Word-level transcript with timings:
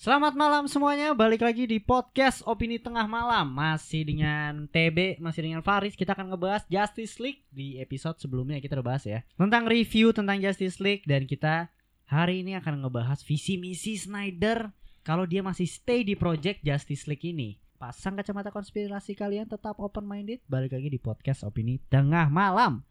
Selamat 0.00 0.32
malam 0.32 0.64
semuanya, 0.64 1.12
balik 1.12 1.44
lagi 1.44 1.68
di 1.68 1.76
podcast 1.76 2.40
Opini 2.48 2.80
Tengah 2.80 3.04
Malam. 3.04 3.52
Masih 3.52 4.08
dengan 4.08 4.64
TB, 4.64 5.20
masih 5.20 5.44
dengan 5.44 5.60
Faris. 5.60 5.92
Kita 5.92 6.16
akan 6.16 6.32
ngebahas 6.32 6.64
Justice 6.72 7.20
League 7.20 7.44
Di 7.52 7.76
episode 7.84 8.16
sebelumnya 8.16 8.56
kita 8.64 8.80
udah 8.80 8.96
bahas 8.96 9.04
ya. 9.04 9.20
Tentang 9.36 9.68
review 9.68 10.16
tentang 10.16 10.40
Justice 10.40 10.80
League. 10.80 11.04
Dan 11.04 11.28
kita 11.28 11.68
hari 12.08 12.40
ini 12.40 12.56
akan 12.56 12.80
ngebahas 12.80 13.20
visi 13.28 13.60
misi 13.60 14.00
Snyder 14.00 14.72
Kalau 15.04 15.28
dia 15.28 15.44
masih 15.44 15.68
stay 15.68 16.00
di 16.00 16.16
project 16.16 16.64
Justice 16.64 17.04
League 17.04 17.28
ini. 17.28 17.60
Pasang 17.76 18.16
kacamata 18.16 18.48
konspirasi 18.48 19.12
kalian 19.12 19.52
tetap 19.52 19.76
open 19.76 20.08
minded 20.08 20.40
Balik 20.48 20.80
lagi 20.80 20.88
di 20.88 20.96
podcast 20.96 21.44
Opini 21.44 21.76
Tengah 21.76 22.32
Malam 22.32 22.88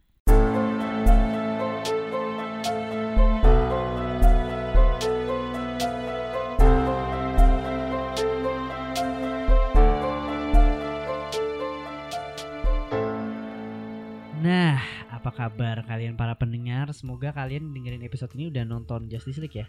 apa 15.20 15.36
kabar 15.36 15.84
kalian 15.84 16.16
para 16.16 16.32
pendengar? 16.40 16.88
Semoga 16.96 17.36
kalian 17.36 17.76
dengerin 17.76 18.08
episode 18.08 18.32
ini 18.40 18.48
udah 18.48 18.64
nonton 18.64 19.12
Justice 19.12 19.44
League 19.44 19.60
ya. 19.60 19.68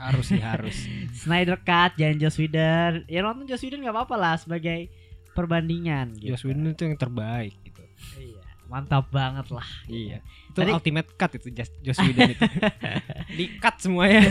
Harus 0.00 0.32
sih 0.32 0.40
harus. 0.40 0.88
Snyder 1.20 1.60
Cut, 1.60 2.00
jangan 2.00 2.16
Joss 2.16 2.40
Whedon. 2.40 3.04
Ya 3.04 3.20
nonton 3.20 3.44
Joss 3.44 3.60
Whedon 3.60 3.84
nggak 3.84 3.92
apa-apa 3.92 4.16
lah 4.16 4.34
sebagai 4.40 4.88
perbandingan. 5.36 6.16
Gitu. 6.16 6.32
Joss 6.32 6.48
Whedon 6.48 6.72
itu 6.72 6.82
yang 6.88 6.96
terbaik 6.96 7.52
gitu. 7.60 7.84
Iya, 8.16 8.40
mantap 8.72 9.12
banget 9.12 9.52
lah. 9.52 9.68
Iya. 9.84 10.24
Itu 10.48 10.64
Tadi- 10.64 10.72
ultimate 10.72 11.08
cut 11.12 11.32
itu 11.36 11.48
Joss, 11.52 11.70
Joss 11.84 12.00
Whedon 12.00 12.32
itu. 12.32 12.44
di 13.38 13.44
cut 13.60 13.76
semuanya. 13.84 14.24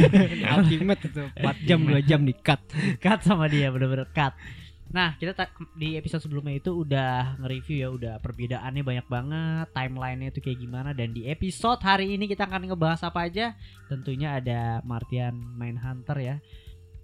ultimate 0.60 1.00
itu 1.08 1.24
4 1.40 1.66
jam 1.66 1.80
2 1.88 2.04
jam 2.04 2.20
di 2.20 2.36
cut. 2.36 2.60
cut 3.00 3.20
sama 3.24 3.48
dia 3.48 3.72
bener-bener 3.72 4.12
cut. 4.12 4.36
Nah, 4.90 5.14
kita 5.14 5.32
ta- 5.32 5.50
di 5.72 5.94
episode 5.94 6.18
sebelumnya 6.20 6.58
itu 6.58 6.74
udah 6.74 7.38
nge-review 7.38 7.76
ya, 7.78 7.88
udah 7.88 8.14
perbedaannya 8.18 8.82
banyak 8.82 9.06
banget, 9.06 9.66
timelinenya 9.70 10.28
itu 10.28 10.40
kayak 10.40 10.58
gimana 10.58 10.90
dan 10.90 11.10
di 11.10 11.24
episode 11.24 11.78
hari 11.80 12.10
ini 12.10 12.26
kita 12.26 12.44
akan 12.44 12.66
ngebahas 12.66 13.06
apa 13.06 13.24
aja. 13.24 13.54
Tentunya 13.86 14.34
ada 14.34 14.82
Martian 14.82 15.30
Mindhunter 15.54 16.18
ya. 16.18 16.36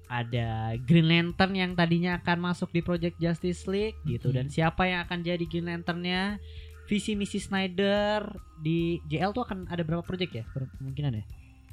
Ada 0.06 0.78
Green 0.80 1.06
Lantern 1.06 1.50
yang 1.52 1.74
tadinya 1.74 2.14
akan 2.16 2.38
masuk 2.44 2.70
di 2.70 2.78
Project 2.78 3.18
Justice 3.18 3.66
League 3.66 3.98
gitu 4.04 4.30
dan 4.30 4.46
siapa 4.46 4.86
yang 4.86 5.02
akan 5.02 5.18
jadi 5.20 5.42
Green 5.42 5.66
Lanternnya 5.66 6.38
visi 6.86 7.14
misi 7.14 7.38
Snyder 7.38 8.22
di 8.56 9.02
JL 9.04 9.30
tuh 9.30 9.42
akan 9.42 9.66
ada 9.66 9.82
berapa 9.82 10.02
project 10.02 10.32
ya 10.32 10.44
kemungkinan 10.78 11.14
ya 11.14 11.26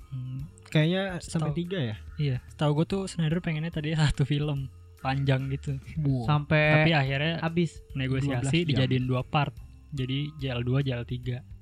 Hmm, 0.10 0.46
Kayaknya 0.70 1.18
sampai 1.20 1.58
3 1.58 1.78
ya. 1.84 1.96
iya, 2.18 2.38
tahu 2.54 2.78
gue 2.78 2.86
tuh 2.86 3.02
Snyder 3.06 3.38
pengennya 3.38 3.70
tadi 3.70 3.94
satu 3.98 4.22
film 4.24 4.70
panjang 5.04 5.42
gitu. 5.50 5.76
sampai 6.24 6.64
Tapi 6.80 6.92
akhirnya 6.92 7.34
habis 7.38 7.84
negosiasi 7.92 8.64
12 8.64 8.64
jam. 8.64 8.70
dijadiin 8.72 9.06
dua 9.06 9.22
part. 9.22 9.52
Jadi 9.92 10.32
JL2, 10.38 10.72
JL3. 10.82 11.14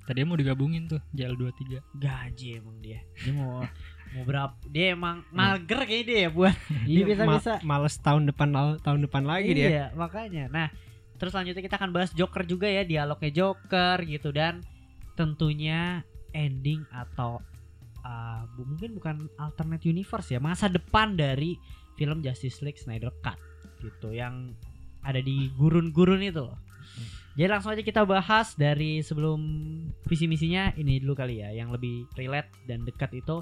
Tadinya 0.02 0.26
mau 0.26 0.36
digabungin 0.36 0.86
tuh 0.86 1.02
JL2 1.10 1.42
3. 1.52 1.78
gaji 1.96 2.48
emang 2.56 2.76
dia 2.78 3.02
dia 3.16 3.32
mau 3.32 3.62
mau 4.12 4.22
berapa 4.22 4.52
dia 4.66 4.92
emang 4.92 5.22
mager 5.30 5.78
kayaknya 5.80 6.04
dia 6.04 6.18
ya 6.18 6.30
buat 6.30 6.56
Iya, 6.90 7.02
bisa-bisa. 7.02 7.52
ma- 7.58 7.78
males 7.78 7.94
tahun 7.96 8.22
depan 8.26 8.48
tahun 8.78 9.00
depan 9.02 9.22
lagi 9.22 9.50
dia. 9.52 9.68
iya 9.68 9.86
makanya 9.92 10.46
nah 10.46 10.68
terus 11.16 11.30
selanjutnya 11.30 11.62
kita 11.62 11.76
akan 11.76 11.90
bahas 11.90 12.10
Joker 12.12 12.42
juga 12.42 12.66
ya 12.66 12.82
dialognya 12.82 13.30
Joker 13.32 14.02
gitu 14.02 14.28
dan 14.30 14.60
tentunya 15.12 16.02
ending 16.30 16.82
atau 16.90 17.38
uh, 18.00 18.42
mungkin 18.58 18.96
bukan 18.96 19.16
alternate 19.36 19.84
universe 19.84 20.28
ya 20.28 20.40
masa 20.40 20.66
depan 20.66 21.14
dari 21.14 21.56
film 21.96 22.20
Justice 22.20 22.60
League 22.60 22.78
Snyder 22.78 23.12
Cut 23.20 23.36
gitu 23.80 24.14
yang 24.14 24.54
ada 25.02 25.18
di 25.18 25.50
gurun-gurun 25.58 26.22
itu 26.22 26.42
loh. 26.42 26.58
Jadi 27.32 27.48
langsung 27.48 27.72
aja 27.72 27.80
kita 27.80 28.04
bahas 28.04 28.52
dari 28.54 29.00
sebelum 29.00 29.40
visi 30.04 30.28
misinya 30.28 30.68
ini 30.76 31.00
dulu 31.00 31.16
kali 31.16 31.40
ya 31.40 31.48
yang 31.50 31.72
lebih 31.72 32.04
relate 32.14 32.52
dan 32.68 32.84
dekat 32.84 33.08
itu 33.16 33.40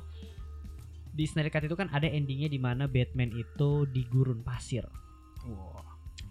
di 1.11 1.27
Snyder 1.27 1.51
Cut 1.51 1.67
itu 1.67 1.75
kan 1.75 1.91
ada 1.91 2.07
endingnya 2.07 2.47
di 2.47 2.63
mana 2.63 2.87
Batman 2.87 3.35
itu 3.35 3.85
di 3.91 4.07
gurun 4.07 4.47
pasir 4.47 4.87
Wah. 5.43 5.83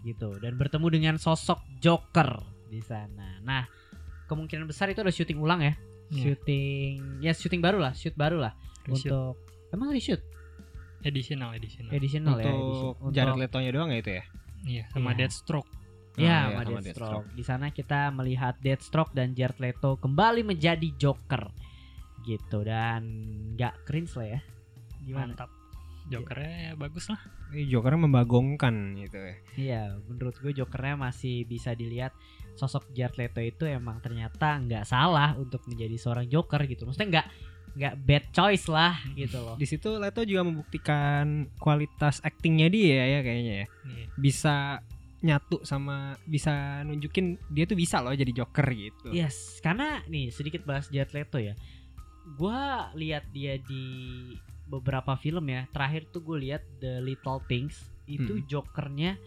gitu 0.02 0.40
dan 0.40 0.56
bertemu 0.56 0.86
dengan 0.88 1.14
sosok 1.20 1.60
Joker 1.78 2.40
di 2.72 2.80
sana. 2.80 3.38
Nah 3.44 3.68
kemungkinan 4.24 4.64
besar 4.64 4.88
itu 4.88 5.04
ada 5.04 5.12
syuting 5.12 5.36
ulang 5.36 5.60
ya, 5.60 5.74
Iya. 6.10 6.32
syuting 6.32 6.92
ya 7.20 7.32
syuting 7.36 7.60
baru 7.60 7.76
lah, 7.78 7.92
shoot 7.92 8.16
baru 8.16 8.40
lah 8.40 8.54
Reshoot. 8.88 9.10
untuk 9.12 9.34
emang 9.70 9.92
reshoot 9.92 10.22
Additional, 11.00 11.50
additional. 11.50 11.90
additional 11.90 12.36
ya 12.36 12.44
Untuk 12.46 12.60
edition. 12.94 13.12
Jared 13.12 13.28
Untuk- 13.30 13.42
Leto-nya 13.42 13.70
doang 13.70 13.90
ya 13.90 13.98
itu 13.98 14.12
ya. 14.12 14.24
Iya, 14.60 14.84
sama 14.90 15.10
Iya. 15.10 15.18
Deathstroke. 15.18 15.70
Ya, 15.70 16.26
Ah, 16.26 16.26
iya, 16.26 16.40
sama 16.42 16.60
sama 16.60 16.80
Deathstroke. 16.82 17.28
Di 17.32 17.42
sana 17.42 17.66
kita 17.70 18.00
melihat 18.10 18.54
Deathstroke 18.58 19.12
dan 19.12 19.32
Jared 19.32 19.56
Leto 19.56 19.96
kembali 19.96 20.42
menjadi 20.42 20.88
Joker. 20.94 21.48
Gitu 22.20 22.58
dan 22.60 23.00
nggak 23.54 23.74
cringe 23.84 24.12
lah 24.14 24.28
ya. 24.28 24.40
Gimana? 25.00 25.32
Mantap. 25.32 25.50
Jokernya 26.10 26.54
ya 26.60 26.72
bagus 26.74 27.06
lah. 27.06 27.20
Ini 27.54 27.70
Jokernya 27.70 28.02
membagongkan 28.02 28.74
gitu 28.98 29.14
ya. 29.16 29.34
Iya, 29.54 29.82
menurut 30.04 30.34
gue 30.36 30.52
Jokernya 30.52 30.98
masih 30.98 31.46
bisa 31.46 31.70
dilihat 31.72 32.10
sosok 32.52 32.90
Jared 32.92 33.14
Leto 33.16 33.38
itu 33.38 33.64
emang 33.64 34.02
ternyata 34.02 34.58
nggak 34.58 34.82
salah 34.84 35.38
untuk 35.38 35.62
menjadi 35.64 35.94
seorang 35.94 36.26
Joker 36.26 36.66
gitu. 36.66 36.82
Maksudnya 36.84 37.08
nggak 37.08 37.26
nggak 37.76 37.94
bad 38.02 38.24
choice 38.34 38.66
lah 38.66 38.98
gitu 39.14 39.38
loh. 39.40 39.56
Di 39.56 39.66
situ 39.66 39.96
Leto 39.96 40.22
juga 40.26 40.42
membuktikan 40.46 41.46
kualitas 41.58 42.18
aktingnya 42.22 42.68
dia 42.70 43.02
ya 43.06 43.18
kayaknya 43.22 43.54
ya. 43.64 43.66
Iya. 43.66 44.06
Bisa 44.18 44.56
nyatu 45.20 45.60
sama 45.68 46.16
bisa 46.24 46.80
nunjukin 46.88 47.36
dia 47.52 47.68
tuh 47.68 47.76
bisa 47.76 48.00
loh 48.00 48.16
jadi 48.16 48.32
Joker 48.32 48.64
gitu. 48.72 49.12
Yes, 49.12 49.60
karena 49.60 50.00
nih 50.08 50.32
sedikit 50.32 50.64
bahas 50.64 50.88
Jared 50.88 51.12
Leto 51.12 51.36
ya. 51.36 51.52
Gua 52.38 52.88
lihat 52.96 53.28
dia 53.34 53.60
di 53.60 53.84
beberapa 54.70 55.18
film 55.18 55.50
ya. 55.50 55.66
Terakhir 55.74 56.06
tuh 56.14 56.22
gue 56.22 56.46
lihat 56.46 56.62
The 56.78 57.02
Little 57.02 57.42
Things 57.50 57.90
itu 58.06 58.38
Hmm. 58.38 58.46
Jokernya 58.46 59.18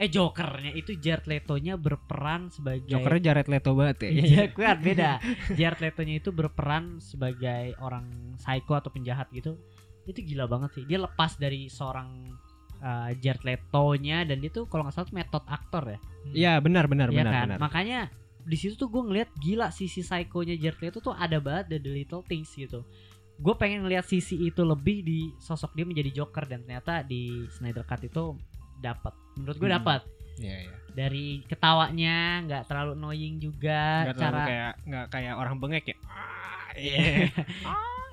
eh 0.00 0.08
Jokernya 0.08 0.72
itu 0.72 0.96
Jared 0.96 1.28
Leto-nya 1.28 1.76
berperan 1.76 2.48
sebagai 2.48 2.88
Jokernya 2.88 3.20
Jared 3.20 3.48
Leto 3.52 3.76
banget 3.76 4.08
ya. 4.08 4.10
Iya, 4.16 4.42
kuat 4.56 4.80
beda. 4.80 5.20
Jared 5.52 5.80
Leto-nya 5.84 6.24
itu 6.24 6.32
berperan 6.32 7.04
sebagai 7.04 7.76
orang 7.84 8.08
psycho 8.40 8.80
atau 8.80 8.88
penjahat 8.88 9.28
gitu. 9.36 9.60
Itu 10.08 10.24
gila 10.24 10.48
banget 10.48 10.80
sih. 10.80 10.84
Dia 10.88 11.04
lepas 11.04 11.36
dari 11.36 11.68
seorang 11.68 12.32
uh, 12.80 13.12
Jared 13.20 13.44
Leto-nya 13.44 14.24
dan 14.24 14.40
dia 14.40 14.48
tuh 14.48 14.64
kalau 14.72 14.88
nggak 14.88 14.96
salah 14.96 15.12
metode 15.12 15.46
aktor 15.52 15.84
ya. 15.84 15.98
Iya 16.32 16.52
benar 16.64 16.88
benar 16.88 17.12
Iya 17.12 17.20
benar 17.20 17.32
kan? 17.36 17.46
benar. 17.52 17.58
Makanya 17.60 18.00
di 18.40 18.56
situ 18.56 18.80
tuh 18.80 18.88
gue 18.88 19.04
ngeliat 19.04 19.28
gila 19.36 19.68
sisi 19.68 20.00
psycho-nya 20.00 20.56
Jared 20.56 20.80
Leto 20.80 21.04
tuh 21.04 21.12
ada 21.12 21.36
banget 21.44 21.76
dari 21.76 21.80
The 21.84 21.92
Little 21.92 22.24
Things 22.24 22.48
gitu. 22.56 22.88
Gue 23.36 23.52
pengen 23.56 23.84
ngeliat 23.84 24.08
sisi 24.08 24.36
itu 24.48 24.64
lebih 24.64 25.04
di 25.04 25.28
sosok 25.36 25.76
dia 25.76 25.84
menjadi 25.84 26.24
Joker 26.24 26.48
dan 26.48 26.64
ternyata 26.64 27.04
di 27.04 27.44
Snyder 27.52 27.84
Cut 27.84 28.00
itu 28.04 28.36
dapat. 28.80 29.12
Menurut 29.36 29.56
gue 29.56 29.68
Hmm. 29.68 29.78
dapat. 29.78 30.00
Iya 30.36 30.56
iya. 30.64 30.74
Dari 30.90 31.26
ketawanya 31.44 32.16
nggak 32.42 32.62
terlalu 32.66 32.92
annoying 32.94 33.36
juga 33.38 34.10
terlalu 34.10 34.18
cara 34.18 34.38
kayak 34.42 34.72
nggak 34.82 35.06
kayak 35.08 35.34
orang 35.36 35.56
bengek 35.56 35.84
ya. 35.86 35.96
Ah, 36.04 36.72
Iya. 36.72 37.30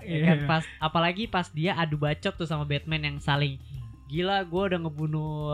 Ya 0.03 0.17
kan 0.27 0.39
pas 0.45 0.63
apalagi 0.77 1.25
pas 1.25 1.47
dia 1.49 1.73
adu 1.73 1.95
bacot 1.95 2.33
tuh 2.33 2.45
sama 2.45 2.63
Batman 2.63 3.03
yang 3.03 3.17
saling 3.17 3.57
gila 4.07 4.39
gue 4.41 4.63
udah 4.65 4.79
ngebunuh 4.79 5.51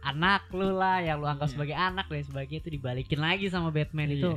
anak 0.00 0.46
lu 0.50 0.70
lah 0.72 1.00
yang 1.00 1.18
lu 1.18 1.26
anggap 1.26 1.48
Iya. 1.48 1.54
sebagai 1.58 1.74
anak 1.74 2.06
dan 2.06 2.22
sebagainya 2.22 2.60
itu 2.60 2.70
dibalikin 2.70 3.18
lagi 3.18 3.46
sama 3.48 3.68
Batman 3.68 4.06
Iya. 4.08 4.16
itu 4.16 4.30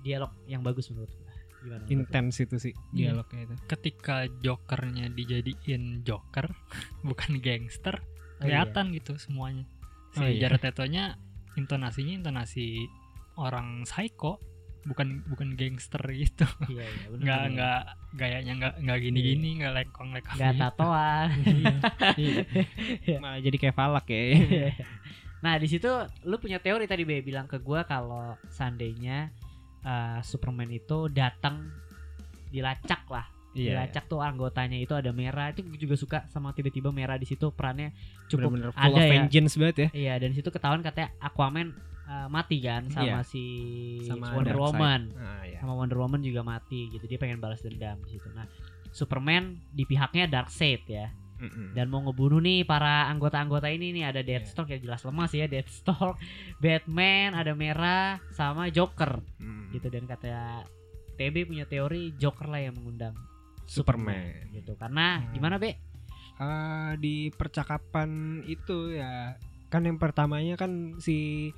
dialog 0.00 0.28
yang 0.44 0.60
bagus 0.60 0.92
menurut 0.92 1.08
gue 1.08 1.24
gimana? 1.58 1.84
Intens 1.88 2.36
itu 2.38 2.56
sih 2.60 2.74
Iya. 2.92 3.16
dialognya 3.16 3.40
itu. 3.44 3.54
Ketika 3.66 4.16
Jokernya 4.38 5.08
dijadiin 5.08 6.04
Joker, 6.04 6.52
bukan 7.08 7.40
gangster, 7.40 7.98
Oh, 8.38 8.46
iya. 8.46 8.62
kelihatan 8.64 8.84
gitu 8.94 9.12
semuanya. 9.18 9.66
Si 10.14 10.22
Oh, 10.22 10.26
iya. 10.26 10.46
Jared 10.46 10.62
Leto-nya 10.62 11.04
intonasinya 11.54 12.14
intonasi 12.14 12.86
orang 13.34 13.82
psycho, 13.82 14.38
bukan 14.86 15.20
bukan 15.26 15.58
gangster 15.58 16.00
gitu. 16.14 16.46
iya 16.70 16.86
iya 16.86 17.06
bener, 17.10 17.22
nggak 17.22 17.40
bener. 17.42 17.52
nggak 17.54 17.80
gayanya 18.16 18.52
nggak 18.56 18.74
nggak 18.82 18.98
gini 19.04 19.18
gini 19.20 19.48
nggak 19.60 19.72
lekong 19.74 20.10
lekong 20.16 20.36
nggak 20.38 20.54
tatoan 20.56 21.28
Iya. 23.04 23.18
Malah 23.20 23.40
jadi 23.42 23.56
kayak 23.58 23.76
Falak 23.76 24.06
ya. 24.08 24.72
nah 25.38 25.54
di 25.54 25.68
situ 25.70 25.86
lu 26.26 26.34
punya 26.38 26.58
teori 26.58 26.88
tadi 26.88 27.06
be 27.06 27.22
bilang 27.22 27.46
ke 27.46 27.60
gua 27.60 27.84
kalau 27.84 28.34
seandainya 28.50 29.30
uh, 29.84 30.18
Superman 30.24 30.70
itu 30.72 31.06
datang 31.12 31.68
dilacak 32.48 33.06
lah 33.06 33.28
Iya. 33.60 33.84
dilacak 33.84 34.06
tuh 34.06 34.20
anggotanya 34.20 34.76
itu 34.76 34.92
ada 34.92 35.10
merah 35.10 35.48
itu 35.48 35.60
gue 35.62 35.76
juga 35.76 35.94
suka 35.94 36.18
sama 36.26 36.50
tiba-tiba 36.50 36.88
merah 36.88 37.14
di 37.14 37.24
situ 37.24 37.50
perannya 37.50 37.90
cukup 38.26 38.54
Bener-bener 38.54 38.70
full 38.70 38.80
ada 38.80 38.94
of 38.94 39.00
ya. 39.00 39.10
vengeance 39.12 39.54
banget 39.54 39.76
ya. 39.76 39.88
iya 39.92 40.14
dan 40.16 40.30
situ 40.30 40.46
ketahuan 40.46 40.80
katanya 40.80 41.10
Aquaman 41.18 41.74
uh, 42.04 42.28
mati 42.28 42.58
kan 42.58 42.86
sama 42.86 43.20
Iya. 43.20 43.22
si 43.24 43.44
Sama 44.02 44.32
Wonder 44.32 44.52
Darkseid. 44.52 44.62
Woman 44.70 45.00
Ah, 45.16 45.42
iya. 45.42 45.58
sama 45.58 45.72
Wonder 45.74 45.98
Woman 45.98 46.20
juga 46.20 46.40
mati 46.40 46.86
gitu 46.88 47.04
dia 47.04 47.16
pengen 47.16 47.36
balas 47.36 47.58
dendam 47.58 47.98
di 48.02 48.14
situ 48.14 48.30
nah 48.30 48.46
Superman 48.88 49.44
di 49.68 49.84
pihaknya 49.84 50.24
Darkseid 50.26 50.86
ya 50.86 51.12
Mm-mm. 51.38 51.70
dan 51.70 51.86
mau 51.86 52.02
ngebunuh 52.02 52.40
nih 52.40 52.62
para 52.62 53.06
anggota-anggota 53.06 53.68
ini 53.68 53.92
nih 53.92 54.04
ada 54.04 54.20
Iya. 54.20 54.42
Deathstroke 54.42 54.68
ya 54.68 54.78
jelas 54.80 55.02
lemas 55.02 55.30
ya 55.30 55.46
Deathstroke, 55.46 56.18
Batman, 56.58 57.30
ada 57.32 57.52
Merah 57.52 58.18
sama 58.28 58.66
Joker 58.68 59.22
Mm. 59.38 59.70
gitu 59.70 59.86
dan 59.86 60.04
kata 60.04 60.66
TB 61.14 61.46
punya 61.46 61.62
teori 61.64 62.10
Joker 62.14 62.46
lah 62.46 62.58
yang 62.60 62.74
mengundang 62.74 63.14
Superman. 63.68 64.48
gitu 64.50 64.72
karena 64.74 65.20
Hmm. 65.20 65.30
gimana 65.30 65.56
be? 65.56 65.76
Eh, 66.34 66.92
di 66.96 67.28
percakapan 67.30 68.08
itu 68.44 68.90
ya 68.90 69.34
kan 69.68 69.82
yang 69.82 69.96
pertamanya 69.96 70.54
kan 70.54 70.96
si 70.96 71.50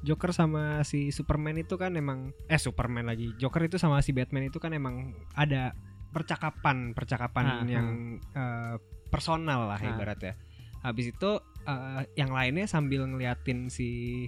Joker 0.00 0.30
sama 0.30 0.80
si 0.82 1.08
Superman 1.08 1.56
itu 1.56 1.74
kan 1.74 1.92
emang 1.92 2.30
eh 2.46 2.56
Superman 2.56 3.04
lagi 3.04 3.32
Joker 3.34 3.64
itu 3.64 3.74
sama 3.74 3.98
si 3.98 4.12
Batman 4.12 4.46
itu 4.46 4.56
kan 4.56 4.70
emang 4.70 5.16
ada 5.32 5.72
percakapan 6.12 6.92
percakapan 6.92 7.44
Ah, 7.44 7.64
yang 7.66 7.88
eh, 8.30 8.76
personal 9.08 9.66
lah 9.66 9.76
Ah. 9.76 9.88
ibaratnya 9.88 10.36
habis 10.80 11.10
itu 11.10 11.30
eh, 11.64 12.02
yang 12.14 12.30
lainnya 12.30 12.64
sambil 12.64 13.02
ngeliatin 13.04 13.66
si 13.66 14.22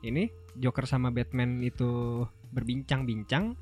ini 0.00 0.28
Joker 0.54 0.84
sama 0.84 1.08
Batman 1.08 1.58
itu 1.58 2.20
berbincang-bincang 2.50 3.54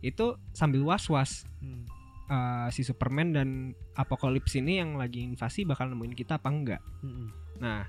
itu 0.00 0.26
sambil 0.52 0.86
was-was 0.86 1.42
Hmm. 1.58 1.84
Eh, 2.30 2.68
si 2.70 2.86
Superman 2.86 3.34
dan 3.34 3.48
Apokalips 3.98 4.54
ini 4.54 4.78
yang 4.78 4.94
lagi 4.94 5.26
invasi 5.26 5.66
bakal 5.66 5.90
nemuin 5.90 6.14
kita 6.14 6.38
apa 6.38 6.48
enggak. 6.48 6.82
Mm-mm. 7.02 7.28
Nah, 7.58 7.84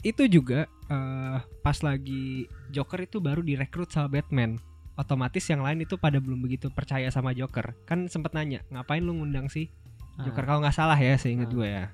itu 0.00 0.24
juga 0.26 0.64
eh, 0.88 1.36
pas 1.60 1.78
lagi 1.84 2.48
Joker 2.72 3.04
itu 3.04 3.20
baru 3.20 3.44
direkrut 3.44 3.92
sama 3.92 4.08
Batman. 4.08 4.56
Otomatis 4.96 5.44
yang 5.52 5.60
lain 5.60 5.84
itu 5.84 6.00
pada 6.00 6.16
belum 6.16 6.40
begitu 6.40 6.72
percaya 6.72 7.12
sama 7.12 7.36
Joker. 7.36 7.76
Kan 7.84 8.08
sempet 8.08 8.32
nanya, 8.32 8.64
ngapain 8.72 9.04
lu 9.04 9.12
ngundang 9.12 9.52
si 9.52 9.68
Joker 10.24 10.42
Ah. 10.42 10.48
kalau 10.48 10.60
nggak 10.64 10.72
salah 10.72 10.96
ya, 10.96 11.20
seingat 11.20 11.52
Ah. 11.52 11.54
gue 11.54 11.68
ya. 11.68 11.84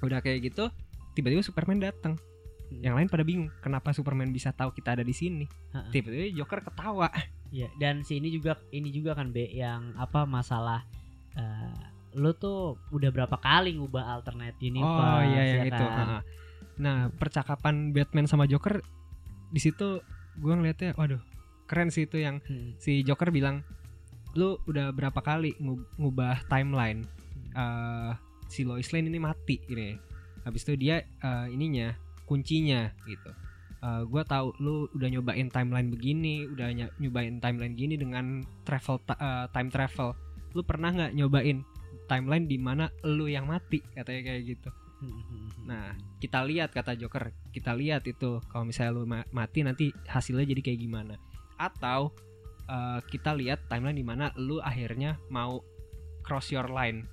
Udah 0.00 0.24
kayak 0.24 0.48
gitu, 0.48 0.72
tiba-tiba 1.12 1.44
Superman 1.44 1.84
datang. 1.84 2.16
Hmm. 2.72 2.80
Yang 2.80 2.94
lain 2.96 3.08
pada 3.12 3.24
bingung, 3.28 3.50
kenapa 3.60 3.92
Superman 3.92 4.32
bisa 4.32 4.56
tahu 4.56 4.72
kita 4.72 4.96
ada 4.96 5.04
di 5.04 5.12
sini? 5.12 5.44
Tiba-tiba 5.92 6.32
Joker 6.32 6.64
ketawa. 6.64 7.12
Iya, 7.52 7.68
dan 7.78 8.02
si 8.02 8.18
ini 8.18 8.32
juga 8.32 8.56
ini 8.72 8.90
juga 8.90 9.14
kan 9.14 9.30
Be 9.30 9.46
yang 9.52 9.92
apa 9.94 10.24
masalah 10.24 10.82
eh 11.36 11.72
lu 12.14 12.32
tuh 12.32 12.80
udah 12.90 13.10
berapa 13.10 13.36
kali 13.36 13.76
ngubah 13.76 14.08
alternate 14.10 14.56
universe 14.58 14.88
Oh 14.88 15.20
iya 15.22 15.42
yang 15.44 15.60
ya 15.60 15.64
itu. 15.68 15.84
kan? 15.84 16.06
ha-ha. 16.08 16.18
Nah 16.76 16.98
percakapan 17.10 17.92
Batman 17.92 18.24
sama 18.24 18.44
Joker 18.44 18.80
di 19.46 19.60
situ 19.60 20.00
gue 20.34 20.52
ngeliatnya, 20.52 20.92
waduh 20.92 21.20
keren 21.64 21.88
sih 21.88 22.04
itu 22.04 22.16
yang 22.16 22.40
Hmm. 22.40 22.72
si 22.76 23.00
Joker 23.02 23.28
bilang, 23.28 23.60
lu 24.32 24.56
udah 24.64 24.90
berapa 24.90 25.18
kali 25.18 25.56
ngub- 25.56 25.88
ngubah 25.96 26.44
timeline 26.46 27.04
Eh, 27.52 28.12
si 28.46 28.62
Lois 28.62 28.92
Lane 28.92 29.08
ini 29.08 29.16
mati 29.16 29.56
ini. 29.66 29.96
Habis 30.42 30.62
itu 30.62 30.76
dia 30.78 31.00
eh, 31.00 31.46
ininya 31.48 31.96
kuncinya 32.22 32.92
gitu. 33.02 33.32
Eh 33.78 34.02
gue 34.04 34.22
tahu 34.22 34.52
lu 34.58 34.84
udah 34.90 35.08
nyobain 35.10 35.48
timeline 35.48 35.88
begini, 35.88 36.44
udah 36.46 36.68
ny- 36.70 36.92
nyobain 36.98 37.40
timeline 37.40 37.72
gini 37.72 37.96
dengan 37.96 38.44
travel 38.62 39.00
eh, 39.10 39.48
time 39.50 39.68
travel. 39.68 40.12
Lu 40.54 40.62
pernah 40.62 40.92
nggak 40.92 41.12
nyobain 41.16 41.64
timeline 42.06 42.46
di 42.46 42.58
mana 42.60 42.86
lu 43.02 43.26
yang 43.26 43.50
mati 43.50 43.82
katanya 43.94 44.22
kayak 44.32 44.42
gitu. 44.46 44.70
Nah, 45.66 45.92
kita 46.22 46.40
lihat 46.46 46.72
kata 46.72 46.96
Joker, 46.96 47.34
kita 47.52 47.76
lihat 47.76 48.06
itu 48.08 48.40
kalau 48.48 48.64
misalnya 48.64 48.92
lu 48.96 49.04
ma- 49.04 49.28
mati 49.34 49.60
nanti 49.60 49.92
hasilnya 50.08 50.46
jadi 50.48 50.62
kayak 50.62 50.80
gimana. 50.80 51.14
Atau 51.60 52.14
eh, 52.66 53.00
kita 53.10 53.36
lihat 53.36 53.68
timeline 53.68 53.98
di 53.98 54.06
mana 54.06 54.32
lu 54.40 54.62
akhirnya 54.62 55.20
mau 55.28 55.60
cross 56.24 56.50
your 56.50 56.70
line, 56.70 57.04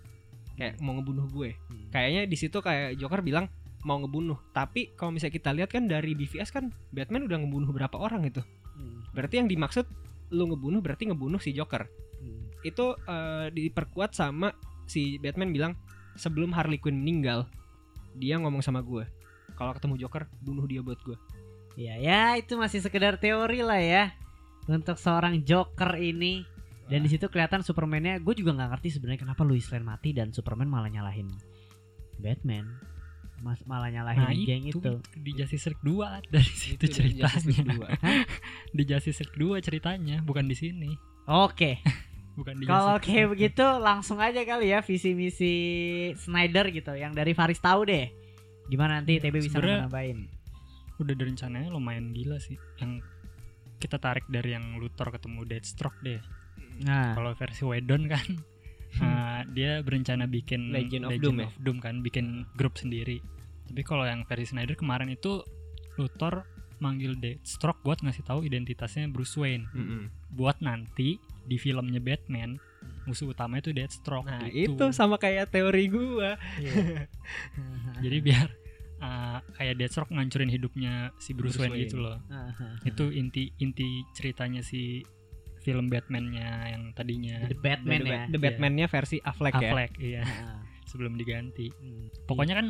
kayak 0.56 0.80
mau 0.80 0.96
ngebunuh 0.98 1.28
gue. 1.30 1.58
Hmm. 1.70 1.90
Kayaknya 1.92 2.22
di 2.30 2.38
situ 2.40 2.58
kayak 2.64 2.98
Joker 2.98 3.22
bilang 3.22 3.50
mau 3.84 4.00
ngebunuh. 4.00 4.40
Tapi 4.56 4.96
kalau 4.96 5.12
misalnya 5.12 5.36
kita 5.36 5.52
lihat 5.52 5.70
kan 5.70 5.86
dari 5.86 6.16
BVS 6.16 6.50
kan 6.56 6.72
Batman 6.90 7.28
udah 7.28 7.38
ngebunuh 7.44 7.70
berapa 7.76 7.98
orang 8.00 8.24
itu. 8.26 8.42
Hmm. 8.74 9.04
Berarti 9.12 9.44
yang 9.44 9.50
dimaksud 9.52 9.86
lu 10.34 10.50
ngebunuh 10.50 10.80
berarti 10.80 11.12
ngebunuh 11.12 11.38
si 11.38 11.52
Joker. 11.52 11.86
Hmm. 12.24 12.43
Itu 12.64 12.96
eh, 12.96 13.48
diperkuat 13.52 14.16
sama 14.16 14.52
si 14.88 15.20
Batman 15.20 15.52
bilang 15.52 15.74
sebelum 16.16 16.52
Harley 16.56 16.80
Quinn 16.80 17.04
meninggal 17.04 17.48
dia 18.14 18.38
ngomong 18.38 18.62
sama 18.62 18.86
gue 18.86 19.08
kalau 19.58 19.74
ketemu 19.74 20.06
Joker 20.06 20.30
bunuh 20.46 20.70
dia 20.70 20.86
buat 20.86 21.02
gue 21.02 21.18
Ya, 21.74 21.98
ya 21.98 22.38
itu 22.38 22.54
masih 22.54 22.86
sekedar 22.86 23.18
teori 23.18 23.66
lah 23.66 23.82
ya 23.82 24.14
untuk 24.70 24.96
seorang 24.96 25.42
Joker 25.44 25.98
ini. 26.00 26.46
Dan 26.84 27.02
di 27.02 27.10
situ 27.10 27.32
kelihatan 27.32 27.64
Superman-nya, 27.64 28.20
gue 28.20 28.36
juga 28.36 28.54
nggak 28.54 28.70
ngerti 28.76 29.00
sebenarnya 29.00 29.26
kenapa 29.26 29.42
Lois 29.48 29.66
Lane 29.72 29.88
mati 29.88 30.12
dan 30.12 30.36
Superman 30.36 30.68
malah 30.68 30.92
nyalahin 30.92 31.32
Batman, 32.20 32.68
Mas 33.40 33.64
malah 33.66 33.90
nyalahin 33.90 34.20
Nah 34.20 34.36
geng 34.36 34.68
itu, 34.68 34.78
itu. 34.78 34.94
di 35.18 35.32
Justice 35.34 35.72
League 35.72 35.82
2 35.82 36.22
dari 36.36 36.54
situ 36.54 36.84
dari 36.86 37.16
Justice 37.18 37.46
League 37.50 37.66
ceritanya. 37.66 37.98
2. 37.98 38.04
Hah? 38.04 38.24
di 38.78 38.84
Justice 38.84 39.20
League 39.26 39.38
2 39.40 39.66
ceritanya, 39.66 40.18
bukan 40.22 40.46
di 40.46 40.56
sini. 40.60 40.92
Oke, 41.32 41.80
Bukan 42.34 42.54
di 42.58 42.66
kalau 42.66 42.98
kayak 42.98 43.28
begitu 43.34 43.66
langsung 43.78 44.18
aja 44.18 44.42
kali 44.42 44.74
ya 44.74 44.82
visi 44.82 45.14
misi 45.14 45.54
Snyder 46.18 46.74
gitu, 46.74 46.94
yang 46.98 47.14
dari 47.14 47.34
Faris 47.34 47.62
tahu 47.62 47.86
deh. 47.86 48.10
Gimana 48.68 49.02
nanti 49.02 49.20
Ya, 49.20 49.28
TB 49.30 49.36
bisa 49.44 49.60
nambahin? 49.60 50.30
udah 50.94 51.14
rencananya 51.18 51.68
lumayan 51.68 52.14
gila 52.16 52.40
sih. 52.40 52.56
Yang 52.80 53.04
kita 53.78 54.00
tarik 54.00 54.24
dari 54.32 54.56
yang 54.56 54.80
Luthor 54.80 55.12
ketemu 55.12 55.44
Deathstroke 55.44 56.00
deh. 56.00 56.22
Nah, 56.88 57.14
Kalau 57.14 57.36
versi 57.36 57.64
Wedon 57.68 58.08
kan 58.08 58.24
eh, 59.04 59.42
dia 59.52 59.84
berencana 59.84 60.26
bikin 60.26 60.72
Legend 60.72 61.04
of 61.06 61.12
Doom 61.20 61.44
ya? 61.44 61.50
Doom 61.60 61.78
kan, 61.84 62.00
bikin 62.00 62.48
grup 62.56 62.80
sendiri. 62.80 63.20
Tapi 63.68 63.82
kalau 63.84 64.08
yang 64.08 64.24
versi 64.24 64.56
Snyder 64.56 64.80
kemarin 64.80 65.12
itu 65.12 65.44
Luthor 66.00 66.48
manggil 66.80 67.20
Deathstroke 67.20 67.84
buat 67.84 68.00
ngasih 68.00 68.24
tahu 68.24 68.48
identitasnya 68.48 69.12
Bruce 69.12 69.36
Wayne. 69.36 69.68
Mm-mm. 69.76 70.08
Buat 70.32 70.64
nanti 70.64 71.20
di 71.44 71.58
filmnya 71.60 72.00
Batman 72.00 72.56
musuh 73.04 73.32
utama 73.32 73.60
itu 73.60 73.72
Deathstroke. 73.72 74.28
nah 74.28 74.48
gitu. 74.48 74.76
itu 74.80 74.86
sama 74.96 75.20
kayak 75.20 75.52
teori 75.52 75.92
gue 75.92 76.30
Jadi 78.04 78.18
biar 78.24 78.48
uh, 79.00 79.40
kayak 79.56 79.76
Deathstroke 79.80 80.12
ngancurin 80.12 80.52
hidupnya 80.52 81.12
si 81.20 81.32
Bruce, 81.36 81.56
Bruce 81.56 81.68
Wayne, 81.68 81.74
Wayne. 81.76 81.84
gitu 81.88 81.98
loh. 82.00 82.18
Aha. 82.28 82.80
Itu 82.84 83.12
inti 83.12 83.52
inti 83.60 84.04
ceritanya 84.16 84.64
si 84.64 85.04
film 85.64 85.88
Batman-nya 85.88 86.76
yang 86.76 86.92
tadinya 86.92 87.40
The 87.48 87.56
Batman 87.56 88.02
The, 88.04 88.12
ya. 88.12 88.22
The 88.28 88.40
Batman-nya 88.40 88.86
versi 88.92 89.18
Affleck, 89.24 89.56
ya 89.56 89.70
Affleck 89.72 89.92
iya 90.04 90.24
Ah, 90.28 90.60
sebelum 90.92 91.16
diganti. 91.16 91.72
hmm. 91.72 92.28
Pokoknya 92.28 92.60
kan 92.60 92.68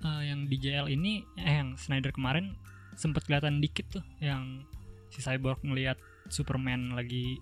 uh, 0.00 0.22
yang 0.24 0.48
di 0.48 0.56
JL 0.56 0.88
ini 0.88 1.20
eh 1.36 1.60
yang 1.60 1.76
Snyder 1.76 2.16
kemarin 2.16 2.56
sempet 2.96 3.28
kelihatan 3.28 3.60
dikit 3.60 3.92
tuh 3.92 4.04
yang 4.24 4.64
si 5.12 5.20
Cyborg 5.20 5.60
ngelihat 5.60 6.00
Superman 6.32 6.96
lagi 6.96 7.36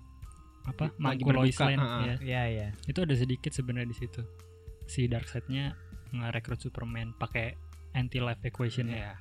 apa 0.68 0.92
mangku 1.00 1.32
Lois 1.32 1.56
Lane 1.56 1.80
uh-uh. 1.80 2.02
ya. 2.04 2.16
Iya, 2.20 2.42
iya. 2.48 2.68
Itu 2.84 3.02
ada 3.02 3.14
sedikit 3.16 3.50
sebenarnya 3.50 3.88
di 3.88 3.96
situ. 3.96 4.20
Si 4.84 5.08
Darkseid-nya 5.08 5.72
ngerekrut 6.12 6.60
Superman 6.60 7.16
pakai 7.16 7.56
anti 7.92 8.20
life 8.20 8.44
equation 8.44 8.88
ya. 8.88 8.96
Iya. 8.96 9.12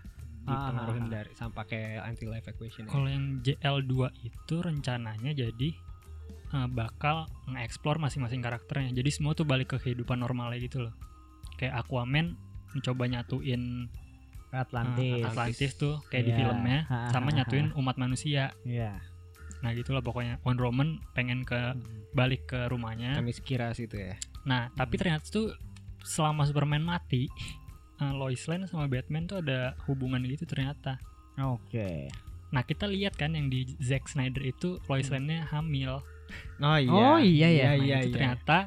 dipengaruhin 0.47 1.11
Ah. 1.11 1.11
dari 1.11 1.31
sama 1.35 1.51
pakai 1.59 1.99
anti 1.99 2.23
life 2.23 2.47
equation 2.47 2.87
ya. 2.87 2.91
Kalau 2.95 3.11
yang 3.11 3.43
JL2 3.43 3.93
itu 4.23 4.55
rencananya 4.63 5.35
jadi 5.35 5.69
eh, 6.47 6.67
bakal 6.71 7.27
nge-explore 7.51 7.99
masing-masing 7.99 8.39
karakternya. 8.39 8.95
Jadi 8.95 9.11
semua 9.11 9.35
tuh 9.35 9.43
balik 9.43 9.75
ke 9.75 9.83
kehidupan 9.83 10.15
normalnya 10.15 10.55
gitu 10.63 10.87
loh. 10.87 10.95
Kayak 11.59 11.83
Aquaman 11.83 12.39
mencoba 12.71 13.03
nyatuin 13.11 13.91
Atlantis. 14.55 15.27
Atlantis 15.27 15.71
tuh 15.75 15.99
kayak 16.07 16.23
di 16.23 16.31
Iya. 16.31 16.39
filmnya 16.39 16.77
sama 17.11 17.35
nyatuin 17.35 17.75
umat 17.75 17.99
manusia. 17.99 18.55
Iya. 18.63 19.03
Nah, 19.59 19.73
gitulah 19.73 19.99
pokoknya. 19.99 20.37
Wonder 20.41 20.65
Woman 20.65 21.01
pengen 21.11 21.41
ke 21.41 21.57
Hmm. 21.73 21.81
balik 22.13 22.45
ke 22.45 22.67
rumahnya. 22.67 23.17
Kami 23.17 23.31
sekira 23.31 23.73
situ 23.73 23.97
ya. 23.97 24.15
Nah, 24.43 24.69
tapi 24.71 24.95
Hmm. 24.95 25.01
ternyata 25.01 25.25
tuh 25.27 25.47
selama 26.01 26.45
Superman 26.45 26.81
mati, 26.81 27.25
eh, 27.97 28.13
Lois 28.13 28.45
Lane 28.45 28.65
sama 28.65 28.85
Batman 28.85 29.25
tuh 29.25 29.41
ada 29.41 29.73
hubungan 29.85 30.21
gitu 30.23 30.45
ternyata. 30.45 31.01
Oke. 31.37 32.07
Nah, 32.47 32.63
kita 32.63 32.87
lihat 32.87 33.13
kan 33.13 33.33
yang 33.33 33.49
di 33.49 33.67
Zack 33.77 34.07
Snyder 34.07 34.41
itu 34.41 34.79
Lois 34.87 35.07
Hmm. 35.07 35.19
Lane-nya 35.19 35.49
hamil. 35.49 35.99
Oh 36.59 36.77
iya. 36.77 36.91
Oh, 36.91 37.19
iya, 37.19 37.47
ya. 37.47 37.51
Iya 37.51 37.67
Nah, 37.67 37.75
iya 37.77 37.95
itu 37.97 38.07
iya. 38.07 38.15
ternyata 38.15 38.57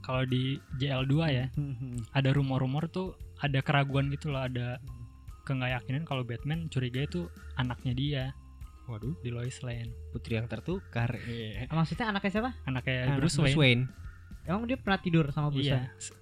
kalau 0.00 0.24
di 0.24 0.56
JL2 0.76 1.14
ya, 1.28 1.46
Hmm. 1.54 1.96
ada 2.18 2.30
rumor-rumor 2.32 2.88
tuh 2.88 3.14
ada 3.38 3.60
keraguan 3.60 4.08
gitu 4.10 4.28
loh, 4.28 4.42
ada 4.42 4.76
Hmm. 4.76 4.98
keyakinan 5.42 6.04
kalau 6.04 6.22
Batman 6.22 6.68
curiga 6.68 7.02
itu 7.02 7.26
anaknya 7.56 7.92
dia 7.92 8.24
Waduh, 8.90 9.14
di 9.22 9.30
Lois 9.30 9.62
Lane. 9.62 9.94
putri 10.10 10.34
yang 10.34 10.44
tertukar. 10.44 11.14
Iya. 11.22 11.70
Maksudnya 11.70 12.10
anaknya 12.10 12.30
siapa? 12.30 12.50
Anaknya 12.64 12.96
Anak 13.06 13.16
Bruce, 13.22 13.38
Wayne. 13.54 13.86
Emang 14.42 14.66
dia 14.66 14.74
pernah 14.74 14.98
tidur 14.98 15.30
sama 15.30 15.48
Bruce. 15.48 15.70
Se- 15.96 16.16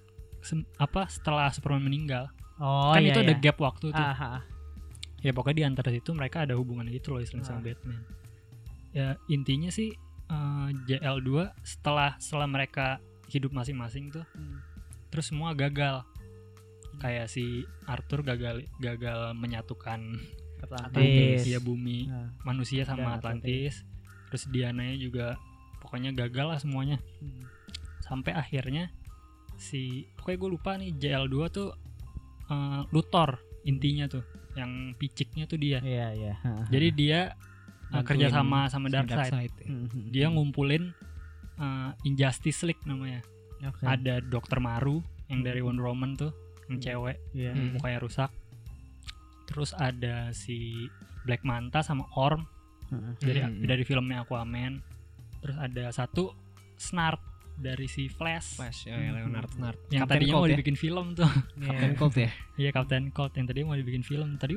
se- 0.45 0.69
apa 0.77 1.09
setelah 1.09 1.49
Superman 1.49 1.81
meninggal? 1.81 2.29
Oh 2.61 2.93
kan 2.93 3.01
iya, 3.01 3.09
itu 3.09 3.19
ada 3.19 3.33
iya. 3.33 3.41
gap 3.41 3.57
waktu 3.57 3.89
tuh. 3.89 3.97
Aha. 3.97 4.45
Ya 5.19 5.31
pokoknya 5.33 5.57
di 5.57 5.65
antara 5.65 5.89
situ 5.89 6.13
mereka 6.13 6.45
ada 6.45 6.53
hubungan 6.53 6.85
gitu 6.87 7.11
Lois 7.11 7.33
Lane 7.33 7.41
sama 7.41 7.59
Ah. 7.59 7.65
Batman. 7.65 7.99
Ya 8.91 9.07
intinya 9.25 9.69
sih 9.69 9.89
eh, 10.29 10.67
JL2 10.85 11.29
setelah 11.61 12.13
setelah 12.17 12.45
mereka 12.45 13.01
hidup 13.27 13.49
masing-masing 13.49 14.09
tuh 14.09 14.25
Hmm. 14.31 14.61
terus 15.09 15.27
semua 15.27 15.51
gagal. 15.51 16.05
kayak 16.99 17.31
si 17.31 17.63
Arthur 17.85 18.27
gagal 18.27 18.59
gagal 18.77 19.31
menyatukan 19.31 20.19
Atlantis. 20.61 21.39
ya 21.45 21.59
bumi 21.59 22.05
Nah, 22.05 22.27
manusia 22.43 22.83
sama 22.83 23.05
Dan 23.07 23.17
Atlantis. 23.17 23.83
Terus 24.27 24.43
Diananya 24.47 24.95
juga 24.95 25.27
pokoknya 25.79 26.11
gagal 26.11 26.47
lah 26.47 26.59
semuanya. 26.59 26.97
hmm. 27.19 27.43
Sampai 27.99 28.33
akhirnya 28.33 28.89
si 29.55 29.81
pokoknya 30.13 30.37
gue 30.37 30.49
lupa 30.49 30.71
nih 30.75 30.91
JL2 30.93 31.35
tuh 31.49 31.69
eh, 32.45 32.81
Luthor 32.89 33.37
intinya 33.63 34.07
tuh 34.07 34.23
yang 34.55 34.91
piciknya 34.93 35.45
tuh 35.45 35.55
dia. 35.55 35.79
Iya, 35.79 36.07
iya. 36.11 36.33
Jadi 36.73 36.87
dia 36.91 37.19
Bantuin 37.87 38.05
kerja 38.05 38.27
sama 38.31 38.67
sama 38.67 38.85
Darkseid. 38.87 39.17
Darkseid, 39.29 39.51
ya. 39.55 39.67
Hmm, 39.67 39.87
Dia 40.09 40.25
ngumpulin 40.27 40.93
eh, 41.55 41.89
Injustice 42.03 42.63
League 42.63 42.83
namanya. 42.83 43.21
Oke. 43.61 43.83
Ada 43.83 44.21
Dokter 44.21 44.57
Maru 44.57 45.01
yang 45.27 45.43
dari 45.43 45.59
Wonder 45.59 45.85
Woman 45.85 46.15
tuh, 46.15 46.31
yang 46.65 46.77
Hmm. 46.77 46.81
cewek, 46.81 47.17
Iya. 47.31 47.51
Hmm. 47.51 47.75
mukanya 47.75 47.99
rusak. 47.99 48.31
Terus 49.49 49.73
ada 49.73 50.29
si 50.31 50.85
Black 51.21 51.41
Manta 51.41 51.81
sama 51.81 52.05
Orm 52.13 52.45
Heeh. 52.87 53.13
dari 53.19 53.39
Hmm. 53.41 53.65
dari 53.65 53.83
filmnya 53.83 54.21
Aquaman. 54.21 54.77
Terus 55.39 55.57
ada 55.57 55.89
satu 55.89 56.31
Snart 56.75 57.19
dari 57.55 57.85
si 57.85 58.07
Flash, 58.07 58.55
Flash 58.55 58.85
ya, 58.85 58.95
Hmm. 58.95 59.11
Leonard 59.11 59.51
Snart. 59.51 59.79
yang 59.89 60.05
Captain 60.05 60.15
tadinya 60.15 60.31
Cold 60.31 60.39
mau 60.39 60.47
ya. 60.47 60.53
dibikin 60.53 60.77
film 60.77 61.05
tuh. 61.11 61.27
Captain 61.57 61.91
Iya. 61.91 61.97
Cold 61.97 62.15
ya. 62.15 62.29
Iya 62.55 62.69
Captain 62.71 63.03
Cold 63.09 63.33
yang 63.33 63.45
tadi 63.45 63.59
mau 63.61 63.75
dibikin 63.75 63.99
film. 64.01 64.29
Tadi 64.35 64.53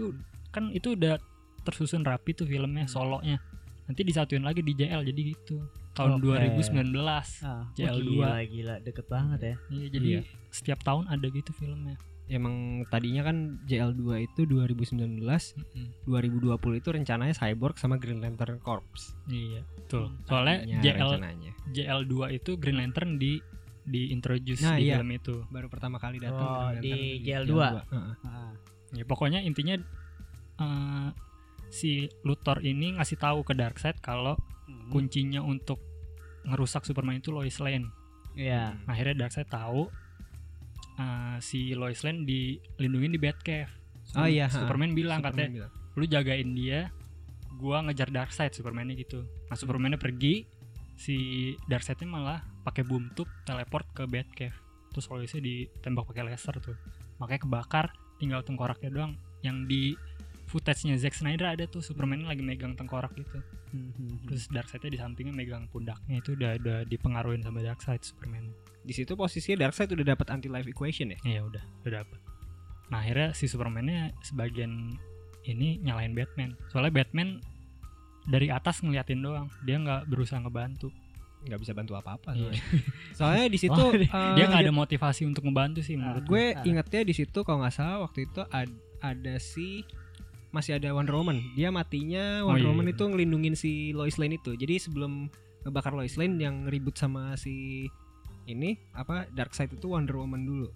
kan 0.51 0.71
itu 0.71 0.93
udah 0.93 1.19
tersusun 1.63 2.03
rapi 2.03 2.31
tuh 2.33 2.45
filmnya, 2.45 2.87
solonya. 2.87 3.41
Nanti 3.85 4.03
disatuin 4.03 4.41
lagi 4.41 4.61
di 4.61 4.73
JL 4.73 5.03
jadi 5.03 5.21
gitu. 5.31 5.59
Tahun 5.93 6.17
Oke. 6.17 6.25
2019. 6.25 7.43
Ah, 7.43 7.69
JL2. 7.75 8.07
Gila, 8.17 8.33
gila, 8.45 8.75
deket 8.81 9.07
banget 9.07 9.41
ya. 9.43 9.55
Iya, 9.69 9.87
jadi 9.91 10.09
Iya. 10.09 10.23
setiap 10.49 10.81
tahun 10.81 11.05
ada 11.07 11.27
gitu 11.27 11.51
filmnya. 11.53 11.99
Emang 12.25 12.55
tadinya 12.87 13.23
kan 13.23 13.61
JL2 13.65 14.03
itu 14.25 14.41
2019, 14.45 14.95
Mm-mm. 15.21 15.87
2020 16.05 16.55
itu 16.77 16.89
rencananya 16.89 17.35
Cyborg 17.35 17.77
sama 17.77 17.97
Green 17.97 18.19
Lantern 18.19 18.57
Corps. 18.57 18.87
Iya, 19.27 19.67
betul. 19.75 20.09
Hmm, 20.09 20.23
Soalnya 20.25 20.57
Tadinya 20.61 20.81
JL 20.81 21.09
rencananya. 21.13 21.53
JL2 21.69 22.15
itu 22.33 22.51
Green 22.57 22.79
Lantern 22.79 23.17
di 23.17 23.43
di 23.83 24.09
introduce 24.09 24.63
Nah, 24.63 24.79
di 24.79 24.87
iya. 24.87 24.97
film 24.97 25.11
itu. 25.11 25.43
baru 25.49 25.67
pertama 25.67 25.99
kali 25.99 26.19
datang 26.19 26.39
Oh, 26.41 26.71
Green 26.71 26.81
di 26.81 26.93
Lantern 26.95 27.27
JL2. 27.27 27.55
Heeh. 27.91 28.15
Ah. 28.23 28.53
Ya 28.93 29.05
pokoknya 29.05 29.41
intinya 29.41 29.75
eh, 30.55 31.09
si 31.69 31.91
Luthor 32.23 32.61
ini 32.61 32.95
ngasih 32.95 33.19
tahu 33.19 33.43
ke 33.43 33.53
Darkseid 33.53 33.99
kalau 33.99 34.39
Hmm. 34.63 34.89
kuncinya 34.89 35.43
untuk 35.43 35.83
ngerusak 36.45 36.87
Superman 36.87 37.19
itu 37.19 37.29
Lois 37.29 37.59
Lane. 37.59 37.91
Iya. 38.33 38.79
Akhirnya 38.85 39.27
Darkseid 39.27 39.51
tahu 39.51 39.91
eh, 40.99 41.37
si 41.41 41.73
Lois 41.73 42.01
Lane 42.03 42.27
dilindungin 42.27 43.15
di 43.15 43.21
Batcave. 43.21 43.73
Oh 44.19 44.29
iya, 44.29 44.51
ha. 44.51 44.53
Superman 44.53 44.93
bilang 44.93 45.23
Superman 45.23 45.37
katanya, 45.39 45.51
bilang. 45.69 45.73
lu 45.97 46.05
jagain 46.11 46.51
dia, 46.53 46.81
gua 47.57 47.81
ngejar 47.87 48.11
Darkseid 48.11 48.53
Supermannya 48.53 48.99
gitu. 48.99 49.25
Nah 49.49 49.57
Supermannya 49.57 49.97
pergi, 49.97 50.45
si 50.99 51.17
Darkseidnya 51.71 52.11
malah 52.11 52.41
pakai 52.67 52.83
boom 52.83 53.15
tube 53.15 53.31
teleport 53.47 53.87
ke 53.95 54.05
Batcave. 54.05 54.57
Terus 54.93 55.09
Loisnya 55.09 55.41
ditembak 55.41 56.05
pakai 56.05 56.29
laser 56.29 56.61
tuh, 56.61 56.77
makanya 57.17 57.49
kebakar, 57.49 57.87
tinggal 58.21 58.45
tengkoraknya 58.45 58.93
doang. 58.93 59.17
Yang 59.41 59.57
di 59.67 59.83
footage-nya 60.53 60.95
Zack 60.95 61.15
Snyder 61.15 61.49
ada 61.49 61.65
tuh 61.65 61.81
Superman 61.81 62.23
lagi 62.23 62.41
megang 62.41 62.77
tengkorak 62.77 63.11
gitu. 63.15 63.41
Hmm, 63.73 63.89
hmm, 63.89 63.97
hmm. 63.97 64.17
Terus 64.29 64.43
Darkseidnya 64.47 64.91
di 64.91 64.99
sampingnya 64.99 65.33
megang 65.33 65.65
pundaknya 65.67 66.21
itu 66.21 66.37
udah 66.37 66.61
udah 66.61 66.79
dipengaruhin 66.85 67.41
sama 67.41 67.59
Darkseid 67.59 68.03
Superman. 68.03 68.53
Di 68.79 68.93
situ 68.93 69.15
posisinya 69.15 69.65
Darkseid 69.65 69.89
udah 69.89 70.07
dapat 70.07 70.29
anti 70.29 70.47
life 70.47 70.67
equation 70.67 71.09
ya. 71.09 71.19
Iya 71.25 71.41
udah, 71.43 71.63
udah 71.81 71.93
dapet. 71.99 72.19
Nah 72.89 73.01
akhirnya 73.01 73.33
si 73.33 73.47
Supermannya 73.47 74.13
sebagian 74.21 74.93
ini 75.43 75.81
nyalain 75.81 76.13
Batman. 76.13 76.53
Soalnya 76.69 76.93
Batman 76.95 77.41
dari 78.23 78.47
atas 78.49 78.79
ngeliatin 78.79 79.19
doang, 79.19 79.51
dia 79.61 79.75
nggak 79.77 80.07
berusaha 80.07 80.39
ngebantu. 80.39 80.93
nggak 81.43 81.59
bisa 81.59 81.75
bantu 81.75 81.99
apa-apa 81.99 82.31
Iya. 82.31 82.55
soalnya. 82.55 82.63
soalnya 83.11 83.47
di 83.51 83.59
situ 83.67 83.75
Oh, 83.75 83.91
eh, 83.91 84.07
dia 84.39 84.47
nggak 84.47 84.63
ada 84.63 84.71
motivasi 84.71 85.27
untuk 85.27 85.43
ngebantu 85.43 85.83
sih 85.83 85.99
menurut 85.99 86.23
gue 86.23 86.55
Ah. 86.55 86.63
ingetnya 86.63 87.03
di 87.03 87.11
situ 87.11 87.43
kalau 87.43 87.59
nggak 87.59 87.75
salah 87.75 87.99
waktu 87.99 88.31
itu 88.31 88.47
ad- 88.47 88.71
ada 89.03 89.43
si 89.43 89.83
masih 90.53 90.77
ada 90.77 90.93
Wonder 90.93 91.13
Woman 91.15 91.41
dia 91.53 91.69
matinya 91.69 92.45
Oh, 92.45 92.53
Wonder 92.53 92.63
iya, 92.63 92.71
Woman 92.71 92.87
iya. 92.87 92.93
itu 92.93 93.03
ngelindungin 93.05 93.55
si 93.55 93.73
Lois 93.91 94.17
Lane 94.17 94.37
itu 94.37 94.53
jadi 94.53 94.77
sebelum 94.77 95.33
ngebakar 95.63 95.93
Lois 95.93 96.15
Lane 96.15 96.37
yang 96.37 96.65
ribut 96.67 96.95
sama 96.95 97.33
si 97.35 97.89
ini 98.45 98.77
apa 98.93 99.27
Darkseid 99.29 99.73
itu 99.73 99.89
Wonder 99.89 100.15
Woman 100.15 100.43
dulu 100.43 100.69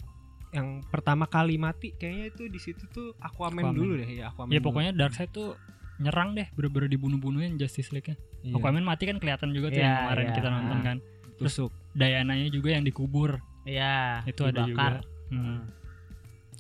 yang 0.50 0.80
pertama 0.82 1.26
kali 1.26 1.54
mati 1.56 1.92
kayaknya 1.92 2.30
itu 2.30 2.42
di 2.46 2.56
situ 2.56 2.88
tuh 2.88 3.12
Aquaman, 3.18 3.60
Aquaman. 3.62 3.76
dulu 3.76 3.92
deh 3.98 4.08
ya 4.10 4.30
Aquaman 4.30 4.48
Ya 4.48 4.58
dulu. 4.58 4.66
pokoknya 4.70 4.92
Darkseid 4.94 5.30
tuh 5.30 5.58
nyerang 5.96 6.32
deh, 6.32 6.44
bener-bener 6.52 6.92
dibunuh-bunuhin 6.92 7.56
Justice 7.56 7.88
League-nya. 7.88 8.20
Iya, 8.42 8.52
Aquaman 8.54 8.84
mati 8.84 9.08
kan 9.08 9.16
kelihatan 9.16 9.48
juga 9.50 9.68
tuh 9.70 9.80
Iya, 9.80 9.84
yang 9.86 9.96
kemarin 9.98 10.24
iya. 10.24 10.34
kita 10.34 10.48
nonton 10.50 10.78
kan. 10.82 10.96
tusuk 11.36 11.72
Diana-nya 11.92 12.48
juga 12.48 12.68
yang 12.70 12.84
dikubur, 12.84 13.40
Iya. 13.64 14.20
itu 14.24 14.40
ada 14.40 14.60
juga. 14.62 14.64
dibakar. 14.66 14.94
Hmm. 15.28 15.60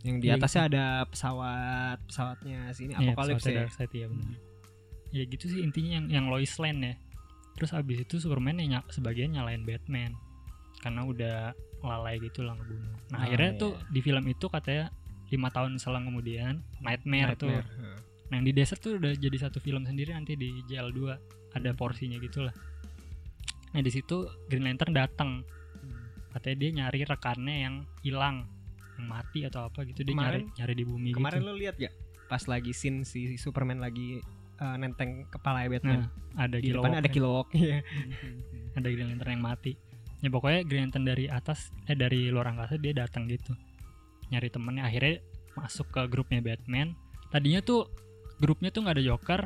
Yang 0.06 0.18
di 0.22 0.26
Iya, 0.30 0.38
atasnya 0.38 0.62
ada 0.70 0.84
pesawat 1.10 1.98
pesawatnya 2.06 2.58
sini 2.72 2.92
Iya, 2.94 3.12
Apokalips 3.12 3.42
pesawatnya 3.42 3.52
ya 3.52 3.62
Darkseid 3.66 3.92
ya 3.92 4.06
benar. 4.08 4.34
Ya 5.14 5.22
gitu 5.26 5.44
sih 5.50 5.60
intinya 5.62 5.90
yang 5.98 6.06
yang 6.08 6.24
Lois 6.30 6.54
Lane 6.62 6.80
ya. 6.80 6.94
Terus 7.56 7.70
abis 7.74 7.98
itu 8.04 8.14
Superman 8.22 8.60
yang 8.62 8.84
sebagian 8.92 9.34
nyalain 9.34 9.66
Batman 9.66 10.14
karena 10.80 11.02
udah 11.02 11.36
lalai 11.82 12.20
gitu 12.20 12.44
lah 12.46 12.54
ngebunuh. 12.56 12.94
Nah 13.10 13.18
Oh, 13.18 13.24
akhirnya 13.26 13.50
iya. 13.54 13.60
tuh 13.60 13.72
di 13.90 14.00
film 14.00 14.24
itu 14.28 14.46
katanya 14.46 14.92
lima 15.26 15.48
tahun 15.50 15.82
selang 15.82 16.06
kemudian 16.06 16.62
Nightmare, 16.80 17.34
tuh. 17.34 17.50
Nightmare. 17.50 17.66
Heeh. 17.66 17.96
Nah 18.26 18.34
yang 18.42 18.46
di 18.46 18.52
desert 18.54 18.80
tuh 18.82 18.98
udah 18.98 19.12
jadi 19.14 19.36
satu 19.38 19.58
film 19.62 19.86
sendiri 19.86 20.10
nanti 20.14 20.34
di 20.34 20.62
JL2 20.66 21.00
ada 21.54 21.70
porsinya 21.72 22.18
gitulah. 22.18 22.52
Nah 23.72 23.80
di 23.82 23.90
situ 23.90 24.26
Green 24.50 24.66
Lantern 24.66 24.92
datang 24.94 25.30
katanya 26.36 26.56
dia 26.60 26.70
nyari 26.84 27.00
rekannya 27.08 27.56
yang 27.64 27.74
hilang 28.04 28.44
mati 28.98 29.44
atau 29.44 29.68
apa 29.68 29.84
gitu 29.84 30.00
dia 30.00 30.12
nyari 30.12 30.42
Kemarin- 30.42 30.48
nyari 30.56 30.74
di 30.74 30.84
bumi 30.84 31.10
Kemarin 31.12 31.40
gitu. 31.40 31.48
lo 31.48 31.54
lihat 31.54 31.76
gak 31.76 31.94
pas 32.26 32.42
lagi 32.44 32.72
scene 32.72 33.04
si 33.04 33.36
Superman 33.36 33.78
lagi 33.78 34.18
eh, 34.56 34.76
nenteng 34.76 35.28
kepala 35.28 35.68
Batman. 35.68 36.02
Nah, 36.02 36.08
ada 36.34 36.56
di 36.56 36.72
depan 36.72 36.96
ada. 36.96 37.06
Kilowog. 37.06 37.52
Iya. 37.52 37.84
ada 38.76 38.88
Green 38.88 39.08
Lantern 39.08 39.32
yang 39.36 39.44
mati 39.44 39.72
ya 40.18 40.28
pokoknya 40.28 40.64
Green 40.64 40.88
Lantern 40.88 41.04
dari 41.04 41.28
atas 41.28 41.68
eh 41.84 41.92
dari 41.92 42.28
luar 42.28 42.50
angkasa 42.50 42.76
dia 42.76 42.92
datang 42.92 43.28
gitu 43.28 43.52
nyari 44.28 44.48
temennya 44.48 44.84
akhirnya 44.84 45.20
masuk 45.54 45.88
ke 45.88 46.00
grupnya 46.08 46.40
Batman 46.40 46.96
tadinya 47.28 47.60
tuh 47.60 47.88
grupnya 48.36 48.68
tuh 48.68 48.84
nggak 48.84 48.96
ada 48.96 49.04
Joker 49.04 49.40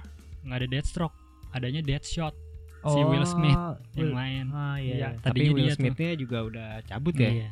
nggak 0.46 0.56
ada 0.56 0.68
Deathstroke 0.68 1.16
adanya 1.50 1.82
Deathshot 1.82 2.32
Si 2.80 2.96
Will 3.04 3.28
Smith 3.28 3.60
yang 3.92 4.16
main 4.16 4.46
Oh 4.48 4.76
iya. 4.80 4.94
Iya. 4.96 5.08
Tapi 5.20 5.52
Will 5.52 5.68
tuh. 5.68 5.84
Smith-nya 5.84 6.16
juga 6.16 6.38
udah 6.48 6.68
cabut 6.88 7.12
ya. 7.12 7.28
iya 7.28 7.50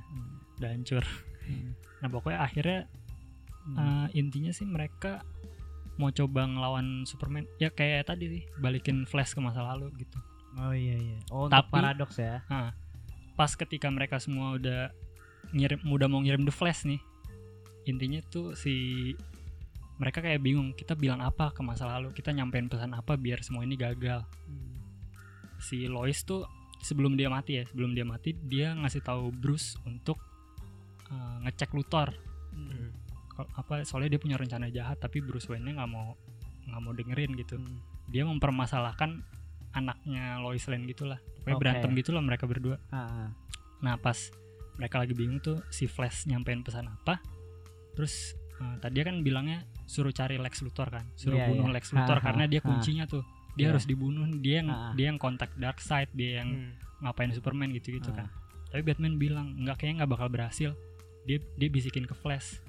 udah 0.56 0.70
hancur 0.72 1.04
Hmm. 1.48 1.72
nah 1.98 2.08
pokoknya 2.08 2.38
akhirnya 2.38 2.80
eh, 3.70 4.06
intinya 4.14 4.52
sih 4.52 4.64
mereka 4.64 5.24
mau 5.96 6.08
coba 6.08 6.44
ngelawan 6.44 7.02
Superman 7.02 7.48
ya 7.56 7.68
kayak 7.68 8.06
tadi 8.06 8.30
sih 8.30 8.42
balikin 8.56 9.02
Flash 9.02 9.32
ke 9.32 9.40
masa 9.40 9.64
lalu 9.64 9.90
gitu 9.98 10.18
Oh 10.58 10.74
iya 10.74 10.96
iya. 10.96 11.18
Oh, 11.30 11.46
Tapi- 11.46 11.70
paradoks 11.70 12.18
ya. 12.18 12.42
pas 13.36 13.52
ketika 13.54 13.86
mereka 13.86 14.18
semua 14.18 14.58
udah 14.58 14.90
ngirim 15.54 15.78
udah 15.86 16.10
mau 16.10 16.18
ngirim 16.18 16.42
The 16.42 16.50
Flash 16.50 16.82
nih 16.82 16.98
intinya 17.86 18.18
tuh 18.26 18.52
si 18.52 19.14
mereka 19.96 20.18
kayak 20.18 20.42
bingung 20.42 20.74
kita 20.74 20.92
bilang 20.92 21.18
apa 21.18 21.54
ke 21.54 21.62
masa 21.62 21.86
lalu 21.86 22.10
kita 22.12 22.30
nyampein 22.30 22.66
pesan 22.66 22.92
apa 22.92 23.14
biar 23.14 23.40
semua 23.40 23.62
ini 23.62 23.74
gagal 23.74 24.26
si 25.58 25.86
Lois 25.86 26.22
tuh 26.22 26.44
sebelum 26.78 27.14
dia 27.14 27.26
mati 27.26 27.58
ya 27.58 27.64
sebelum 27.66 27.94
dia 27.94 28.02
mati 28.02 28.34
dia 28.34 28.74
ngasih 28.74 29.02
tahu 29.02 29.30
Bruce 29.30 29.74
untuk 29.82 30.18
uh, 31.08 31.36
ngecek 31.42 31.72
Luthor 31.72 32.10
Hmm. 32.48 32.90
Kal- 33.30 33.50
apa 33.54 33.74
soalnya 33.82 34.16
dia 34.16 34.20
punya 34.20 34.34
rencana 34.34 34.66
jahat 34.68 34.98
tapi 34.98 35.20
Bruce 35.20 35.46
Wayne-nya 35.46 35.78
nggak 35.78 35.90
mau 35.90 36.18
nggak 36.64 36.80
mau 36.80 36.92
dengerin 36.92 37.32
gitu 37.34 37.54
Hmm. 37.54 37.78
dia 38.06 38.24
mempermasalahkan 38.24 39.22
anaknya 39.70 40.38
Lois 40.38 40.64
Lane 40.64 40.84
gitulah 40.84 41.16
pokoknya 41.38 41.54
Oke. 41.54 41.62
berantem 41.62 41.90
gitulah 41.94 42.18
mereka 42.18 42.44
berdua 42.44 42.76
Ah, 42.88 43.06
ah. 43.26 43.28
Nah 43.78 43.94
pas 43.96 44.16
mereka 44.74 44.98
lagi 44.98 45.12
bingung 45.12 45.38
tuh 45.38 45.62
si 45.68 45.86
Flash 45.86 46.24
nyampein 46.24 46.60
pesan 46.60 46.88
apa 46.88 47.20
Terus 47.92 48.32
eh, 48.56 48.76
tadi 48.78 49.02
kan 49.02 49.20
bilangnya 49.20 49.62
suruh 49.84 50.10
cari 50.10 50.34
Lex 50.34 50.62
Luthor 50.62 50.88
kan 50.88 51.06
Suruh 51.14 51.34
Iya, 51.36 51.46
bunuh 51.48 51.66
iya. 51.66 51.74
Lex 51.74 51.90
Luthor 51.92 52.18
Ha, 52.18 52.24
karena 52.24 52.44
ha, 52.44 52.50
dia 52.50 52.58
ha. 52.58 52.66
kuncinya 52.66 53.04
tuh 53.04 53.22
Dia 53.54 53.58
Iya. 53.60 53.70
harus 53.70 53.84
dibunuh 53.84 54.26
Dia 54.36 54.62
yang 54.62 54.68
Ha, 54.68 54.94
dia 54.94 55.06
yang 55.06 55.18
kontak 55.18 55.50
Darkseid 55.54 56.10
Dia 56.12 56.42
yang 56.42 56.50
Hmm. 56.50 56.72
ngapain 57.02 57.30
Superman 57.30 57.70
gitu-gitu 57.70 58.10
Ah. 58.10 58.16
kan 58.16 58.26
Tapi 58.68 58.82
Batman 58.82 59.14
bilang 59.14 59.54
nggak 59.58 59.78
kayaknya 59.78 60.02
nggak 60.02 60.12
bakal 60.12 60.28
berhasil 60.28 60.70
Dia 61.28 61.38
dia 61.54 61.68
bisikin 61.68 62.02
ke 62.02 62.14
Flash 62.14 62.64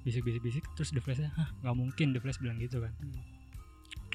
Bisik-bisik-bisik 0.00 0.64
terus 0.72 0.90
The 0.90 0.98
Flash 0.98 1.20
Hah 1.28 1.52
nggak 1.60 1.76
mungkin 1.76 2.06
The 2.10 2.18
Flash 2.18 2.40
bilang 2.40 2.56
gitu 2.56 2.80
kan 2.80 2.92
Hmm. 2.96 3.20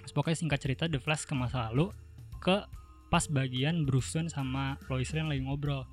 Terus 0.02 0.12
pokoknya 0.12 0.38
singkat 0.38 0.60
cerita 0.60 0.84
The 0.86 0.98
Flash 0.98 1.24
ke 1.24 1.34
masa 1.34 1.70
lalu 1.70 1.94
Ke 2.40 2.66
pas 3.08 3.26
bagian 3.28 3.86
Bruce 3.86 4.10
Wayne 4.12 4.28
sama 4.28 4.82
Lois 4.86 5.10
Lane 5.12 5.30
lagi 5.30 5.42
ngobrol 5.42 5.86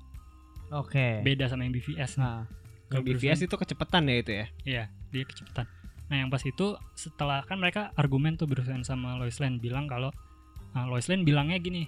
Oke. 0.71 1.21
Beda 1.21 1.45
sama 1.45 1.63
yang 1.63 1.71
BVS 1.71 2.17
nih 2.17 2.25
Ah, 2.25 2.43
ke 2.89 2.97
BVS 2.99 3.21
Wayne. 3.35 3.45
itu 3.45 3.55
kecepatan 3.55 4.01
ya 4.03 4.15
itu 4.15 4.31
ya. 4.33 4.45
Iya, 4.63 4.83
dia 5.11 5.23
kecepatan. 5.23 5.65
Nah, 6.03 6.15
yang 6.15 6.29
pas 6.29 6.41
itu 6.41 6.65
setelah 6.93 7.41
kan 7.41 7.57
mereka 7.57 7.93
argumen 7.93 8.33
tuh 8.33 8.45
Bruce 8.45 8.65
Wayne 8.65 8.81
sama 8.81 9.13
Lois 9.15 9.37
Lane 9.37 9.57
bilang 9.57 9.85
kalau 9.85 10.09
ah, 10.71 10.85
Lois 10.85 11.05
Lane 11.05 11.21
bilangnya 11.21 11.57
gini, 11.57 11.85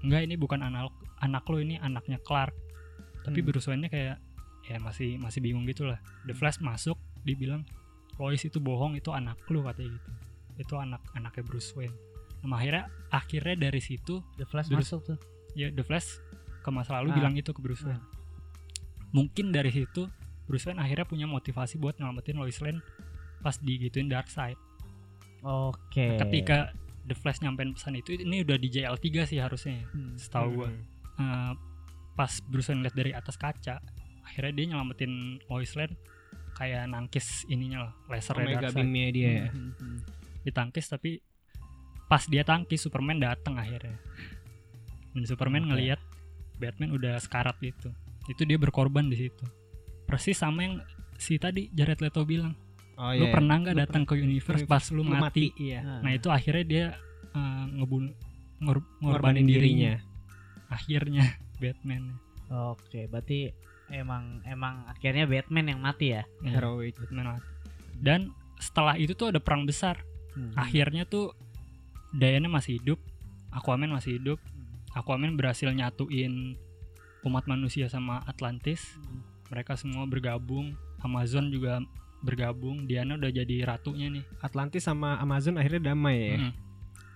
enggak 0.00 0.22
ini 0.22 0.34
bukan 0.34 0.58
anak 0.60 0.90
anak 1.18 1.42
lo 1.44 1.58
ini 1.58 1.74
anaknya 1.76 2.18
Clark. 2.20 2.54
Tapi 3.20 3.34
Hmm. 3.36 3.46
Bruce 3.46 3.66
Wayne-nya 3.66 3.90
kayak 3.90 4.16
ya 4.70 4.78
masih 4.78 5.18
masih 5.18 5.42
bingung 5.42 5.66
gitu 5.66 5.82
lah. 5.82 5.98
The 6.22 6.32
Flash 6.32 6.62
masuk, 6.62 6.94
dibilang 7.26 7.66
Lois 8.16 8.44
itu 8.44 8.60
bohong, 8.60 8.94
itu 8.94 9.10
anak 9.10 9.34
lo 9.50 9.66
katanya 9.66 9.98
gitu. 9.98 10.10
Itu 10.60 10.74
anak 10.78 11.02
anaknya 11.16 11.42
Bruce 11.42 11.74
Wayne. 11.74 11.96
Nah, 12.40 12.56
akhirnya 12.56 12.84
akhirnya 13.10 13.56
dari 13.58 13.80
situ 13.82 14.22
The 14.38 14.46
Flash 14.46 14.70
Terus- 14.70 14.86
masuk 14.86 15.00
tuh. 15.04 15.18
ya 15.52 15.72
The 15.74 15.82
Flash 15.82 16.22
ke 16.60 16.70
masa 16.70 17.00
lalu 17.00 17.10
Ah. 17.10 17.16
bilang 17.18 17.34
itu 17.34 17.50
ke 17.50 17.58
Bruce 17.58 17.82
Wayne. 17.82 18.04
Mungkin 19.10 19.50
dari 19.50 19.74
situ 19.74 20.06
Bruce 20.46 20.68
Wayne 20.68 20.78
akhirnya 20.78 21.02
punya 21.04 21.26
motivasi 21.26 21.76
buat 21.76 21.98
nyelamatin 21.98 22.38
Lois 22.38 22.60
Lane 22.60 22.78
pas 23.40 23.56
digituin 23.56 24.06
Darkseid. 24.06 24.54
Oke. 25.40 26.20
Ketika 26.20 26.70
The 27.02 27.16
Flash 27.16 27.40
nyampein 27.40 27.72
pesan 27.72 27.96
itu 27.96 28.12
ini 28.14 28.44
udah 28.44 28.54
di 28.54 28.68
JL3 28.68 29.06
sih 29.24 29.40
harusnya. 29.40 29.88
Hmm. 29.90 30.14
Setahu 30.14 30.48
gua. 30.54 30.68
Hmm. 30.68 30.84
Eh, 31.18 31.52
pas 32.14 32.32
Bruce 32.44 32.68
Wayne 32.68 32.84
lihat 32.84 32.94
dari 32.94 33.10
atas 33.10 33.34
kaca, 33.34 33.80
akhirnya 34.30 34.52
dia 34.54 34.66
nyelamatin 34.70 35.42
Lois 35.50 35.74
Lane 35.74 35.98
kayak 36.54 36.86
nangkis 36.86 37.48
ininya 37.50 37.88
lah, 37.88 37.92
lasernya 38.06 38.46
Omega 38.46 38.68
beamnya 38.70 39.08
dia 39.10 39.28
ya. 39.28 39.48
Hmm, 39.50 39.72
hmm, 39.74 39.74
hmm. 39.80 39.98
Ditangkis 40.46 40.86
tapi 40.86 41.18
pas 42.06 42.22
dia 42.30 42.46
tangkis 42.46 42.84
Superman 42.84 43.18
datang 43.18 43.58
akhirnya. 43.58 43.98
Dan 45.10 45.26
Superman 45.26 45.66
Oke. 45.66 45.68
ngelihat 45.74 46.00
Batman 46.60 46.94
udah 46.94 47.18
sekarat 47.18 47.56
gitu. 47.58 47.90
Itu 48.30 48.46
dia 48.46 48.60
berkorban 48.60 49.10
di 49.10 49.16
situ. 49.18 49.44
Persis 50.06 50.38
sama 50.38 50.62
yang 50.62 50.74
si 51.18 51.40
tadi 51.40 51.66
Jared 51.74 51.98
Leto 51.98 52.22
bilang. 52.22 52.54
Oh 53.00 53.16
lu 53.16 53.24
iya. 53.26 53.32
pernah 53.32 53.56
nggak 53.56 53.76
datang 53.80 54.04
ke 54.04 54.20
universe 54.20 54.68
pas 54.68 54.84
lu, 54.92 55.00
Lu 55.00 55.16
mati? 55.16 55.48
Iya. 55.56 55.80
Nah, 55.80 55.98
Nah 56.04 56.12
itu 56.12 56.28
akhirnya 56.28 56.64
dia 56.68 56.86
uh, 57.32 57.64
ngebun 57.80 58.12
ngor- 58.60 58.84
Ngorbanin 59.00 59.00
ngorbanin 59.00 59.44
dirinya. 59.48 59.92
dirinya. 59.96 60.68
Akhirnya 60.68 61.24
Batman. 61.62 62.20
Oke, 62.50 63.06
berarti 63.06 63.54
emang 63.90 64.42
emang 64.42 64.86
akhirnya 64.90 65.26
Batman 65.26 65.70
yang 65.70 65.80
mati 65.82 66.14
ya. 66.14 66.26
Ya, 66.42 66.58
Heroic. 66.58 66.98
Batman 66.98 67.38
mati. 67.38 67.48
Dan 67.94 68.20
setelah 68.58 68.98
itu 68.98 69.14
tuh 69.14 69.30
ada 69.30 69.38
perang 69.38 69.64
besar. 69.64 70.02
Hmm. 70.34 70.54
Akhirnya 70.58 71.06
tuh 71.06 71.34
Diana 72.10 72.50
masih 72.50 72.82
hidup, 72.82 72.98
Aquaman 73.54 73.90
masih 73.90 74.18
hidup. 74.18 74.38
Aquaman 74.94 75.38
berhasil 75.38 75.70
nyatuin 75.70 76.58
umat 77.22 77.46
manusia 77.46 77.86
sama 77.86 78.22
Atlantis. 78.26 78.98
Hmm. 78.98 79.22
Mereka 79.54 79.78
semua 79.78 80.06
bergabung. 80.10 80.74
Amazon 81.00 81.50
juga 81.54 81.80
bergabung. 82.20 82.84
Diana 82.84 83.16
udah 83.16 83.30
jadi 83.32 83.64
ratunya 83.66 84.12
nih. 84.12 84.24
Atlantis 84.44 84.84
sama 84.86 85.16
Amazon 85.18 85.56
akhirnya 85.56 85.92
damai 85.92 86.16
ya. 86.20 86.38
Mm. 86.38 86.52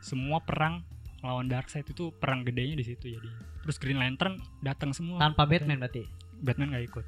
Semua 0.01 0.41
perang 0.41 0.85
lawan 1.25 1.49
Darkseid 1.49 1.89
itu 1.89 2.13
perang 2.13 2.45
gedenya 2.45 2.77
di 2.77 2.85
situ 2.85 3.17
jadi. 3.17 3.31
Terus 3.65 3.77
Green 3.81 3.97
Lantern 3.97 4.37
datang 4.61 4.93
semua. 4.93 5.17
Tanpa 5.17 5.49
Batman 5.49 5.81
berarti. 5.81 6.05
Batman 6.45 6.77
nggak 6.77 6.85
ikut. 6.93 7.07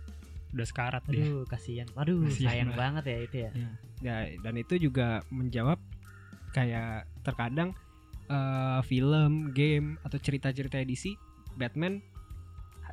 Udah 0.56 0.66
sekarat 0.66 1.04
dia. 1.12 1.20
Aduh, 1.28 1.44
kasihan. 1.44 1.87
Aduh, 2.00 2.25
Kasihan 2.32 2.49
sayang 2.49 2.70
banget. 2.73 2.80
banget 2.80 3.04
ya 3.04 3.18
itu 3.20 3.37
ya. 3.37 3.50
Ya, 4.00 4.16
dan 4.40 4.54
itu 4.56 4.75
juga 4.80 5.20
menjawab 5.28 5.76
kayak 6.56 7.04
terkadang 7.20 7.76
eh, 8.32 8.80
film, 8.88 9.52
game 9.52 10.00
atau 10.00 10.16
cerita-cerita 10.16 10.80
DC 10.80 11.12
Batman 11.61 12.00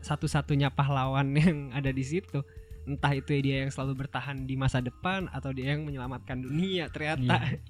satu-satunya 0.04 0.68
pahlawan 0.76 1.32
yang 1.40 1.72
ada 1.72 1.90
di 1.96 2.04
situ. 2.04 2.44
Entah 2.84 3.16
itu 3.16 3.32
dia 3.40 3.64
yang 3.64 3.72
selalu 3.72 4.04
bertahan 4.04 4.44
di 4.44 4.60
masa 4.60 4.84
depan 4.84 5.32
atau 5.32 5.56
dia 5.56 5.72
yang 5.72 5.88
menyelamatkan 5.88 6.44
dunia 6.44 6.92
ternyata. 6.92 7.40
Iya, 7.40 7.64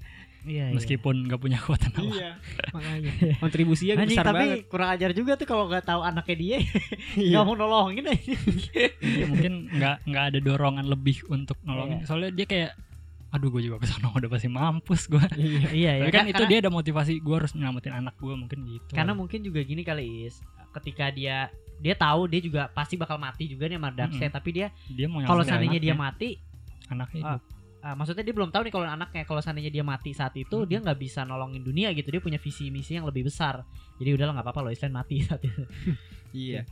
iya. 0.44 0.70
Meskipun 0.70 1.26
nggak 1.26 1.38
punya 1.38 1.58
kekuatan 1.58 1.92
apa. 1.92 2.04
Iya, 2.06 2.32
makanya 2.70 3.12
kontribusinya 3.44 3.94
Anjing, 3.96 4.10
besar 4.12 4.26
tapi 4.26 4.38
banget. 4.40 4.58
kurang 4.68 4.90
ajar 4.92 5.10
juga 5.12 5.32
tuh 5.34 5.46
kalau 5.46 5.66
nggak 5.66 5.84
tahu 5.84 6.02
anaknya 6.02 6.36
dia 6.36 6.58
Iya. 7.16 7.30
nggak 7.32 7.44
mau 7.44 7.56
nolongin 7.56 8.06
aja. 8.06 8.34
Iya, 9.00 9.26
mungkin 9.26 9.54
nggak 9.70 9.96
nggak 10.06 10.24
ada 10.30 10.40
dorongan 10.40 10.86
lebih 10.86 11.24
untuk 11.28 11.56
nolongin. 11.62 12.02
Iya. 12.02 12.06
Soalnya 12.06 12.32
dia 12.32 12.46
kayak 12.46 12.72
aduh 13.34 13.50
gue 13.50 13.66
juga 13.66 13.82
ke 13.82 13.90
sana 13.90 14.14
udah 14.14 14.30
pasti 14.30 14.46
mampus 14.46 15.10
gue. 15.10 15.26
Iya. 15.34 15.62
iya, 15.74 15.92
ya. 15.98 16.02
Tapi 16.06 16.12
kan 16.12 16.24
Ka- 16.24 16.30
itu 16.30 16.36
karena, 16.38 16.52
dia 16.52 16.58
ada 16.62 16.70
motivasi 16.70 17.14
gue 17.18 17.36
harus 17.36 17.52
nyelamatin 17.54 17.94
anak 17.96 18.16
gue 18.16 18.34
mungkin 18.34 18.60
gitu. 18.68 18.92
karena 18.94 19.14
mungkin 19.14 19.40
juga 19.42 19.60
gini 19.60 19.82
kali 19.82 20.30
is. 20.30 20.38
Ketika 20.70 21.10
dia 21.10 21.50
dia 21.78 21.94
tahu 21.94 22.26
dia 22.26 22.40
juga 22.40 22.70
pasti 22.70 22.96
bakal 22.96 23.18
mati 23.18 23.46
juga 23.46 23.66
nih 23.66 23.76
sama 23.76 23.90
Darkseid, 23.90 24.32
tapi 24.32 24.50
dia 24.54 24.68
dia 24.88 25.06
mau 25.06 25.20
kalau 25.22 25.42
seandainya 25.42 25.78
dia 25.78 25.94
mati, 25.94 26.38
anaknya 26.88 27.20
hidup. 27.20 27.42
Ah, 27.84 27.94
maksudnya 27.94 28.24
dia 28.24 28.32
belum 28.32 28.48
tahu 28.48 28.64
nih 28.64 28.72
kalau 28.72 28.88
anaknya 28.88 29.24
kalau 29.24 29.38
seandainya 29.38 29.68
dia 29.70 29.84
mati 29.84 30.12
saat 30.12 30.32
itu 30.34 30.56
Hmm. 30.56 30.66
dia 30.66 30.80
nggak 30.80 30.96
bisa 30.96 31.22
nolongin 31.22 31.60
dunia 31.60 31.92
gitu. 31.92 32.08
Dia 32.08 32.20
punya 32.20 32.38
visi 32.38 32.68
misi 32.70 32.96
yang 32.96 33.04
lebih 33.04 33.28
besar. 33.28 33.68
Jadi 33.96 34.10
udahlah 34.10 34.34
nggak 34.34 34.46
apa-apa 34.46 34.62
Lois 34.64 34.80
Lane 34.80 34.96
mati 34.96 35.20
saat 35.28 35.42
itu. 35.42 35.64
Iya. 36.32 36.64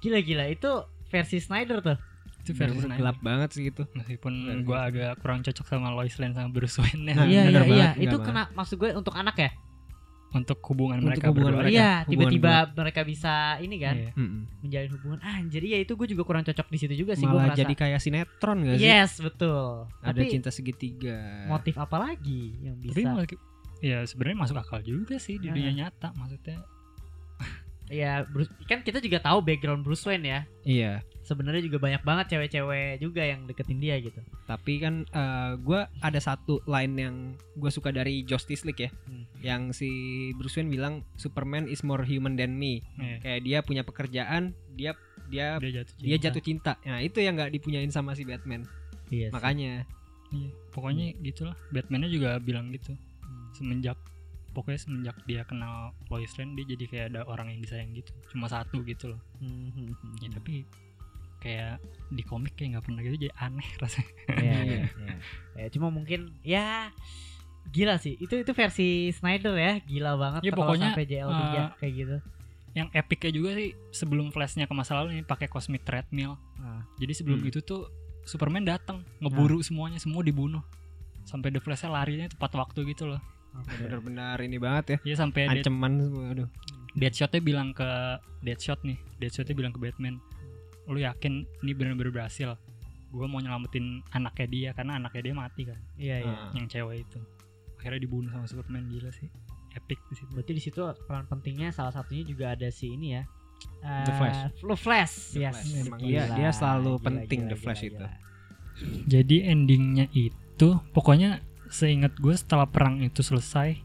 Gila-gila 0.00 0.44
itu 0.46 0.70
versi 1.06 1.38
Snyder 1.38 1.78
tuh. 1.80 1.98
itu 2.40 2.52
versi 2.52 2.76
Snyder. 2.76 2.98
gelap 2.98 3.18
banget 3.20 3.48
sih 3.52 3.64
itu. 3.66 3.84
Meskipun 3.90 4.32
gue 4.64 4.78
agak 4.78 5.16
kurang 5.20 5.40
cocok 5.40 5.64
sama 5.64 5.88
Lois 5.90 6.16
Lane 6.16 6.32
sama 6.32 6.48
Bruce 6.48 6.76
Wayne 6.76 7.08
Nah, 7.08 7.24
Iya 7.24 7.48
bener 7.48 7.62
iya 7.62 7.70
iya. 7.70 7.88
banget, 7.92 8.04
Itu 8.04 8.16
kena 8.20 8.42
maksud 8.52 8.76
gue 8.76 8.90
untuk 8.92 9.14
anak 9.14 9.36
ya. 9.38 9.50
Untuk 10.34 10.58
hubungan 10.66 10.98
Untuk 10.98 11.08
mereka 11.08 11.26
hubungan 11.30 11.46
berdua. 11.48 11.62
mereka. 11.62 11.72
Iya, 11.72 11.90
hubungan 12.02 12.10
tiba-tiba 12.10 12.52
mereka 12.74 13.00
bisa 13.02 13.34
ini 13.58 13.76
kan 13.78 13.94
Iya. 13.96 14.10
Mm-mm. 14.12 14.40
menjalin 14.60 14.90
hubungan. 14.92 15.18
Anjir, 15.20 15.62
iya 15.62 15.78
itu 15.78 15.92
gue 15.94 16.08
juga 16.08 16.22
kurang 16.22 16.42
cocok 16.42 16.66
di 16.66 16.78
situ 16.78 16.94
juga 16.96 17.12
sih 17.14 17.22
gue 17.22 17.34
Malah 17.36 17.54
jadi 17.54 17.72
kayak 17.72 17.98
sinetron 17.98 18.58
gak 18.62 18.76
sih? 18.76 18.84
Yes, 18.84 19.12
betul. 19.18 19.86
Ada 20.00 20.10
Tapi 20.12 20.28
cinta 20.28 20.50
segitiga. 20.50 21.46
motif 21.46 21.74
apa 21.76 21.96
lagi 21.96 22.58
yang 22.60 22.76
Tapi 22.76 22.90
bisa? 22.92 23.08
malah- 23.08 23.42
ya 23.80 23.98
sebenarnya 24.02 24.38
masuk 24.38 24.56
akal 24.58 24.80
juga 24.80 25.16
sih 25.16 25.36
di 25.36 25.46
Ya. 25.46 25.54
dunia 25.54 25.72
nyata 25.78 26.10
maksudnya. 26.12 26.58
Ya, 27.86 28.24
Bruce, 28.24 28.48
kan 28.64 28.80
kita 28.80 28.96
juga 28.98 29.20
tahu 29.20 29.38
background 29.40 29.84
Bruce 29.84 30.02
Wayne 30.02 30.24
ya. 30.24 30.40
Iya. 30.64 30.92
Sebenarnya 31.24 31.64
juga 31.64 31.80
banyak 31.80 32.04
banget 32.04 32.26
cewek-cewek 32.30 33.00
juga 33.00 33.24
yang 33.24 33.48
deketin 33.48 33.80
dia 33.80 33.96
gitu. 33.96 34.20
Tapi 34.44 34.78
kan 34.78 35.02
eh, 35.04 35.52
gua 35.58 35.88
ada 35.98 36.20
satu 36.20 36.60
line 36.64 36.94
yang 36.94 37.16
gue 37.54 37.70
suka 37.72 37.88
dari 37.88 38.22
Justice 38.22 38.62
League 38.62 38.78
ya, 38.78 38.90
Hmm. 39.08 39.24
yang 39.40 39.62
si 39.72 39.88
Bruce 40.36 40.54
Wayne 40.54 40.68
bilang 40.68 41.00
Superman 41.16 41.64
is 41.64 41.80
more 41.80 42.04
human 42.04 42.36
than 42.36 42.54
me. 42.54 42.84
Iya. 42.96 43.16
Kayak 43.18 43.40
dia 43.42 43.58
punya 43.60 43.82
pekerjaan, 43.82 44.52
dia 44.72 44.92
dia 45.26 45.56
dia 45.56 45.80
jatuh 45.80 45.96
cinta. 45.96 46.04
dia 46.04 46.16
jatuh 46.20 46.42
cinta. 46.44 46.72
Nah 46.84 47.00
itu 47.00 47.18
yang 47.18 47.34
nggak 47.34 47.50
dipunyain 47.50 47.88
sama 47.88 48.12
si 48.12 48.22
Batman. 48.22 48.68
Iya. 49.08 49.28
sih. 49.28 49.34
Makanya 49.34 49.88
Iya, 50.28 50.50
pokoknya 50.74 51.14
gitulah. 51.22 51.54
Batman-nya 51.70 52.10
juga 52.10 52.36
bilang 52.36 52.68
gitu. 52.68 52.90
Hmm. 52.92 53.46
Semenjak 53.54 53.94
pokoknya 54.50 54.78
semenjak 54.78 55.16
dia 55.26 55.42
kenal 55.42 55.94
Lois 56.10 56.30
Lane 56.38 56.54
dia 56.54 56.74
jadi 56.74 56.84
kayak 56.86 57.06
ada 57.14 57.20
orang 57.24 57.54
yang 57.54 57.62
disayang 57.62 57.90
gitu. 57.94 58.10
Cuma 58.30 58.46
satu 58.46 58.82
gitu 58.82 59.14
loh. 59.14 59.20
Hmm, 59.38 59.70
hmm, 59.70 59.94
hmm. 59.94 60.14
Ya 60.20 60.28
tapi 60.30 60.66
kayak 61.44 61.76
di 62.08 62.22
komik 62.22 62.56
kayak 62.56 62.74
nggak 62.74 62.84
pernah 62.84 63.00
gitu 63.02 63.16
jadi 63.20 63.34
aneh 63.36 63.68
rasanya. 63.82 64.12
Iya, 64.32 64.56
iya, 64.64 64.78
iya. 64.88 65.14
Ya, 65.54 65.66
cuma 65.68 65.88
mungkin 65.88 66.32
ya 66.40 66.88
gila 67.66 67.96
sih. 67.96 68.16
Itu 68.16 68.34
itu 68.34 68.50
versi 68.50 68.88
Snyder 69.10 69.52
ya, 69.54 69.72
gila 69.80 70.16
banget 70.16 70.40
Ya, 70.42 70.50
kalau 70.50 70.72
pokoknya, 70.72 70.88
sampai 70.90 71.04
JL3 71.04 71.36
eh, 71.36 71.68
kayak 71.78 71.92
gitu. 71.94 72.16
Yang 72.74 72.88
epicnya 72.92 73.30
juga 73.30 73.50
sih 73.54 73.68
sebelum 73.90 74.26
flashnya 74.28 74.64
ke 74.64 74.74
masa 74.74 74.98
lalu 74.98 75.14
ini 75.14 75.22
pakai 75.22 75.46
cosmic 75.46 75.84
treadmill. 75.84 76.34
Ah. 76.58 76.82
Jadi 76.96 77.12
sebelum 77.14 77.38
Hmm. 77.38 77.48
itu 77.48 77.60
tuh 77.60 77.86
Superman 78.24 78.64
datang 78.64 79.04
ngeburu 79.20 79.60
semuanya, 79.60 80.00
semua 80.00 80.24
dibunuh. 80.24 80.64
Sampai 81.22 81.48
The 81.48 81.60
Flash-nya 81.60 81.92
larinya 81.92 82.26
tepat 82.26 82.52
waktu 82.54 82.88
gitu 82.88 83.04
loh. 83.06 83.20
benar-benar 83.54 84.42
ini 84.42 84.58
banget 84.58 84.98
ya. 84.98 84.98
Iya 85.06 85.16
sampai 85.20 85.46
Dead, 85.46 85.62
Ancaman 85.62 85.92
semua. 86.02 86.24
Aduh. 86.34 86.48
Deadshot-nya 86.94 87.38
bilang 87.38 87.70
ke 87.70 87.86
Deadshot 88.40 88.82
nih. 88.82 88.98
Deadshot-nya 89.22 89.54
bilang 89.54 89.70
ke 89.70 89.78
Batman, 89.78 90.18
"Lu 90.86 90.96
yakin 90.96 91.32
ini 91.60 91.72
benar-benar 91.72 92.12
berhasil? 92.12 92.56
Gua 93.08 93.24
mau 93.24 93.38
nyelamatin 93.38 94.02
anaknya 94.10 94.46
dia 94.46 94.68
karena 94.72 94.98
anaknya 94.98 95.22
dia 95.22 95.34
mati 95.34 95.62
kan, 95.64 95.78
Iya, 95.94 96.16
iya. 96.20 96.34
Ah. 96.34 96.50
yang 96.52 96.66
cewek 96.66 97.04
itu." 97.04 97.18
Akhirnya 97.76 98.00
dibunuh 98.00 98.28
sama 98.28 98.44
Superman 98.44 98.88
gila 98.88 99.08
sih. 99.10 99.28
Epic 99.72 99.98
di 100.06 100.14
situ. 100.14 100.30
Berarti 100.30 100.52
di 100.52 100.62
situ 100.62 100.78
peran 101.04 101.24
pentingnya 101.24 101.68
salah 101.68 101.90
satunya 101.90 102.22
juga 102.22 102.54
ada 102.54 102.68
si 102.68 102.90
ini 102.90 103.12
ya. 103.12 103.22
The 103.82 103.86
Eh, 104.06 104.16
Flash. 104.16 104.38
The 104.56 104.76
Flash, 104.76 105.14
The 105.30 105.40
yes. 105.40 105.54
Flash. 105.54 105.70
Emang 105.80 105.98
Gila, 105.98 106.10
dia- 106.22 106.28
dia 106.32 106.50
selalu 106.50 106.92
gila, 106.92 107.04
penting, 107.04 107.40
gila, 107.40 107.50
The 107.50 107.56
Flash 107.56 107.80
gila, 107.80 107.88
itu. 107.88 107.96
gila. 107.98 108.10
Jadi 109.12 109.36
endingnya 109.44 110.06
itu 110.10 110.68
pokoknya 110.90 111.30
seingat 111.68 112.14
gue 112.16 112.34
setelah 112.34 112.66
perang 112.66 112.98
itu 113.00 113.20
selesai 113.20 113.78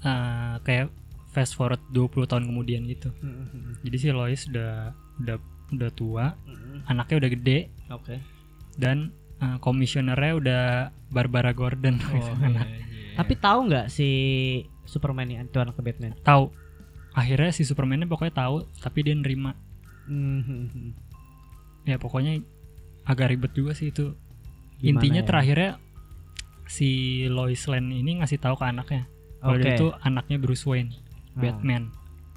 eh, 0.00 0.54
kayak 0.60 0.88
fast 1.28 1.54
forward 1.54 1.78
20 1.90 2.26
tahun 2.26 2.44
kemudian 2.44 2.82
gitu. 2.86 3.10
Hmm, 3.16 3.34
hmm, 3.36 3.48
hmm. 3.48 3.72
Jadi 3.82 3.96
si 3.96 4.08
Lois 4.10 4.42
udah 4.46 4.90
udah 5.20 5.36
udah 5.72 5.90
tua, 5.90 6.26
Hmm, 6.40 6.82
anaknya 6.86 7.16
udah 7.18 7.30
gede 7.30 7.58
Oke. 7.88 8.16
dan 8.74 9.10
eh, 9.36 9.56
komisionernya 9.58 10.32
udah 10.34 10.62
Barbara 11.08 11.50
Gordon. 11.50 11.96
Oh, 12.00 12.14
iya, 12.14 12.32
iya. 12.50 12.64
Tapi 13.14 13.32
tahu 13.34 13.58
nggak 13.66 13.86
si 13.88 14.08
Superman 14.82 15.26
ini 15.26 15.40
itu 15.40 15.56
anak 15.56 15.74
ke 15.74 15.82
Batman? 15.82 16.14
tahu 16.20 16.50
akhirnya 17.10 17.50
si 17.50 17.62
Superman 17.62 18.04
pokoknya 18.04 18.34
tahu 18.36 18.56
tapi 18.76 19.02
dia 19.02 19.12
nerima 19.12 19.54
Hmm, 20.04 20.40
hmm, 20.40 20.66
hmm. 20.68 20.90
ya 21.84 21.96
pokoknya 21.96 22.42
agak 23.04 23.30
ribet 23.30 23.52
juga 23.52 23.70
sih 23.72 23.88
itu. 23.88 24.14
Gimana 24.76 24.90
Intinya 24.90 25.22
ya? 25.22 25.26
terakhirnya 25.26 25.70
si 26.64 26.90
Lois 27.26 27.62
Lane 27.64 27.90
ini 27.92 28.18
ngasih 28.18 28.38
tahu 28.38 28.54
ke 28.54 28.64
anaknya 28.64 29.06
kalau 29.38 29.56
dia 29.56 29.72
itu 29.72 29.88
anaknya 30.00 30.36
Bruce 30.36 30.64
Wayne, 30.64 30.92
Ah. 31.30 31.40
Batman. 31.40 31.90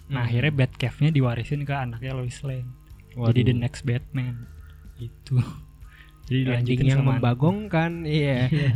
Nah, 0.05 0.21
Hmm. 0.21 0.25
akhirnya 0.25 0.51
Batcave-nya 0.53 1.09
diwarisin 1.09 1.63
ke 1.63 1.73
anaknya 1.73 2.13
Lois 2.13 2.37
Lane. 2.41 2.69
Jadi 3.15 3.41
the 3.43 3.55
next 3.55 3.81
Batman. 3.83 4.45
Itu. 4.97 5.37
Jadi 6.27 6.39
ending 6.39 6.79
dilanjutin 6.79 6.85
yang 6.87 6.99
sama 7.01 7.11
membagongkan 7.15 7.91
iya 8.09 8.47
Iya. 8.47 8.71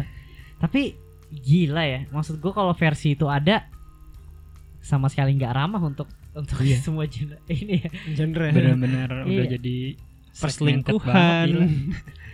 Tapi 0.57 0.93
gila 1.29 1.83
ya. 1.83 1.99
Maksud 2.07 2.37
gue 2.37 2.51
kalau 2.51 2.71
versi 2.71 3.13
itu 3.13 3.25
ada 3.25 3.65
sama 4.79 5.07
sekali 5.07 5.33
nggak 5.33 5.53
ramah 5.53 5.81
untuk 5.81 6.07
untuk 6.31 6.59
Iya. 6.59 6.77
semua 6.85 7.05
genre 7.05 7.39
ini 7.47 7.81
ya. 7.81 7.89
genre 8.13 8.47
benar-benar 8.49 9.09
udah 9.23 9.31
Iya. 9.47 9.57
jadi 9.57 9.77
segmented 10.31 10.93
perselingkuhan. 11.01 11.47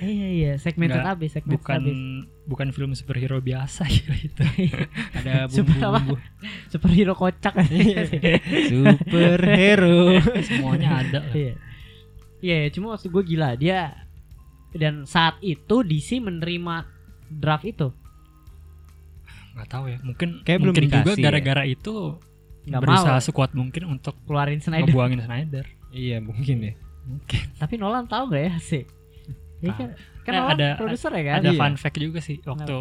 Iya 0.03 0.27
iya, 0.27 0.51
segmented 0.59 0.99
Nggak, 0.99 1.15
abis, 1.15 1.29
segmented 1.31 1.55
bukan 1.55 1.79
abis. 1.79 1.95
bukan 2.43 2.67
film 2.69 2.91
superhero 2.91 3.39
biasa 3.39 3.87
gila 3.87 4.17
itu. 4.19 4.43
ada 5.15 5.47
Super 5.47 5.71
apa? 5.79 6.03
bumbu-bumbu 6.03 6.15
Superhero 6.67 7.13
kocak 7.15 7.53
Iya. 7.63 8.01
superhero 8.67 10.19
Semuanya 10.43 10.89
ada 10.99 11.19
lah. 11.21 11.31
Iya. 11.31 11.53
Iya, 12.43 12.55
ya, 12.59 12.69
cuma 12.69 12.91
maksud 12.91 13.07
gue 13.07 13.23
gila 13.25 13.55
dia 13.55 13.95
dan 14.71 15.05
saat 15.05 15.39
itu 15.39 15.79
DC 15.81 16.19
menerima 16.19 16.83
draft 17.31 17.63
itu 17.63 17.87
nggak 19.53 19.69
tahu 19.69 19.85
ya 19.85 19.97
mungkin 20.01 20.41
Kayak 20.41 20.59
belum 20.59 20.73
mungkin 20.73 20.89
juga 20.91 21.11
ya. 21.13 21.23
gara-gara 21.23 21.63
itu 21.63 22.17
nggak 22.65 22.81
berusaha 22.81 23.15
mau 23.15 23.21
sekuat 23.23 23.51
mungkin 23.53 23.83
untuk 23.87 24.17
keluarin 24.23 24.57
Snyder. 24.57 24.89
ngebuangin 24.89 25.21
Snyder 25.21 25.65
iya 25.91 26.17
mungkin 26.19 26.57
ya 26.59 26.73
mungkin 27.05 27.41
Tapi 27.55 27.73
Nolan 27.77 28.05
tahu 28.05 28.27
nggak 28.27 28.43
ya 28.43 28.55
sih? 28.57 28.83
Iya 29.59 29.71
kan, 29.73 29.89
kan 30.23 30.31
Eh, 30.31 30.37
Nolan 30.37 30.53
ada- 30.53 30.75
produser 30.75 31.11
ya 31.13 31.23
kan? 31.23 31.35
ada 31.37 31.49
Iya. 31.49 31.59
fun 31.59 31.75
fact 31.75 31.97
juga 31.97 32.19
sih 32.19 32.41
waktu 32.41 32.77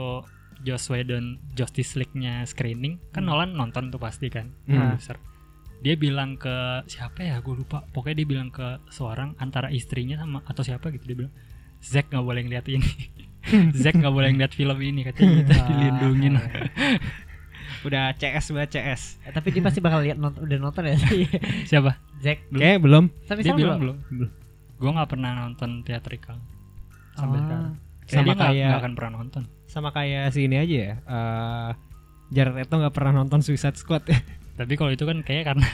Joss 0.62 0.87
Whedon 0.88 1.25
Justice 1.53 1.92
League-nya 1.94 2.40
screening 2.44 2.96
kan 3.11 3.20
Hmm. 3.20 3.29
Nolan 3.29 3.51
nonton 3.53 3.90
tuh 3.90 3.98
pasti 3.98 4.27
kan 4.27 4.48
Hmm. 4.64 4.96
produser 4.96 5.20
dia 5.83 5.95
bilang 5.95 6.35
ke 6.35 6.55
siapa 6.87 7.21
ya? 7.21 7.37
Gue 7.38 7.59
lupa. 7.59 7.83
Pokoknya 7.85 8.16
dia 8.16 8.29
bilang 8.29 8.49
ke 8.49 8.62
seorang 8.88 9.35
antara 9.37 9.68
istrinya 9.68 10.16
sama 10.16 10.40
atau 10.42 10.62
siapa 10.62 10.88
gitu. 10.88 11.05
Dia 11.05 11.16
bilang 11.18 11.35
Zack 11.79 12.09
nggak 12.09 12.23
boleh 12.23 12.40
ngeliat 12.40 12.66
ini. 12.68 12.90
Zack 13.77 13.99
nggak 13.99 14.11
boleh 14.11 14.31
ngeliat 14.31 14.53
film 14.53 14.79
ini 14.79 15.03
katanya 15.03 15.42
gitu. 15.42 15.53
Ah. 15.53 15.66
dilindungin. 15.66 16.33
udah 17.83 18.14
CS 18.14 18.55
buat 18.55 18.71
CS 18.71 19.03
Eh, 19.21 19.33
Tapi 19.33 19.51
dia 19.51 19.59
pasti 19.59 19.83
bakal 19.83 20.07
lihat 20.07 20.14
nonton, 20.14 20.47
udah 20.47 20.59
nonton 20.61 20.87
ya? 20.87 20.95
Sih. 20.97 21.27
siapa? 21.71 21.99
Zack. 22.16 22.47
kayak 22.49 22.79
belum. 22.79 23.11
Tapi 23.27 23.42
dia 23.42 23.51
bilang 23.53 23.79
belum. 23.79 23.97
belum. 24.09 24.31
Gue 24.79 24.90
nggak 24.92 25.11
pernah 25.11 25.31
nonton 25.37 25.83
teatrikal 25.83 26.38
sampai 27.12 27.37
Ah. 27.37 27.42
sekarang. 27.42 27.75
Sama 28.03 28.07
Kayak 28.07 28.23
nggak- 28.25 28.38
kayak- 28.40 28.68
nggak 28.68 28.81
akan 28.81 28.95
pernah 28.95 29.12
nonton. 29.16 29.42
sama 29.64 29.88
kayak 29.88 30.29
si 30.31 30.45
ini 30.45 30.61
aja 30.61 30.77
ya 30.77 30.95
eh 31.01 31.71
Jared 32.29 32.53
Leto 32.53 32.77
nggak 32.77 32.92
pernah 32.92 33.12
nonton 33.16 33.40
Suicide 33.40 33.73
Squad 33.73 34.05
tapi 34.53 34.73
kalau 34.75 34.91
itu 34.91 35.03
kan 35.03 35.21
kayak 35.21 35.45
karena 35.47 35.69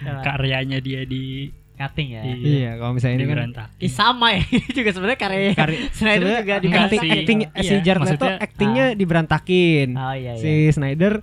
Karena 0.00 0.20
karyanya 0.22 0.78
dia 0.78 1.04
di 1.04 1.48
cutting 1.74 2.08
ya. 2.10 2.22
Iya. 2.22 2.36
iya 2.38 2.70
kalau 2.76 2.92
misalnya 2.92 3.16
ini 3.18 3.26
kan. 3.26 3.50
Ih, 3.78 3.90
sama 3.90 4.30
ya. 4.30 4.42
Ini 4.42 4.70
juga 4.78 4.90
sebenarnya 4.90 5.18
karya 5.18 5.40
Kari- 5.52 5.80
Snyder 5.90 6.28
juga 6.38 6.56
diberantakin. 6.58 7.00
sih. 7.00 7.10
acting 7.10 7.38
Iya, 7.44 7.62
si 7.62 7.74
Jared 7.80 8.02
Leto 8.04 8.26
actingnya 8.30 8.86
diberantakin 8.94 9.88
Oh 9.92 10.14
iya 10.14 10.32
iya. 10.32 10.40
si 10.40 10.50
Snyder 10.70 11.18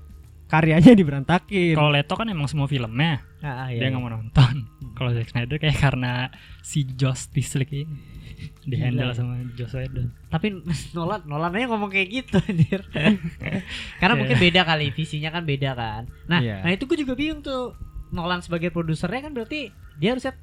karyanya 0.45 0.91
diberantakin 0.91 1.71
kalau 1.71 1.89
Leto 1.89 2.13
kan 2.13 2.27
emang 2.27 2.45
semua 2.45 2.67
filmnya 2.67 3.23
Ah, 3.39 3.65
ah, 3.65 3.67
dia 3.69 3.79
iya. 3.79 3.89
nggak 3.89 4.01
mau 4.01 4.11
nonton 4.11 4.67
kalau 4.91 5.09
Zack 5.11 5.31
Snyder 5.31 5.55
kayak 5.55 5.79
karena 5.79 6.27
si 6.59 6.83
Justice 6.85 7.55
League 7.55 7.87
ini 7.87 8.10
di 8.61 8.73
Gila 8.73 8.83
handle 8.83 9.09
ya. 9.09 9.15
sama 9.15 9.33
Joss 9.53 9.73
Whedon 9.73 10.07
Tapi 10.27 10.47
Nolan 10.95 11.21
Nolan 11.23 11.51
aja 11.51 11.65
ngomong 11.67 11.89
kayak 11.89 12.07
gitu 12.11 12.37
anjir. 12.39 12.81
Karena 13.99 14.13
mungkin 14.13 14.37
beda 14.37 14.61
kali 14.63 14.89
visinya 14.89 15.29
kan 15.29 15.43
beda 15.43 15.71
kan. 15.71 16.03
Nah, 16.25 16.39
Iya. 16.39 16.61
nah 16.61 16.69
itu 16.69 16.83
gue 16.83 16.97
juga 16.97 17.13
bingung 17.13 17.39
tuh. 17.39 17.73
Nolan 18.09 18.39
sebagai 18.39 18.69
produsernya 18.69 19.21
kan 19.21 19.31
berarti 19.31 19.71
dia 19.95 20.11
harusnya 20.11 20.35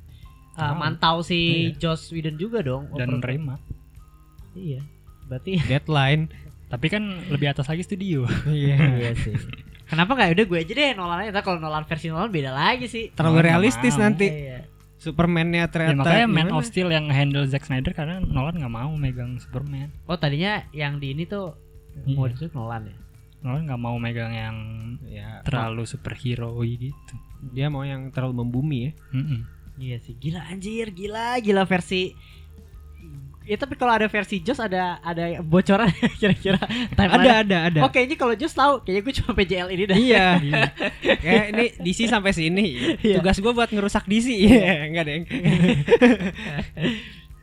uh, 0.55 0.61
Tahu. 0.65 0.75
mantau 0.75 1.17
si 1.21 1.39
Iya. 1.71 1.79
Joss 1.79 2.09
Whedon 2.09 2.35
juga 2.35 2.61
dong. 2.61 2.89
dan 2.93 3.17
nerima 3.17 3.61
Iya. 4.53 4.81
Berarti 5.25 5.61
deadline 5.71 6.33
tapi 6.69 6.87
kan 6.87 7.01
lebih 7.29 7.49
atas 7.49 7.65
lagi 7.65 7.81
studio 7.81 8.29
iya 8.47 8.77
iya 8.77 9.13
sih. 9.15 9.33
Kenapa 9.85 10.13
nggak 10.13 10.37
udah 10.37 10.45
gue 10.45 10.59
aja 10.59 10.73
deh 10.75 10.91
Nolan 10.93 11.25
aja. 11.25 11.41
Kalau 11.41 11.57
Nolan 11.57 11.85
versi 11.85 12.09
Nolan 12.09 12.29
beda 12.29 12.53
lagi 12.53 12.85
sih. 12.85 13.09
terlalu 13.11 13.35
Nggak 13.35 13.47
realistis 13.47 13.95
nanti 13.97 14.27
Iya. 14.29 14.58
Superman-nya 14.99 15.61
ya, 15.61 15.69
ternyata 15.69 15.99
makanya 16.01 16.27
Man 16.27 16.47
gimana? 16.47 16.57
of 16.57 16.65
Steel 16.65 16.91
yang 16.91 17.07
handle 17.07 17.45
Zack 17.45 17.65
Snyder 17.65 17.91
karena 17.93 18.19
Nolan 18.19 18.59
nggak 18.59 18.71
mau 18.73 18.91
megang 18.93 19.39
Superman 19.39 19.95
Oh 20.05 20.15
tadinya 20.15 20.67
yang 20.71 20.99
di 20.99 21.13
ini 21.13 21.23
tuh 21.23 21.55
mau 22.09 22.27
Iya. 22.27 22.35
disebut 22.35 22.53
Nolan 22.53 22.83
ya. 22.85 22.97
Nolan 23.39 23.63
nggak 23.65 23.79
mau 23.81 23.97
megang 23.97 24.33
yang 24.33 24.57
ya 25.05 25.41
terlalu 25.43 25.83
superhero 25.85 26.51
gitu 26.61 26.91
dia 27.49 27.67
mau 27.67 27.83
yang 27.83 28.11
terlalu 28.11 28.43
membumi 28.43 28.79
ya 28.81 28.93
Mm-mm. 29.13 29.41
Iya 29.79 29.95
sih, 29.97 30.11
gila 30.13 30.43
anjir, 30.45 30.91
gila, 30.91 31.39
gila 31.39 31.63
versi. 31.63 32.11
Ya 33.49 33.57
tapi 33.57 33.75
kalau 33.75 33.91
ada 33.91 34.05
versi 34.05 34.39
Joss 34.39 34.59
ada 34.59 35.01
ada 35.01 35.41
bocoran 35.41 35.89
kira-kira 36.21 36.61
timeline. 36.91 37.17
ada 37.19 37.33
ada 37.41 37.57
ada 37.67 37.81
Oh 37.81 37.89
kayaknya 37.89 38.15
kalau 38.15 38.35
Joss 38.35 38.53
tahu, 38.53 38.85
kayaknya 38.85 39.03
gue 39.03 39.15
cuma 39.17 39.31
PJL 39.33 39.69
ini 39.71 39.85
dah. 39.85 39.97
iya 39.97 40.27
Iya. 40.45 40.63
kayak 41.17 41.45
ini 41.49 41.65
DC 41.81 42.07
sampai 42.07 42.31
sini 42.31 42.65
Iya. 42.99 43.19
tugas 43.19 43.37
gue 43.37 43.49
buat 43.51 43.67
ngerusak 43.67 44.05
DC 44.05 44.29
iya 44.31 44.85
enggak 44.85 45.05
deh 45.05 45.17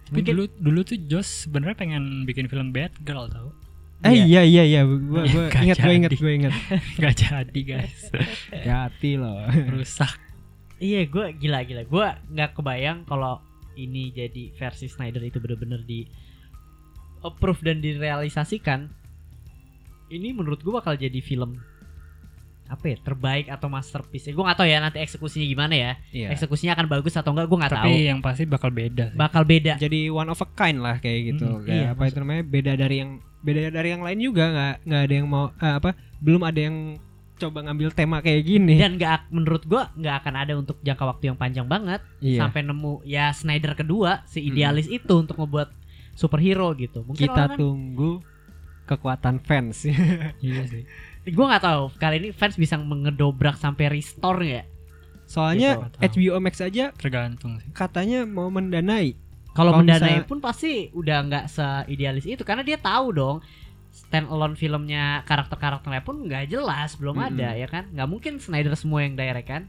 Tapi 0.05 0.13
Mungkin- 0.13 0.25
dulu 0.27 0.43
dulu 0.55 0.79
tuh 0.83 0.97
Joss 1.01 1.43
sebenarnya 1.43 1.73
pengen 1.75 2.03
bikin 2.23 2.45
film 2.45 2.69
Batgirl 2.69 3.25
tau 3.27 3.49
eh 4.01 4.13
Iya. 4.13 4.23
iya 4.23 4.41
iya 4.45 4.63
iya 4.63 4.81
gue 4.83 5.01
gue 5.25 5.43
Nggak 5.47 5.63
inget 5.63 5.77
gue 5.79 5.93
inget 5.95 6.11
jadi. 6.11 6.21
gue 6.21 6.33
inget 6.35 6.53
nggak 6.95 7.13
jadi 7.23 7.59
guys 7.63 7.99
hati 8.61 9.11
loh 9.15 9.41
rusak 9.71 10.13
Iya, 10.75 11.07
gue 11.07 11.31
gila 11.33 11.63
gila. 11.63 11.81
Gue 11.83 12.03
nggak 12.29 12.51
kebayang 12.53 13.07
kalau 13.07 13.39
ini 13.75 14.09
jadi 14.09 14.51
versi 14.51 14.85
Snyder 14.85 15.21
itu 15.21 15.37
bener-bener 15.37 15.79
di 15.79 16.07
approve 17.21 17.61
dan 17.61 17.79
direalisasikan. 17.79 18.87
Ini 20.05 20.31
menurut 20.31 20.59
gue 20.59 20.69
bakal 20.69 20.93
jadi 20.93 21.17
film 21.17 21.57
apa 22.65 22.81
ya 22.87 22.97
terbaik 22.97 23.45
atau 23.45 23.69
masterpiece. 23.69 24.25
Gue 24.27 24.41
nggak 24.41 24.57
tahu 24.57 24.65
ya 24.65 24.77
nanti 24.79 24.97
eksekusinya 24.97 25.45
gimana 25.45 25.73
ya. 25.73 25.91
iya 26.09 26.27
Eksekusinya 26.29 26.73
akan 26.73 26.87
bagus 26.87 27.13
atau 27.13 27.29
enggak 27.29 27.45
gue 27.45 27.57
nggak 27.57 27.73
tahu. 27.73 27.85
tapi 27.85 27.93
yang 28.03 28.19
pasti 28.19 28.43
bakal 28.45 28.69
beda 28.69 29.13
sih. 29.13 29.17
Bakal 29.17 29.43
beda. 29.43 29.73
jadi 29.77 29.99
one 30.09 30.29
of 30.29 30.39
a 30.39 30.47
kind 30.51 30.81
lah 30.81 30.97
kayak 30.97 31.35
gitu 31.35 31.45
Hmm, 31.45 31.61
kayak 31.61 31.77
iya, 31.77 31.87
apa 31.93 32.03
itu 32.05 32.17
namanya 32.17 32.43
beda 32.43 32.71
dari 32.73 32.95
yang 32.99 33.11
beda 33.39 33.69
dari 33.69 33.89
yang 33.93 34.01
lain 34.01 34.17
juga 34.19 34.43
nggak 34.49 34.75
nggak 34.83 35.01
ada 35.03 35.13
yang 35.13 35.27
mau 35.29 35.45
eh, 35.51 35.73
apa 35.77 35.89
belum 36.17 36.41
ada 36.41 36.57
yang 36.59 36.77
coba 37.35 37.59
ngambil 37.61 37.91
tema 37.91 38.19
kayak 38.19 38.43
gini. 38.43 38.79
Dan 38.79 38.95
nggak 38.95 39.27
menurut 39.29 39.63
gua 39.63 39.91
nggak 39.93 40.15
akan 40.23 40.33
ada 40.35 40.53
untuk 40.55 40.79
jangka 40.79 41.03
waktu 41.05 41.23
yang 41.27 41.37
panjang 41.37 41.67
banget 41.67 41.99
iya. 42.19 42.39
sampai 42.41 42.63
nemu 42.63 43.03
ya 43.03 43.31
Snyder 43.31 43.75
kedua 43.75 44.23
si 44.23 44.39
idealis 44.41 44.87
itu 44.87 45.13
untuk 45.13 45.35
ngebuat 45.35 45.69
superhero 46.13 46.71
gitu. 46.73 47.03
Mungkin 47.03 47.27
kita 47.27 47.35
orang 47.35 47.49
kan, 47.51 47.59
tunggu 47.59 48.11
kekuatan 48.85 49.35
fans. 49.41 49.83
Iya 50.45 50.63
sih. 50.65 50.83
Gua 51.33 51.51
nggak 51.51 51.63
tahu 51.63 51.83
kali 51.97 52.15
ini 52.19 52.29
fans 52.31 52.55
bisa 52.55 52.77
mengedobrak 52.77 53.57
sampai 53.57 53.89
restore 53.89 54.41
nggak? 54.41 54.67
Soalnya 55.25 55.89
Gitu. 55.99 56.21
HBO 56.21 56.37
Max 56.37 56.61
aja 56.61 56.93
tergantung 56.93 57.57
sih. 57.57 57.67
katanya 57.73 58.23
mau 58.23 58.47
mendanai. 58.47 59.17
Kalau 59.51 59.71
Kalau 59.71 59.81
mendanai 59.81 60.19
misalnya- 60.21 60.27
pun 60.27 60.39
pasti 60.39 60.91
udah 60.91 61.17
nggak 61.25 61.45
seidealis 61.47 62.27
itu 62.27 62.43
karena 62.43 62.61
dia 62.61 62.75
tahu 62.75 63.09
dong 63.09 63.37
stand 63.95 64.27
alone 64.27 64.53
filmnya 64.53 65.23
karakter-karakternya 65.23 66.03
pun 66.03 66.27
nggak 66.27 66.51
jelas 66.51 66.99
belum 66.99 67.15
Mm-mm. 67.15 67.29
ada 67.31 67.49
ya 67.55 67.65
kan? 67.65 67.87
Nggak 67.89 68.09
mungkin 68.11 68.33
Snyder 68.37 68.75
semua 68.75 69.01
yang 69.01 69.15
direct 69.15 69.47
kan? 69.47 69.63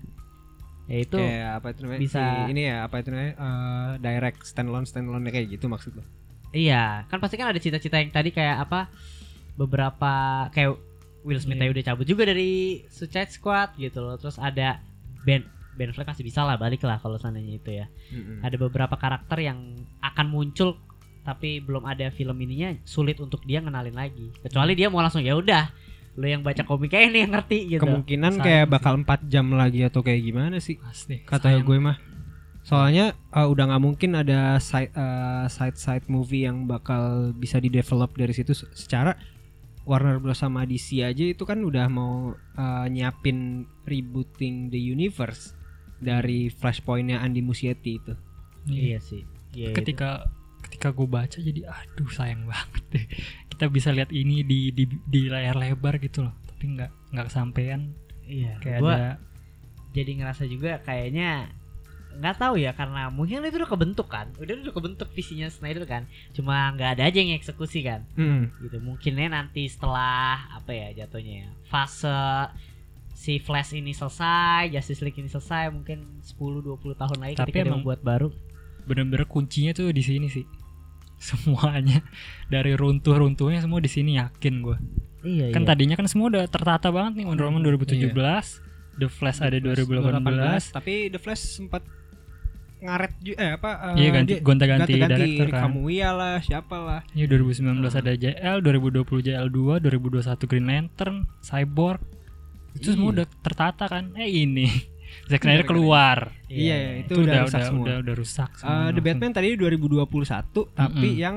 Ya 0.87 1.03
itu 1.03 1.15
kayak 1.15 1.51
apa 1.57 1.67
itu 1.71 1.81
namanya? 1.83 2.01
bisa- 2.01 2.23
si- 2.43 2.51
ini 2.51 2.63
ya 2.67 2.77
apa 2.83 2.95
itu 2.99 3.09
namanya? 3.11 3.33
Eh, 3.37 3.91
direct 3.99 4.41
standalone 4.43 4.85
standalone 4.85 5.27
kayak 5.29 5.47
gitu 5.53 5.67
maksud 5.67 5.95
lo 5.95 6.03
Iya, 6.51 7.05
kan 7.07 7.19
pasti 7.19 7.37
kan 7.37 7.51
ada 7.51 7.59
cita-cita 7.59 7.99
yang 7.99 8.09
tadi 8.09 8.31
kayak 8.31 8.65
apa 8.65 8.89
beberapa 9.55 10.13
kayak 10.51 10.79
Will 11.23 11.39
Smith 11.39 11.59
tadi 11.59 11.71
udah 11.71 11.85
cabut 11.85 12.07
juga 12.07 12.23
dari 12.23 12.83
Suicide 12.87 13.31
Squad 13.31 13.75
gitu 13.77 13.99
loh. 13.99 14.15
Terus 14.15 14.39
ada 14.39 14.79
Ben 15.23 15.43
Ben 15.75 15.91
Affleck 15.91 16.07
masih 16.09 16.25
bisa 16.25 16.41
lah 16.41 16.57
balik 16.57 16.81
lah 16.81 16.97
kalau 16.97 17.19
seandainya 17.19 17.59
itu 17.59 17.71
ya. 17.75 17.87
Ada 18.41 18.57
beberapa 18.57 18.95
karakter 18.95 19.43
yang 19.43 19.59
akan 20.01 20.27
muncul 20.27 20.79
tapi 21.27 21.59
belum 21.59 21.83
ada 21.83 22.07
film 22.09 22.39
ininya 22.39 22.79
sulit 22.87 23.19
untuk 23.19 23.43
dia 23.43 23.59
ngenalin 23.59 23.93
lagi. 23.93 24.31
Kecuali 24.39 24.73
dia 24.73 24.87
mau 24.87 25.03
langsung 25.03 25.21
ya 25.21 25.35
udah 25.35 25.67
lo 26.15 26.25
yang 26.25 26.41
baca 26.41 26.63
komiknya 26.63 27.03
ini 27.05 27.19
yang 27.21 27.33
ngerti 27.35 27.59
gitu. 27.69 27.83
kemungkinan 27.83 28.33
Sayang 28.33 28.47
kayak 28.47 28.65
sih. 28.65 28.73
bakal 28.73 28.95
4 28.97 29.27
jam 29.27 29.47
lagi 29.51 29.81
atau 29.83 30.01
kayak 30.01 30.23
gimana 30.23 30.57
sih 30.57 30.79
pasti 30.79 31.21
kata 31.21 31.53
Sayang. 31.53 31.67
gue 31.67 31.77
mah 31.77 31.97
soalnya 32.63 33.05
eh, 33.31 33.45
udah 33.45 33.65
nggak 33.69 33.83
mungkin 33.85 34.17
ada 34.17 34.57
side 34.57 34.91
eh, 34.91 35.45
side 35.47 35.77
side 35.77 36.07
movie 36.07 36.43
yang 36.43 36.65
bakal 36.65 37.31
bisa 37.33 37.59
di 37.59 37.69
develop 37.69 38.17
dari 38.17 38.33
situ 38.33 38.57
Se- 38.57 38.73
secara 38.73 39.13
Warner 39.85 40.17
Bros 40.17 40.35
sama 40.35 40.65
DC 40.65 40.99
aja 40.99 41.21
itu 41.21 41.45
kan 41.45 41.61
udah 41.61 41.85
mau 41.87 42.33
eh, 42.33 42.87
nyiapin 42.89 43.69
rebooting 43.85 44.73
the 44.73 44.81
universe 44.81 45.53
dari 45.97 46.49
Flashpointnya 46.49 47.21
Andy 47.21 47.39
Muschietti 47.39 47.93
itu 47.95 48.17
Iya 48.67 48.99
sih. 48.99 49.23
Iya, 49.53 49.71
ketika 49.73 50.27
ketika 50.87 51.03
gue 51.03 51.09
baca 51.11 51.39
jadi 51.43 51.61
aduh 51.67 52.11
sayang 52.15 52.47
banget 52.47 52.85
deh. 52.95 53.07
Kita 53.51 53.67
bisa 53.67 53.91
lihat 53.91 54.15
ini 54.15 54.47
di 54.47 54.71
di, 54.71 54.87
di 54.87 55.27
layar 55.27 55.59
lebar 55.59 55.99
gitu 55.99 56.23
loh. 56.23 56.35
Tapi 56.47 56.79
nggak 56.79 57.11
nggak 57.11 57.27
kesampaian. 57.27 57.91
Iya. 58.23 58.55
kayak 58.63 58.79
Gua 58.79 58.95
ada 58.95 59.11
jadi 59.91 60.11
ngerasa 60.23 60.47
juga 60.47 60.79
kayaknya 60.87 61.51
nggak 62.17 62.37
tahu 62.39 62.55
ya 62.63 62.71
karena 62.79 63.11
mungkin 63.11 63.43
itu 63.43 63.59
udah 63.59 63.71
kebentuk 63.75 64.07
kan. 64.07 64.31
Udah 64.39 64.55
udah 64.63 64.75
kebentuk 64.79 65.11
visinya 65.11 65.51
Snyder 65.51 65.83
kan. 65.91 66.07
Cuma 66.31 66.71
nggak 66.71 67.03
ada 67.03 67.03
aja 67.11 67.19
yang 67.19 67.35
eksekusi 67.35 67.83
kan. 67.83 68.07
Mm. 68.15 68.55
gitu 68.63 68.79
mungkinnya 68.79 69.27
nanti 69.43 69.67
setelah 69.67 70.55
apa 70.55 70.71
ya 70.71 71.03
jatuhnya 71.03 71.35
ya 71.43 71.51
fase 71.67 72.55
si 73.17 73.43
Flash 73.43 73.75
ini 73.75 73.91
selesai 73.91 74.71
Justice 74.71 75.03
League 75.03 75.19
ini 75.19 75.27
selesai 75.27 75.73
mungkin 75.75 76.23
10-20 76.23 76.95
tahun 76.95 77.19
lagi 77.19 77.35
Tapi 77.35 77.51
ketika 77.51 77.67
dia 77.67 77.75
membuat 77.75 78.07
baru. 78.07 78.31
bener-bener 78.87 79.27
kuncinya 79.27 79.75
tuh 79.75 79.91
di 79.91 79.99
sini 80.05 80.31
sih 80.31 80.47
semuanya 81.19 82.05
dari 82.47 82.73
runtuh-runtuhnya 82.73 83.59
semua 83.59 83.79
di 83.79 83.89
sini 83.89 84.17
yakin 84.17 84.55
gue 84.61 84.77
iya 85.23 85.51
kan 85.51 85.65
tadinya 85.65 85.95
kan 85.95 86.07
semua 86.07 86.29
udah 86.29 86.45
tertata 86.47 86.89
banget 86.89 87.19
nih 87.19 87.25
Wonder 87.27 87.47
Woman 87.47 87.63
2017 87.63 88.13
The 88.97 89.09
Flash 89.09 89.39
ada 89.39 89.57
2018 89.57 90.73
tapi 90.73 91.09
The 91.09 91.19
Flash 91.19 91.59
sempat 91.59 91.83
ngaret 92.77 93.13
ju- 93.19 93.35
eh 93.35 93.57
apa 93.57 93.71
eh, 93.91 93.95
iya 93.99 94.09
ganti 94.11 94.37
gonta-ganti 94.39 94.93
director 94.95 95.49
kan 95.49 95.63
Kamuya 95.67 96.13
lah 96.13 96.37
siapa 96.39 96.77
lah 96.77 97.01
Iya 97.11 97.25
2019 97.27 97.81
Hmm. 97.81 97.89
ada 97.89 98.13
JL, 98.15 98.57
2020 98.61 99.25
JL2, 99.25 99.59
2021 99.81 100.45
Green 100.45 100.67
Lantern, 100.67 101.25
Cyborg. 101.41 102.05
Itu 102.73 102.93
semua 102.93 103.11
Iya. 103.11 103.15
udah 103.17 103.27
tertata 103.41 103.85
kan? 103.87 104.13
Eh 104.15 104.29
ini 104.29 104.69
Zack 105.27 105.43
Snyder 105.43 105.65
keluar. 105.65 106.19
iya, 106.47 107.01
itu, 107.01 107.13
Itu, 107.13 107.23
udah, 107.23 107.27
udah 107.27 107.41
rusak 107.43 107.57
udah, 107.57 107.67
semua 107.67 107.85
udah 107.85 107.97
udah 107.99 108.15
rusak 108.15 108.51
Eh, 108.51 108.59
semua 108.59 108.71
The 108.71 108.83
langsung. 108.87 109.05
Batman 109.07 109.33
tadi 109.33 109.49
2021 109.53 110.07
tapi 110.73 111.09
yang 111.17 111.37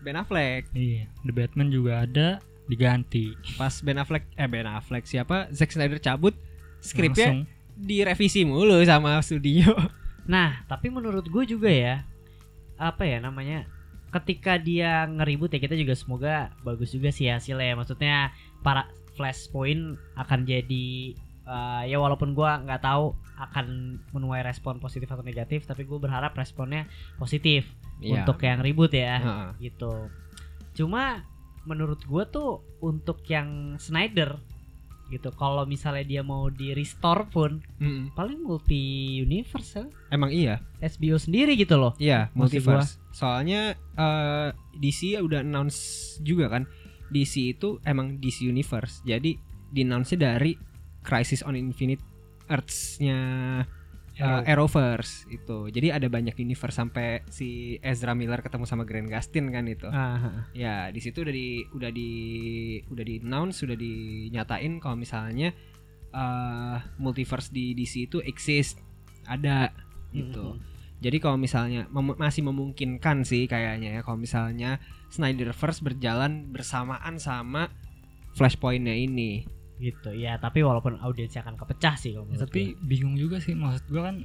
Ben 0.00 0.16
Affleck 0.16 0.62
Iya, 0.72 1.06
The 1.22 1.32
Batman 1.32 1.68
juga 1.68 1.92
ada 2.00 2.28
diganti. 2.64 3.34
pas 3.54 3.74
Ben 3.78 3.96
Affleck 3.96 4.24
eh 4.32 4.46
Ben 4.46 4.64
Affleck 4.64 5.04
siapa 5.04 5.46
Zack 5.50 5.70
Snyder 5.70 5.98
cabut 5.98 6.34
skripnya 6.78 7.28
Langsung. 7.32 7.46
direvisi 7.74 8.42
mulu 8.42 8.78
sama 8.82 9.18
studio 9.20 9.70
Nah, 10.24 10.62
tapi 10.64 10.86
menurut 10.86 11.24
gue 11.24 11.44
juga 11.44 11.66
ya, 11.66 12.06
apa 12.76 13.02
ya 13.02 13.18
namanya, 13.18 13.66
ketika 14.12 14.54
dia 14.54 15.02
ngeribut 15.04 15.48
ya 15.48 15.58
kita 15.58 15.74
juga 15.74 15.94
semoga 15.94 16.34
bagus 16.60 16.90
juga 16.90 17.08
sih 17.08 17.26
hasilnya. 17.26 17.64
ya. 17.64 17.74
Maksudnya 17.74 18.16
para 18.60 18.86
Flashpoint 19.12 19.82
akan 20.14 20.40
jadi 20.42 21.18
eh, 21.52 21.82
ya 21.86 22.00
walaupun 22.00 22.32
gue 22.32 22.48
nggak 22.64 22.80
tahu 22.80 23.12
akan 23.36 23.66
menuai 24.10 24.40
respon 24.40 24.78
positif 24.78 25.06
atau 25.06 25.20
negatif, 25.20 25.68
tapi 25.68 25.84
gue 25.84 25.98
berharap 25.98 26.32
responnya 26.32 26.88
positif 27.16 27.68
Iya. 28.00 28.24
untuk 28.24 28.40
yang 28.40 28.58
ribut 28.58 28.90
ya, 28.90 29.20
Heeh. 29.20 29.70
gitu. 29.70 30.08
Cuma 30.74 31.22
menurut 31.62 32.00
gue 32.02 32.24
tuh 32.26 32.50
untuk 32.80 33.22
yang 33.28 33.76
Snyder 33.76 34.40
gitu, 35.06 35.28
kalau 35.30 35.68
misalnya 35.68 36.02
dia 36.02 36.22
mau 36.24 36.48
di 36.48 36.72
restore 36.72 37.28
pun 37.28 37.60
Mm-mm. 37.78 38.16
paling 38.16 38.40
multi 38.40 38.80
universe 39.20 39.76
ya. 39.76 39.84
emang 40.08 40.32
iya 40.32 40.64
HBO 40.80 41.20
sendiri 41.20 41.52
gitu 41.52 41.76
loh. 41.76 41.92
Iya, 42.00 42.32
multiverse. 42.32 42.96
Soalnya 43.12 43.76
eh, 43.76 44.48
DC 44.72 45.20
udah 45.20 45.44
announce 45.44 45.78
juga 46.18 46.48
kan. 46.48 46.64
DC 47.12 47.52
itu 47.52 47.76
emang 47.84 48.16
DC 48.18 48.48
Universe. 48.48 49.04
Jadi 49.04 49.36
di 49.68 49.80
announce 49.84 50.16
dari 50.16 50.56
Crisis 51.02 51.42
on 51.42 51.54
Infinite 51.54 52.02
Earths-nya 52.48 53.18
eh, 54.12 54.22
Arrow. 54.22 54.68
Arrowverse 54.68 55.24
itu. 55.28 55.68
Jadi 55.68 55.88
ada 55.88 56.04
banyak 56.06 56.36
universe 56.36 56.76
sampai 56.76 57.24
si 57.26 57.78
Ezra 57.80 58.12
Miller 58.12 58.40
ketemu 58.40 58.64
sama 58.64 58.84
Grant 58.84 59.08
Gustin 59.08 59.48
kan 59.48 59.64
itu. 59.64 59.88
Ah, 59.88 60.46
Ya, 60.52 60.76
di 60.88 61.00
situ 61.00 61.24
udah 61.24 61.32
di 61.32 61.64
udah 61.72 61.90
di 61.90 62.10
udah 62.86 63.04
di 63.04 63.14
announce, 63.18 63.64
sudah 63.64 63.74
dinyatain 63.74 64.78
kalau 64.78 64.96
misalnya 64.96 65.50
eh, 66.10 66.76
multiverse 66.96 67.48
di 67.48 67.72
DC 67.72 68.06
itu 68.06 68.20
exist. 68.20 68.76
Ada 69.24 69.72
gitu. 70.12 70.60
Jadi 71.00 71.18
kalau 71.18 71.34
misalnya 71.34 71.88
mem- 71.88 72.14
masih 72.14 72.46
memungkinkan 72.46 73.24
sih 73.24 73.48
kayaknya 73.48 73.96
ya 73.96 74.00
kalau 74.04 74.20
misalnya 74.20 74.78
Snyderverse 75.08 75.82
berjalan 75.82 76.52
bersamaan 76.52 77.16
sama 77.16 77.72
Flashpoint-nya 78.32 78.94
ini. 78.94 79.44
Gitu. 79.82 80.14
Ya, 80.14 80.38
tapi 80.38 80.62
walaupun 80.62 81.02
audiensnya 81.02 81.42
akan 81.42 81.58
kepecah 81.58 81.98
sih 81.98 82.14
kalau 82.14 82.30
Ya, 82.30 82.46
tapi 82.46 82.78
bingung 82.86 83.18
juga 83.18 83.42
sih 83.42 83.58
maksud 83.58 83.90
gua 83.90 84.14
kan 84.14 84.22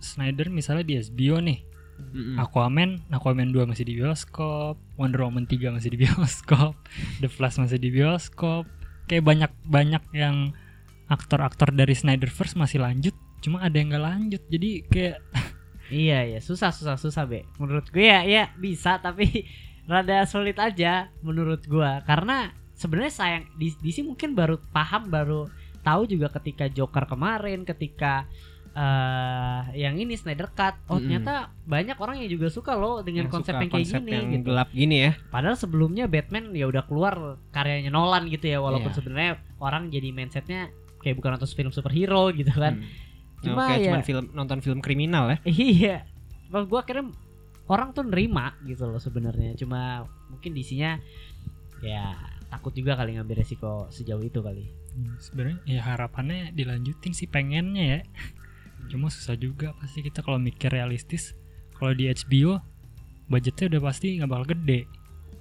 Snyder 0.00 0.48
misalnya 0.48 0.84
di 0.88 0.96
HBO 0.96 1.40
nih. 1.44 1.60
Mm-mm. 1.96 2.36
Aquaman, 2.36 3.08
Aquaman 3.08 3.56
2 3.56 3.64
masih 3.72 3.88
di 3.88 3.96
bioskop, 3.96 4.76
Wonder 5.00 5.24
Woman 5.24 5.48
3 5.48 5.72
masih 5.72 5.96
di 5.96 6.04
bioskop, 6.04 6.76
The 7.24 7.28
Flash 7.28 7.56
masih 7.56 7.80
di 7.80 7.88
bioskop. 7.88 8.68
Kayak 9.08 9.24
banyak-banyak 9.24 10.04
yang 10.12 10.52
aktor-aktor 11.08 11.72
dari 11.72 11.96
Snyderverse 11.96 12.58
masih 12.58 12.84
lanjut, 12.84 13.16
cuma 13.40 13.64
ada 13.64 13.72
yang 13.80 13.88
nggak 13.88 14.04
lanjut. 14.04 14.42
Jadi 14.48 14.70
kayak 14.88 15.20
gue. 15.20 15.44
Iya, 15.86 16.26
iya, 16.26 16.40
susah 16.42 16.74
susah 16.74 16.98
susah, 16.98 17.30
Be. 17.30 17.46
Menurut 17.62 17.94
gue 17.94 18.10
ya 18.10 18.26
ya 18.26 18.50
bisa 18.58 18.98
tapi 18.98 19.46
rada 19.86 20.26
sulit 20.26 20.58
aja 20.58 21.14
menurut 21.22 21.62
gua 21.70 22.02
karena 22.02 22.50
sebenarnya 22.76 23.10
sayang 23.10 23.44
di 23.56 23.72
DC 23.74 24.04
mungkin 24.04 24.36
baru 24.36 24.60
paham 24.70 25.08
baru 25.08 25.48
tahu 25.80 26.04
juga 26.06 26.28
ketika 26.30 26.68
Joker 26.68 27.06
kemarin 27.06 27.64
ketika 27.64 28.28
eh 28.76 29.60
yang 29.74 29.96
ini 29.96 30.12
Snyder 30.14 30.52
Cut 30.52 30.76
oh 30.86 31.00
Mm-mm. 31.00 31.08
ternyata 31.08 31.48
banyak 31.64 31.96
orang 31.96 32.20
yang 32.20 32.28
juga 32.28 32.52
suka 32.52 32.76
loh 32.76 33.00
dengan 33.00 33.24
Yang 33.24 33.32
konsep 33.32 33.54
yang 33.56 33.62
kayak 33.62 33.72
konsep 33.72 34.00
gini 34.00 34.12
yang 34.12 34.26
gitu. 34.30 34.44
gelap 34.44 34.68
gini 34.68 34.96
ya. 35.00 35.10
Padahal 35.32 35.56
sebelumnya 35.56 36.04
Batman 36.04 36.52
ya 36.52 36.68
udah 36.68 36.84
keluar 36.84 37.14
karyanya 37.50 37.88
Nolan 37.88 38.28
gitu 38.28 38.44
ya 38.44 38.60
walaupun 38.60 38.92
Iya. 38.92 38.96
sebenarnya 39.00 39.32
orang 39.58 39.88
jadi 39.88 40.12
mindsetnya 40.12 40.68
kayak 41.00 41.16
bukan 41.16 41.30
nonton 41.34 41.48
film 41.48 41.72
superhero 41.72 42.28
gitu 42.30 42.52
kan. 42.52 42.84
Hmm. 42.84 42.84
Cuma 43.40 43.64
Oke, 43.64 43.80
ya- 43.80 43.84
cuman 43.88 44.02
film 44.04 44.24
nonton 44.36 44.58
film 44.60 44.84
kriminal 44.84 45.32
ya. 45.32 45.38
iya. 45.48 45.96
Kalau 46.52 46.68
gua 46.68 46.84
akhirnya 46.84 47.16
orang 47.66 47.96
tuh 47.96 48.04
nerima 48.04 48.52
gitu 48.60 48.84
loh 48.84 49.00
sebenarnya. 49.00 49.56
Cuma 49.56 50.04
mungkin 50.28 50.52
disinya 50.52 51.00
ya 51.80 52.12
takut 52.56 52.72
juga 52.72 52.92
kali 52.94 53.14
ngambil 53.14 53.36
resiko 53.38 53.86
sejauh 53.88 54.20
itu 54.20 54.40
kali. 54.40 54.64
Hmm, 54.90 55.14
sebenarnya 55.18 55.58
ya 55.64 55.80
harapannya 55.82 56.50
dilanjutin 56.50 57.12
sih 57.12 57.26
pengennya 57.26 57.84
ya 57.84 58.00
cuma 58.86 59.06
susah 59.06 59.34
juga 59.34 59.74
pasti 59.74 60.00
kita 60.00 60.20
kalau 60.20 60.38
mikir 60.38 60.70
realistis 60.70 61.36
kalau 61.72 61.90
di 61.90 62.06
HBO 62.06 62.62
budgetnya 63.26 63.66
udah 63.68 63.82
pasti 63.84 64.16
nggak 64.16 64.26
bakal 64.26 64.46
gede 64.48 64.86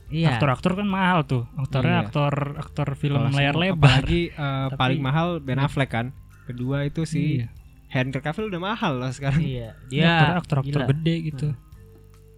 Iya. 0.06 0.36
aktor-aktor 0.36 0.76
kan 0.76 0.86
mahal 0.86 1.24
tuh 1.24 1.50
aktornya 1.56 1.96
Iya. 1.96 2.04
aktor 2.04 2.34
aktor 2.56 2.88
film 2.94 3.22
Kalau 3.22 3.34
layar 3.34 3.56
lebar 3.56 4.02
Apalagi 4.02 4.22
eh, 4.28 4.36
Tapi- 4.70 4.78
paling 4.78 5.00
mahal 5.00 5.28
Ben 5.40 5.58
Affleck 5.58 5.90
kan. 5.90 6.14
Kedua 6.46 6.84
itu 6.84 7.06
si 7.06 7.40
Iya. 7.40 7.50
Henry 7.88 8.20
Cavill 8.20 8.50
udah 8.50 8.62
mahal 8.64 9.00
loh 9.00 9.10
sekarang. 9.10 9.40
Iya. 9.40 9.74
Dia 9.88 9.98
Dia 9.98 10.10
aktor 10.12 10.38
aktor 10.38 10.58
aktor 10.62 10.82
gila. 10.84 10.90
gede 10.92 11.16
gitu 11.26 11.50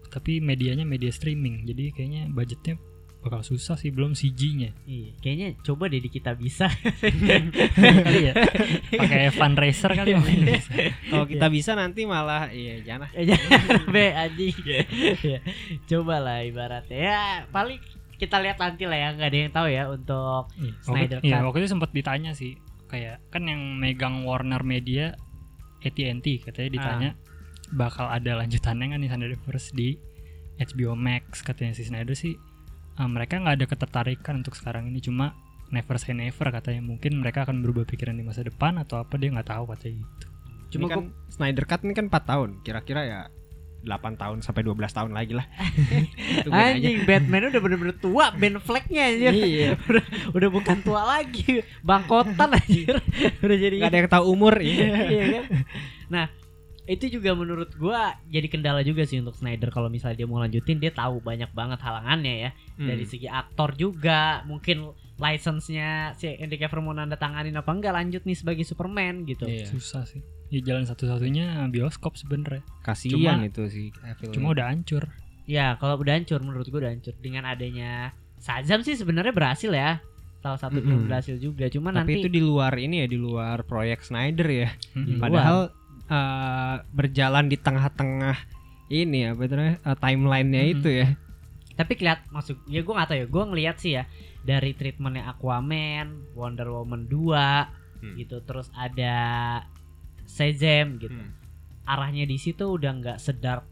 tapi 0.07 0.39
medianya 0.39 0.81
media 0.81 1.11
streaming 1.11 1.61
jadi 1.63 1.91
kayaknya 1.91 2.31
budgetnya 2.31 2.79
bakal 3.27 3.43
susah 3.43 3.75
sih 3.75 3.91
belum 3.91 4.15
CG-nya 4.15 4.71
Iya, 4.83 5.11
kayaknya 5.19 5.47
coba 5.61 5.91
deh 5.91 5.99
di 5.99 6.07
kita 6.07 6.31
bisa. 6.33 6.71
kali 8.07 8.31
ya. 8.31 8.33
Pakai 8.89 9.29
fundraiser 9.29 9.91
kali 9.91 10.15
ya. 10.15 10.21
Kalau 11.11 11.27
kita 11.27 11.51
bisa 11.51 11.75
nanti 11.75 12.07
malah 12.07 12.47
iya 12.49 12.79
jangan. 12.81 13.11
Ya, 13.11 13.35
jangan, 13.35 13.59
Be 13.93 14.05
anjing. 14.09 14.55
Ya, 15.21 15.39
Coba 15.85 16.23
lah 16.23 16.41
ibaratnya. 16.41 16.95
Ya 16.97 17.21
paling 17.51 17.83
kita 18.17 18.41
lihat 18.41 18.57
nanti 18.57 18.89
lah 18.89 18.97
ya 18.97 19.09
nggak 19.13 19.29
ada 19.29 19.37
yang 19.37 19.51
tahu 19.53 19.67
ya 19.69 19.83
untuk 19.87 20.43
Iya, 20.57 20.71
Snyder 20.81 21.19
iya, 21.21 21.37
Cut. 21.37 21.43
waktu 21.45 21.59
itu 21.61 21.69
sempat 21.69 21.89
ditanya 21.93 22.31
sih. 22.33 22.57
Kayak 22.87 23.19
kan 23.29 23.43
yang 23.45 23.75
megang 23.77 24.23
Warner 24.23 24.63
Media 24.63 25.13
AT&T 25.83 26.25
katanya 26.41 26.69
ditanya 26.71 27.09
bakal 27.69 28.07
ada 28.07 28.39
lanjutannya 28.39 28.89
nggak 28.89 29.01
nih 29.03 29.09
Snyderverse 29.11 29.69
di 29.75 29.89
HBO 30.57 30.97
Max? 30.97 31.45
Katanya 31.45 31.77
si 31.77 31.85
Snyder 31.85 32.17
sih 32.17 32.33
eh, 32.97 33.09
mereka 33.09 33.39
nggak 33.39 33.55
ada 33.61 33.65
ketertarikan 33.69 34.41
untuk 34.41 34.57
sekarang 34.57 34.89
ini 34.89 34.99
cuma 34.99 35.37
never 35.69 35.99
say 35.99 36.15
never 36.15 36.47
katanya 36.49 36.81
mungkin 36.81 37.19
mereka 37.19 37.43
akan 37.43 37.59
berubah 37.59 37.83
pikiran 37.83 38.15
di 38.15 38.23
masa 38.23 38.41
depan 38.41 38.79
atau 38.81 39.03
apa 39.03 39.19
dia 39.19 39.29
nggak 39.31 39.51
tahu 39.51 39.67
katanya 39.71 40.01
gitu 40.03 40.27
Cuma 40.71 40.87
Cuma 40.87 40.91
kan 40.91 41.03
Snyder 41.31 41.65
Cut 41.65 41.81
ini 41.87 41.93
kan 41.95 42.11
4 42.11 42.27
tahun. 42.27 42.49
Kira-kira 42.63 43.01
ya 43.07 43.21
8 43.87 44.19
tahun 44.19 44.37
sampai 44.43 44.61
12 44.67 44.83
tahun 44.91 45.11
lagi 45.15 45.33
lah. 45.37 45.47
Aja. 46.51 46.75
anjing 46.75 47.07
Batman 47.07 47.47
udah 47.53 47.61
bener-bener 47.61 47.95
tua 47.95 48.35
Ben 48.35 48.59
Flecknya 48.59 49.03
anjir. 49.07 49.31
Iya. 49.31 49.69
udah, 49.89 50.05
udah 50.35 50.49
bukan 50.51 50.77
tua 50.83 51.01
lagi, 51.07 51.63
bangkotan 51.79 52.51
anjir. 52.57 52.99
udah 53.43 53.57
jadi 53.57 53.75
Gak 53.79 53.91
ada 53.91 53.97
yang 53.97 54.09
tahu 54.11 54.23
umur 54.27 54.59
iya. 54.59 55.07
iya 55.07 55.23
kan? 55.39 55.43
Nah, 56.11 56.25
itu 56.87 57.11
juga 57.11 57.31
menurut 57.31 57.75
gua 57.75 58.15
jadi 58.25 58.47
kendala 58.47 58.79
juga 58.79 59.03
sih 59.03 59.19
untuk 59.19 59.35
Snyder 59.35 59.67
kalau 59.67 59.87
misalnya 59.87 60.17
dia 60.17 60.25
mau 60.25 60.39
lanjutin 60.39 60.77
dia 60.77 60.89
tahu 60.89 61.19
banyak 61.19 61.51
banget 61.51 61.79
halangannya 61.79 62.35
ya 62.39 62.51
Hmm. 62.73 62.87
dari 62.87 63.03
segi 63.03 63.25
aktor 63.25 63.73
juga 63.73 64.41
mungkin 64.43 64.93
license-nya 65.17 65.89
si 66.13 66.29
Henry 66.31 66.55
Cavill 66.55 66.79
mau 66.79 66.93
nanda 66.93 67.15
tanganin 67.15 67.53
apa 67.53 67.67
enggak 67.67 67.91
lanjut 67.91 68.21
nih 68.21 68.33
sebagai 68.33 68.63
Superman 68.63 69.21
gitu. 69.23 69.43
Iya. 69.43 69.65
susah 69.67 70.05
sih 70.05 70.21
ya 70.47 70.63
jalan 70.63 70.85
satu-satunya 70.85 71.67
bioskop 71.67 72.15
sebenernya 72.15 72.63
Kasihan 72.79 73.17
Cuma- 73.35 73.43
itu 73.43 73.63
sih 73.67 73.85
Cavill. 73.91 74.31
cuma 74.31 74.47
udah 74.51 74.67
hancur 74.67 75.03
Ya 75.45 75.75
kalau 75.75 75.95
udah 75.97 76.11
hancur 76.13 76.39
menurut 76.39 76.63
gue 76.65 76.75
udah 76.77 76.91
hancur 76.91 77.15
dengan 77.17 77.43
adanya 77.43 78.11
Shazam 78.37 78.79
sih 78.81 78.93
sebenarnya 78.93 79.31
berhasil 79.31 79.71
ya. 79.71 80.03
Salah 80.37 80.55
satu 80.55 80.77
film 80.77 80.93
Mm-mm. 80.93 81.07
berhasil 81.07 81.35
juga. 81.37 81.65
Cuma 81.67 81.89
Tapi 81.89 81.97
nanti 81.97 82.13
itu 82.19 82.29
di 82.29 82.39
luar 82.39 82.75
ini 82.75 82.99
ya 82.99 83.07
di 83.07 83.15
luar 83.15 83.63
proyek 83.63 83.99
Snyder 84.01 84.43
ya. 84.45 84.69
Di 84.93 85.07
luar. 85.09 85.23
Padahal 85.23 85.59
eh, 86.07 86.75
berjalan 86.89 87.45
di 87.45 87.55
tengah-tengah 87.55 88.37
ini 88.87 89.27
ya 89.27 89.31
betul 89.31 89.59
timelinenya 89.99 90.63
Mm-mm. 90.63 90.75
itu 90.79 90.89
ya. 90.95 91.07
tapi 91.75 91.93
kelihat 91.93 92.25
masuk 92.29 92.57
ya 92.65 92.81
gue 92.81 92.89
nggak 92.89 93.07
tahu 93.07 93.19
ya 93.19 93.27
gue 93.27 93.43
ngelihat 93.45 93.75
sih 93.77 93.91
ya 93.93 94.03
dari 94.41 94.71
treatmentnya 94.71 95.27
Aquaman, 95.27 96.31
Wonder 96.33 96.71
Woman 96.71 97.05
2 97.05 97.85
Hmm. 97.97 98.13
gitu 98.13 98.45
terus 98.45 98.69
ada 98.77 99.17
Shazam 100.23 101.01
gitu. 101.01 101.17
Hmm. 101.17 101.33
Arahnya 101.81 102.27
di 102.27 102.37
situ 102.37 102.61
udah 102.67 102.93
nggak 102.93 103.17
sedark 103.17 103.65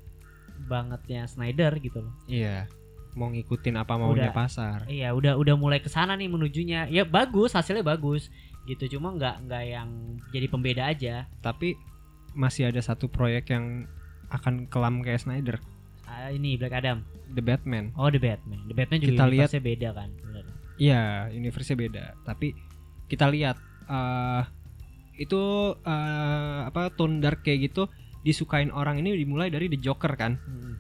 bangetnya 0.66 1.28
Snyder 1.28 1.78
gitu 1.78 2.02
loh. 2.02 2.14
Iya. 2.26 2.66
Mau 3.14 3.30
ngikutin 3.30 3.78
apa 3.78 3.96
maunya 3.96 4.32
Udah. 4.32 4.36
pasar. 4.36 4.78
Iya, 4.90 5.14
udah 5.14 5.38
udah 5.38 5.56
mulai 5.56 5.78
ke 5.78 5.88
sana 5.88 6.18
nih 6.18 6.26
menujunya. 6.26 6.90
Ya 6.90 7.06
bagus, 7.06 7.54
hasilnya 7.54 7.86
bagus 7.86 8.34
gitu. 8.66 8.98
Cuma 8.98 9.14
nggak 9.14 9.46
nggak 9.46 9.64
yang 9.68 9.90
jadi 10.34 10.48
pembeda 10.50 10.84
aja. 10.90 11.30
Tapi 11.38 11.78
masih 12.36 12.70
ada 12.70 12.84
satu 12.84 13.08
proyek 13.08 13.50
yang 13.50 13.88
akan 14.30 14.68
kelam 14.68 15.00
kayak 15.00 15.24
Snyder, 15.24 15.58
Ah, 16.06 16.30
ini 16.30 16.54
Black 16.56 16.76
Adam. 16.76 17.02
The 17.34 17.42
Batman. 17.42 17.90
Oh, 17.98 18.14
The 18.14 18.22
Batman. 18.22 18.62
The 18.70 18.76
Batman 18.78 19.00
juga 19.02 19.12
Kita 19.12 19.26
lihat- 19.26 19.52
beda 19.58 19.90
kan. 19.92 20.10
Iya, 20.76 21.32
universe-nya 21.32 21.78
beda. 21.80 22.04
Tapi 22.22 22.54
kita 23.08 23.32
lihat 23.32 23.58
eh 23.86 24.44
itu 25.16 25.42
eh, 25.82 26.60
apa 26.68 26.92
tone 26.92 27.24
dark 27.24 27.42
kayak 27.42 27.72
gitu 27.72 27.88
disukain 28.22 28.70
orang 28.70 29.00
ini 29.00 29.16
dimulai 29.16 29.48
dari 29.50 29.72
The 29.72 29.80
Joker 29.80 30.14
kan. 30.14 30.38
Hmm. 30.38 30.76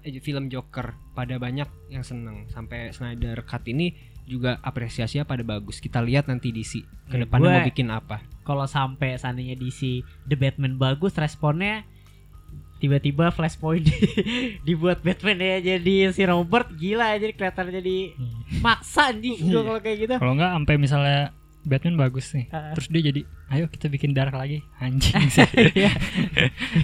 Eh, 0.00 0.18
film 0.18 0.48
Joker 0.48 0.96
pada 1.12 1.36
banyak 1.36 1.68
yang 1.92 2.02
seneng 2.02 2.48
sampai 2.48 2.90
Snyder 2.90 3.44
cut 3.44 3.62
ini 3.68 3.92
juga 4.30 4.62
apresiasinya 4.62 5.26
pada 5.26 5.42
bagus. 5.42 5.82
Kita 5.82 5.98
lihat 5.98 6.30
nanti 6.30 6.48
DC 6.48 6.86
ke 7.10 7.18
Ya, 7.18 7.26
depannya 7.26 7.58
mau 7.58 7.66
bikin 7.66 7.90
apa. 7.90 8.22
Kalau 8.40 8.64
sampai 8.64 9.18
seandainya 9.18 9.54
DC 9.54 10.06
The 10.24 10.38
Batman 10.38 10.78
bagus, 10.78 11.18
responnya 11.18 11.82
tiba-tiba 12.78 13.28
Flashpoint 13.28 13.84
dibuat 14.66 15.04
Batman 15.04 15.36
ya 15.36 15.76
jadi 15.76 16.16
si 16.16 16.24
Robert 16.24 16.72
gila 16.72 17.12
aja 17.12 17.28
kelihatan 17.28 17.76
jadi 17.76 18.16
Hmm. 18.16 18.40
maksa 18.64 19.12
anjing 19.12 19.36
gua 19.46 19.62
kalau 19.62 19.80
kayak 19.80 19.98
gitu. 20.00 20.14
Kalau 20.16 20.32
nggak 20.32 20.50
sampai 20.56 20.74
misalnya 20.80 21.20
Batman 21.62 21.96
bagus 21.96 22.30
nih, 22.30 22.48
Ah. 22.48 22.72
terus 22.72 22.86
dia 22.86 23.02
jadi, 23.04 23.20
ayo 23.48 23.66
kita 23.66 23.86
bikin 23.86 24.10
dark 24.10 24.32
lagi, 24.32 24.64
anjing 24.76 25.28
sih. 25.28 25.44
Iya. 25.76 25.92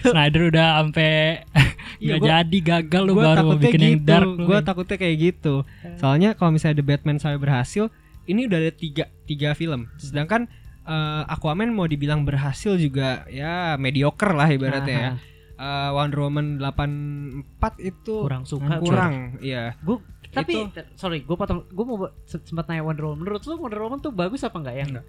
Snyder 0.02 0.42
udah 0.46 0.66
sampai 0.78 1.42
nggak 2.02 2.18
gua- 2.18 2.28
jadi 2.30 2.58
gagal 2.60 3.02
lu 3.02 3.12
baru 3.14 3.24
mau 3.24 3.36
takutnya 3.36 3.62
bikin 3.62 3.80
yang 3.80 3.94
gitu. 3.94 4.06
dark 4.06 4.28
lu. 4.30 4.44
Gua 4.44 4.58
takutnya 4.60 4.96
kayak 4.96 5.16
gitu. 5.18 5.54
Soalnya 5.96 6.28
kalau 6.32 6.50
misalnya 6.50 6.76
The 6.76 6.86
Batman 6.86 7.16
sampai 7.16 7.38
berhasil, 7.38 7.88
ini 8.24 8.44
udah 8.44 8.58
ada 8.58 8.70
tiga 8.70 9.04
tiga 9.22 9.52
film. 9.52 9.88
Sedangkan 9.96 10.44
eh, 10.82 11.22
Aquaman 11.26 11.68
mau 11.68 11.84
dibilang 11.84 12.22
berhasil 12.22 12.76
juga 12.76 13.24
ya 13.26 13.74
mediocre 13.74 14.30
lah 14.30 14.48
ibaratnya 14.48 14.96
ya. 14.96 15.10
Ah, 15.10 15.18
Eh, 15.56 15.90
Wonder 15.90 16.20
Woman 16.20 16.60
84 16.60 17.80
itu 17.80 18.14
kurang 18.20 18.44
suka 18.44 18.76
kurang, 18.76 19.40
iya. 19.40 19.72
Gue 19.80 20.04
tapi 20.36 20.52
Itu- 20.62 20.84
sorry 20.94 21.18
gue 21.20 21.32
potong 21.32 21.64
gue 21.64 21.84
mau 21.84 21.96
sempat 22.26 22.66
nanya 22.66 22.82
Wonder 22.82 23.04
Woman 23.04 23.20
menurut 23.20 23.40
lu 23.42 23.56
Wonder 23.56 23.80
Woman 23.80 23.98
tuh 23.98 24.10
bagus 24.10 24.40
apa 24.40 24.56
enggak 24.56 24.76
ya 24.76 24.84
Enggak. 24.86 25.06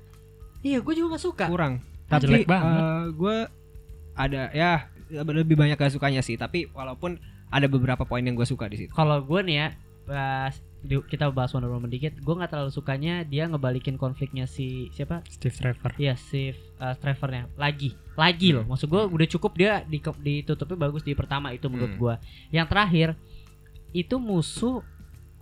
iya 0.61 0.77
gue 0.79 0.93
juga 0.93 1.07
gak 1.13 1.23
suka 1.23 1.45
kurang. 1.45 1.83
Tapi 2.07 2.23
Jelek 2.23 2.47
banget. 2.47 2.81
gue 3.13 3.35
ada 4.13 4.41
ya 4.49 4.87
lebih 5.11 5.53
banyak 5.53 5.75
gak 5.75 5.91
sukanya 5.91 6.19
sih. 6.19 6.33
Tapi 6.33 6.67
walaupun 6.69 7.19
ada 7.47 7.63
beberapa 7.65 8.01
poin 8.01 8.19
yang 8.19 8.33
gue 8.33 8.43
suka 8.43 8.65
di 8.65 8.75
situ. 8.77 8.91
kalau 8.91 9.19
gue 9.21 9.39
nih 9.41 9.55
ya 9.57 9.67
pas 10.03 10.55
di- 10.79 11.03
kita 11.03 11.27
bahas 11.29 11.51
Wonder 11.51 11.67
Woman 11.67 11.87
dikit 11.87 12.15
gue 12.15 12.31
nggak 12.33 12.47
terlalu 12.47 12.71
sukanya 12.71 13.21
dia 13.21 13.43
ngebalikin 13.45 13.95
konfliknya 13.95 14.45
si 14.45 14.87
siapa 14.89 15.19
Steve 15.27 15.51
Trevor. 15.53 15.91
Iya 15.95 16.15
si 16.15 16.51
uh, 16.77 16.95
Trevornya 16.95 17.51
lagi 17.53 17.91
lagi 18.13 18.49
loh 18.49 18.63
maksud 18.63 18.87
gue 18.87 19.03
udah 19.05 19.27
cukup 19.29 19.51
dia 19.53 19.83
di, 19.83 19.99
ditutupnya 19.99 20.79
bagus 20.79 21.01
di 21.01 21.11
pertama 21.11 21.51
itu 21.51 21.67
menurut 21.67 21.91
Hmm. 21.91 21.99
gua 21.99 22.15
yang 22.49 22.65
terakhir 22.65 23.19
itu 23.89 24.15
musuh 24.15 24.79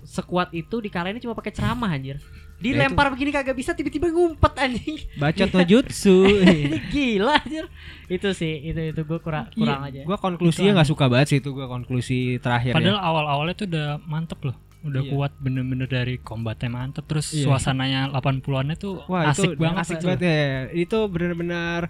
sekuat 0.05 0.49
itu 0.51 0.79
dikalahin 0.79 1.17
cuma 1.17 1.33
pakai 1.33 1.51
ceramah 1.51 1.89
anjir 1.89 2.21
dilempar 2.55 3.11
begini 3.11 3.29
kagak 3.29 3.51
bisa 3.51 3.73
tiba-tiba 3.73 4.07
ngumpet 4.07 4.53
anjing 4.55 4.95
Bacot 5.15 5.51
no 5.51 5.61
jutsu. 5.61 6.23
ini 6.39 6.79
gila 6.87 7.35
anjir 7.35 7.67
itu 8.07 8.29
sih 8.31 8.63
itu 8.63 8.79
itu 8.87 9.01
gue 9.01 9.19
kurang 9.19 9.51
kurang 9.51 9.83
aja 9.83 10.01
Gue 10.01 10.15
konklusinya 10.15 10.71
nggak 10.73 10.87
suka 10.87 11.05
banget 11.05 11.27
sih 11.27 11.37
itu 11.39 11.51
gue 11.51 11.65
konklusi 11.65 12.19
terakhir 12.39 12.71
Padahal 12.71 12.95
ya. 12.95 13.03
awal-awalnya 13.03 13.55
tuh 13.55 13.67
udah 13.67 13.87
mantep 14.01 14.39
loh. 14.41 14.55
Udah 14.81 15.01
Iya. 15.01 15.11
kuat 15.11 15.31
bener-bener 15.35 15.89
dari 15.89 16.15
combatnya 16.17 16.69
mantep 16.69 17.03
Terus 17.03 17.33
Iya. 17.33 17.43
suasananya 17.43 18.13
80-annya 18.13 18.75
tuh 18.77 19.03
Wah 19.05 19.27
asik 19.27 19.51
itu 19.51 19.59
banget 19.59 19.81
asik 19.81 19.97
banget 19.99 20.21
ya. 20.23 20.35
Itu 20.71 20.97
benar-benar 21.09 21.81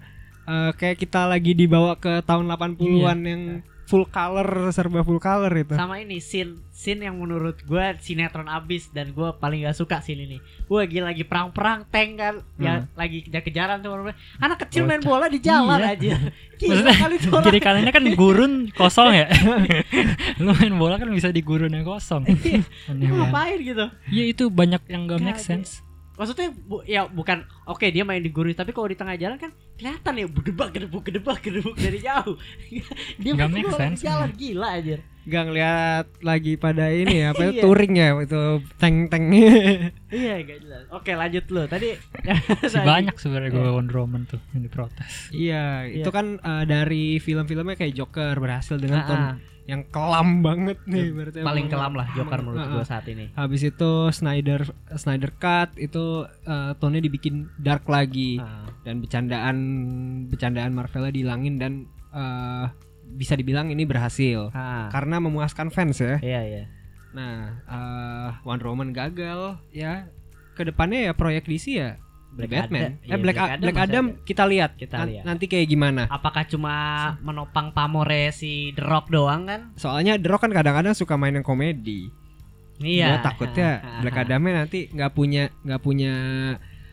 eh, 0.46 0.72
kayak 0.74 0.98
kita 0.98 1.22
lagi 1.26 1.54
dibawa 1.54 1.94
ke 1.96 2.24
tahun 2.24 2.48
80-an 2.48 2.80
Iya. 3.20 3.28
yang 3.28 3.42
full 3.86 4.04
color 4.04 4.46
serba 4.70 5.02
full 5.02 5.18
color 5.18 5.54
itu. 5.54 5.74
sama 5.74 5.98
ini 5.98 6.18
scene 6.18 6.58
scene 6.70 7.02
yang 7.02 7.16
menurut 7.16 7.62
gue 7.62 7.86
sinetron 8.00 8.46
abis 8.46 8.90
dan 8.90 9.10
gue 9.10 9.30
paling 9.36 9.62
gak 9.62 9.74
suka 9.74 10.02
scene 10.02 10.26
ini 10.26 10.38
gue 10.42 10.74
lagi 10.76 10.98
lagi 11.00 11.24
perang 11.24 11.50
perang 11.50 11.86
tank 11.86 12.10
kan 12.16 12.36
ya 12.58 12.82
Hmm. 12.82 12.90
lagi 12.94 13.22
kejar 13.22 13.42
kejaran 13.42 13.78
tuh 13.80 13.94
orang- 13.94 14.18
anak 14.38 14.58
kecil 14.60 14.84
main 14.84 15.00
bola 15.00 15.26
di 15.28 15.38
jalan 15.38 15.78
Iya. 15.78 15.94
aja 15.94 16.14
gila 16.60 16.92
kali 16.92 17.16
tuh 17.16 17.32
orang 17.32 17.46
kiri 17.46 17.60
kanannya 17.60 17.92
kan 17.92 18.04
gurun 18.12 18.54
kosong 18.72 19.12
ya. 19.14 19.28
Lu 20.42 20.50
main 20.52 20.74
bola 20.74 20.96
kan 20.96 21.08
bisa 21.08 21.30
di 21.30 21.40
gurun 21.40 21.70
yang 21.70 21.86
kosong. 21.86 22.26
Iya. 22.26 22.66
Ngapain 22.90 23.60
gitu 23.62 23.86
Iya 24.10 24.24
itu 24.26 24.44
banyak 24.50 24.82
yang 24.88 25.06
gak 25.06 25.22
make 25.22 25.38
sense. 25.38 25.85
Maksudnya 26.16 26.48
bu, 26.52 26.80
ya 26.84 27.06
bukan 27.06 27.38
oke 27.66 27.86
dia 27.86 28.02
main 28.02 28.20
di 28.20 28.30
guru 28.30 28.52
tapi 28.52 28.72
kalau 28.72 28.88
di 28.88 28.96
tengah 28.96 29.16
jalan 29.16 29.36
kan 29.36 29.52
kelihatan 29.76 30.14
ya 30.16 30.26
gedebak 30.26 30.70
gedebuk 30.72 31.04
gedebak 31.04 31.38
gedebuk 31.40 31.76
dari 31.76 32.00
jauh 32.00 32.36
dia 33.22 33.32
Nggak 33.32 33.50
main 33.50 33.62
make 33.62 33.72
sense, 33.72 34.00
jalan 34.02 34.32
gila 34.32 34.70
aja 34.74 34.98
Gak 35.26 35.42
ngeliat 35.50 36.06
lagi 36.22 36.54
pada 36.54 36.94
ini 36.94 37.26
ya, 37.26 37.34
apa 37.34 37.50
itu, 37.50 37.58
Iya. 37.58 37.64
touring 37.66 37.94
ya 37.98 38.14
itu 38.14 38.42
tank-tank. 38.78 39.26
iya 40.14 40.36
gak 40.38 40.60
jelas 40.62 40.86
oke 40.94 41.12
lanjut 41.12 41.46
lu 41.50 41.66
tadi 41.66 41.98
Masih 42.62 42.86
banyak 42.86 43.16
sebenarnya 43.18 43.50
gue 43.50 43.74
Wonder 43.74 44.06
Woman 44.06 44.30
tuh 44.30 44.38
yang 44.54 44.62
diprotes. 44.62 45.34
Iya, 45.34 45.90
itu 45.90 46.06
Iya. 46.06 46.14
kan 46.14 46.38
eh, 46.38 46.64
dari 46.70 47.18
film-filmnya 47.18 47.74
kayak 47.74 47.98
Joker 47.98 48.38
berhasil 48.38 48.78
dengan 48.78 49.02
Ah, 49.02 49.08
tone 49.10 49.26
ah. 49.26 49.36
Yang 49.66 49.82
kelam 49.90 50.46
banget 50.46 50.78
nih 50.86 51.10
berarti 51.10 51.42
paling 51.42 51.66
kelam 51.66 51.98
lah 51.98 52.06
Joker 52.14 52.38
menurut 52.40 52.70
gue 52.70 52.82
ah. 52.82 52.86
saat 52.86 53.10
ini 53.10 53.34
Habis 53.34 53.66
itu 53.66 53.92
Snyder 54.14 54.62
Snyder 54.94 55.34
Cut 55.34 55.74
itu 55.76 56.22
eh, 56.46 56.72
tone-nya 56.78 57.02
dibikin 57.02 57.50
dark 57.58 57.90
lagi 57.90 58.38
Ah. 58.38 58.70
dan 58.86 59.02
bercandaan 59.02 59.58
bercandaan 60.30 60.70
Marvelnya 60.70 61.10
dihilangin 61.10 61.58
dan 61.58 61.74
eh, 62.14 62.66
bisa 63.10 63.34
dibilang 63.34 63.74
ini 63.74 63.84
berhasil 63.84 64.54
Ah. 64.54 64.86
karena 64.94 65.18
memuaskan 65.18 65.74
fans 65.74 65.98
ya. 65.98 66.22
iya 66.22 66.42
iya 66.46 66.64
Nah, 67.16 67.64
eh, 67.64 68.30
Wonder 68.44 68.68
Woman 68.68 68.92
gagal 68.92 69.56
ya. 69.72 70.12
Ke 70.52 70.68
depannya 70.68 71.08
ya 71.08 71.12
proyek 71.16 71.48
DC 71.48 71.66
ya 71.72 71.96
Black 72.36 72.52
Batman. 72.52 72.82
Adam. 72.82 72.92
eh 72.94 73.08
Iya, 73.08 73.16
Black, 73.16 73.24
Black 73.24 73.40
Adam 73.48 73.62
Black 73.62 73.78
Adam 73.80 74.06
ada. 74.06 74.22
kita 74.22 74.44
lihat 74.46 74.72
Kita 74.76 74.98
lihat. 75.04 75.24
nanti 75.24 75.46
kayak 75.46 75.66
gimana. 75.66 76.04
apakah 76.08 76.44
cuma 76.44 76.74
menopang 77.20 77.72
pamore 77.72 78.30
si 78.30 78.52
The 78.72 78.84
Rock 78.84 79.08
doang 79.08 79.46
kan 79.46 79.62
Soalnya 79.76 80.16
The 80.16 80.28
Rock 80.28 80.44
kan 80.44 80.52
kadang-kadang 80.52 80.92
suka 80.92 81.16
main 81.16 81.34
yang 81.34 81.44
komedi. 81.44 82.12
iya 82.78 83.16
Gua 83.16 83.20
takutnya 83.24 83.70
Black. 84.04 84.18
Adamnya 84.18 84.54
nanti 84.62 84.88
nggak 84.88 85.12
punya 85.12 85.48
nggak 85.62 85.82
punya 85.82 86.14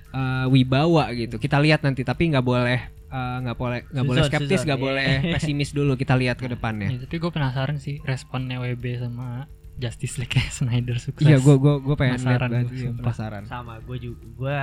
eh, 0.09 0.47
wibawa 0.47 1.11
gitu. 1.13 1.37
Kita 1.37 1.59
lihat 1.59 1.83
nanti 1.83 2.03
tapi 2.03 2.31
nggak 2.31 2.45
boleh 2.45 2.79
eh, 3.09 3.37
nggak 3.43 3.57
boleh 3.57 3.81
nggak 3.89 4.07
boleh 4.07 4.23
skeptis 4.25 4.63
nggak 4.63 4.79
iya. 4.79 4.87
boleh 4.87 5.07
pesimis 5.35 5.71
dulu 5.71 5.93
kita 5.95 6.15
lihat 6.15 6.39
ke 6.39 6.47
depannya. 6.47 6.87
Ya, 6.87 6.99
tapi 7.03 7.19
gue 7.19 7.31
penasaran 7.31 7.77
sih 7.77 7.99
responnya 8.03 8.57
WB 8.57 9.03
sama 9.03 9.51
Justice 9.75 10.17
League 10.17 10.37
Snyder 10.53 10.97
sukses. 10.97 11.23
Iya, 11.23 11.37
gue 11.37 11.55
gue 11.55 11.75
gue 11.81 11.95
pengen 11.95 12.19
lihat 12.19 12.41
Penasaran 12.41 12.65
sih, 12.69 12.79
sumpah. 12.83 13.03
penasaran. 13.03 13.43
sama 13.45 13.75
gue 13.79 13.97
juga 13.99 14.23
gue 14.23 14.59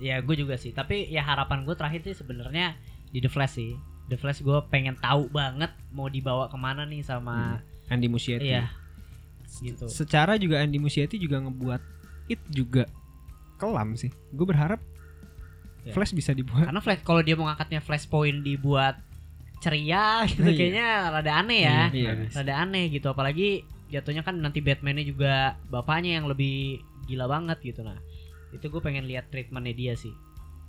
ya 0.00 0.16
gue 0.18 0.36
juga 0.36 0.54
sih 0.54 0.70
tapi 0.70 1.06
ya 1.06 1.20
harapan 1.20 1.62
gue 1.62 1.74
terakhir 1.74 2.00
sih 2.02 2.14
sebenarnya 2.14 2.78
di 3.08 3.18
The 3.18 3.28
Flash 3.28 3.54
sih 3.54 3.74
The 4.04 4.16
Flash 4.16 4.40
gue 4.40 4.58
pengen 4.66 4.94
tahu 4.96 5.28
banget 5.28 5.70
mau 5.90 6.06
dibawa 6.06 6.46
ke 6.46 6.56
mana 6.56 6.82
nih 6.82 7.00
sama 7.00 7.58
Andy 7.86 8.06
Muschietti. 8.06 8.48
iya 8.48 8.70
gitu 9.54 9.84
Secara 9.84 10.34
juga 10.34 10.58
Andy 10.58 10.76
Muschietti 10.76 11.16
juga 11.16 11.36
ngebuat 11.38 11.82
it 12.26 12.40
juga 12.48 12.88
kelam 13.54 13.94
sih. 13.94 14.08
Gue 14.30 14.44
berharap 14.44 14.80
Ya. 15.82 15.90
Flash 15.90 16.14
bisa 16.14 16.30
dibuat. 16.30 16.62
karena 16.64 16.78
Flash 16.78 17.02
kalau 17.02 17.20
dia 17.20 17.34
mau 17.34 17.44
ngangkatnya 17.44 17.82
Flashpoint 17.82 18.40
dibuat 18.40 19.02
ceria 19.58 20.22
gitu 20.24 20.42
Iya. 20.44 20.54
kayaknya 20.54 20.88
rada 21.10 21.32
aneh 21.36 21.60
ya 21.60 21.80
Iya. 21.90 22.10
rada 22.32 22.54
aneh 22.56 22.86
gitu 22.88 23.06
apalagi 23.08 23.66
jatuhnya 23.92 24.24
kan 24.24 24.40
nanti 24.40 24.64
Batman-nya 24.64 25.04
juga 25.04 25.60
bapaknya 25.68 26.16
yang 26.18 26.26
lebih 26.26 26.80
gila 27.04 27.28
banget 27.28 27.60
gitu. 27.60 27.84
Nah 27.84 28.00
itu 28.56 28.64
gue 28.64 28.80
pengen 28.80 29.04
lihat 29.04 29.28
treatmentnya 29.28 29.74
dia 29.76 29.92
sih. 29.94 30.12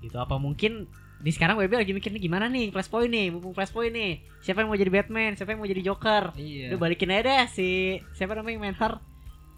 Gitu. 0.03 0.19
Apa 0.19 0.36
mungkin 0.36 0.91
di 1.24 1.32
sekarang 1.32 1.55
WB 1.55 1.80
lagi 1.80 1.95
mikirnya 1.95 2.19
gimana 2.19 2.51
nih 2.51 2.67
flashpoint 2.76 3.07
nih 3.07 3.32
mumpung 3.32 3.55
flashpoint 3.55 3.95
nih. 3.95 4.19
Siapa 4.43 4.59
yang 4.59 4.67
mau 4.67 4.76
jadi 4.76 4.91
Batman? 4.91 5.39
Siapa 5.39 5.55
yang 5.55 5.63
mau 5.63 5.69
jadi 5.71 5.80
Joker? 5.80 6.36
Iya. 6.36 6.76
udah 6.76 6.80
balikin 6.84 7.15
aja 7.15 7.21
deh 7.24 7.43
si 7.47 7.95
siapa 8.11 8.36
namanya 8.36 8.59
yang 8.59 8.63
main 8.67 8.76
Har 8.76 8.99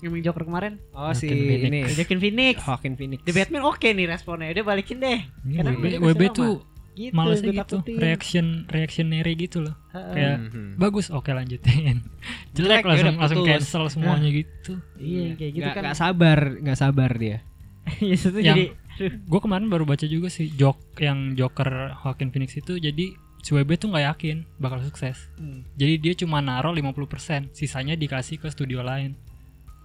yang 0.06 0.14
main 0.14 0.22
Joker 0.22 0.46
kemarin? 0.46 0.78
Oh 0.94 1.10
si 1.18 1.26
Joaquin 1.26 1.50
Phoenix. 1.50 1.66
ini. 1.66 1.82
Joaquin 1.98 2.20
Phoenix. 2.22 2.56
Joaquin 2.62 2.94
Phoenix. 2.94 3.20
The 3.26 3.34
Batman 3.34 3.64
oke 3.66 3.88
nih 3.90 4.06
responnya. 4.06 4.54
Udah 4.54 4.66
balikin 4.70 4.98
deh. 5.02 5.20
Ini 5.42 5.54
Karena 5.58 5.72
WB, 5.74 5.86
WB 6.06 6.22
sama. 6.30 6.38
tuh 6.38 6.54
gitu 6.96 7.12
malesnya 7.12 7.52
gitu 7.54 7.78
takutin. 7.78 7.98
reaction 7.98 8.46
reactionary 8.68 9.34
gitu 9.36 9.58
loh 9.60 9.76
Heeh. 9.92 10.12
kayak 10.12 10.38
Mhm. 10.46 10.68
bagus 10.76 11.08
oke 11.08 11.28
lanjutin 11.28 12.00
Jelek, 12.56 12.56
jelek 12.56 12.82
ya 12.82 12.88
langsung 12.88 13.16
langsung 13.18 13.38
putus. 13.40 13.50
cancel 13.52 13.84
semuanya 13.90 14.30
gitu 14.32 14.74
iya 14.96 15.24
kayak 15.34 15.52
gitu 15.54 15.62
Nggak- 15.62 15.76
kan 15.76 15.84
nggak 15.84 15.98
sabar, 15.98 16.40
nggak 16.58 16.80
sabar 16.80 17.12
dia. 17.14 17.38
Iya, 18.02 18.16
itu 18.16 18.30
Yang- 18.34 18.42
jadi 18.42 18.64
gue 19.22 19.40
kemarin 19.40 19.68
baru 19.68 19.84
baca 19.84 20.06
juga 20.06 20.28
sih 20.28 20.48
jok 20.50 20.80
yang 20.98 21.34
Joker 21.34 21.70
Joaquin 21.98 22.30
Phoenix 22.30 22.56
itu 22.56 22.74
jadi 22.78 23.12
si 23.38 23.52
WB 23.52 23.76
tuh 23.76 23.88
nggak 23.88 24.06
yakin 24.10 24.38
bakal 24.56 24.82
sukses 24.82 25.30
Hmm. 25.36 25.68
jadi 25.74 26.00
dia 26.00 26.14
cuma 26.16 26.40
naruh 26.40 26.72
50% 26.72 27.52
sisanya 27.52 27.94
dikasih 27.94 28.38
ke 28.38 28.48
studio 28.48 28.82
lain 28.82 29.14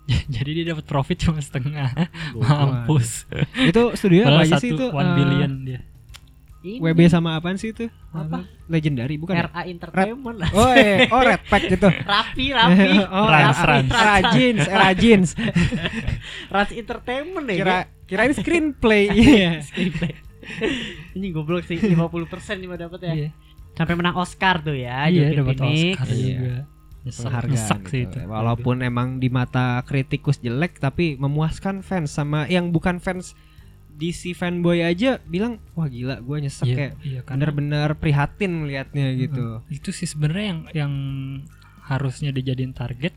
jadi 0.30 0.50
dia 0.54 0.64
dapat 0.70 0.86
profit 0.86 1.18
cuma 1.20 1.38
setengah 1.38 1.92
mampus 2.34 3.26
itu 3.60 3.82
studio 3.94 4.26
apa 4.26 4.42
aja 4.42 4.56
satu 4.56 4.62
sih 4.62 4.70
itu? 4.72 4.86
one 4.88 5.06
Eh, 5.06 5.14
billion 5.14 5.52
dia 5.62 5.80
Ini 6.60 6.76
WB 6.76 7.08
sama 7.08 7.40
apaan 7.40 7.56
sih 7.56 7.72
itu? 7.72 7.88
Apa? 8.12 8.44
Legendary 8.68 9.16
bukan? 9.16 9.32
ya? 9.32 9.48
RA 9.48 9.64
Entertainment 9.64 10.36
lah 10.36 10.50
Oh, 10.52 10.68
eh, 10.68 11.08
oh 11.08 11.24
Red 11.24 11.40
Pack 11.48 11.72
gitu. 11.72 11.88
Rapi 12.12 12.46
Rapi 12.52 12.90
oh, 13.16 13.26
Rans. 13.26 13.58
Rans. 13.58 13.88
Era 14.60 14.92
jeans. 14.92 15.30
Rans 16.52 16.72
Entertainment 16.76 17.46
ya 17.48 17.56
Kira 17.56 17.76
kirain 18.04 18.32
screenplay. 18.36 19.08
Iya. 19.08 19.64
Screenplay. 19.64 20.12
Ini 21.16 21.26
goblok 21.32 21.64
sih 21.64 21.80
50% 21.80 21.96
cuma 22.60 22.76
dapat 22.76 23.00
ya. 23.08 23.12
iya 23.14 23.30
Sampai 23.72 23.94
menang 23.96 24.18
Oscar 24.18 24.60
tuh 24.60 24.76
ya 24.76 25.08
iya 25.08 25.32
dapat. 25.32 25.56
Oscar 25.62 26.08
Iya. 26.10 26.36
juga 26.36 26.56
Penghargaan 27.00 27.48
nyesek 27.56 27.82
sih 27.88 28.00
gitu. 28.04 28.18
itu 28.20 28.28
Walaupun 28.28 28.84
emang 28.84 29.16
di 29.16 29.32
mata 29.32 29.80
kritikus 29.88 30.36
jelek 30.36 30.76
tapi 30.76 31.16
memuaskan 31.16 31.80
fans 31.80 32.12
sama 32.12 32.44
yang 32.52 32.68
bukan 32.68 33.00
fans 33.00 33.32
DC 34.00 34.32
fanboy 34.32 34.80
aja 34.80 35.20
bilang 35.28 35.60
wah 35.76 35.84
gila 35.84 36.24
gue 36.24 36.36
nyesek 36.40 36.66
iya, 36.66 36.76
kayak 36.76 36.92
iya, 37.04 37.20
karena 37.20 37.52
bener-bener 37.52 37.88
prihatin 38.00 38.64
liatnya 38.64 39.12
gitu. 39.20 39.60
itu 39.68 39.92
sih 39.92 40.08
sebenarnya 40.08 40.46
yang 40.48 40.60
yang 40.72 40.92
harusnya 41.84 42.32
dijadiin 42.32 42.72
target 42.72 43.12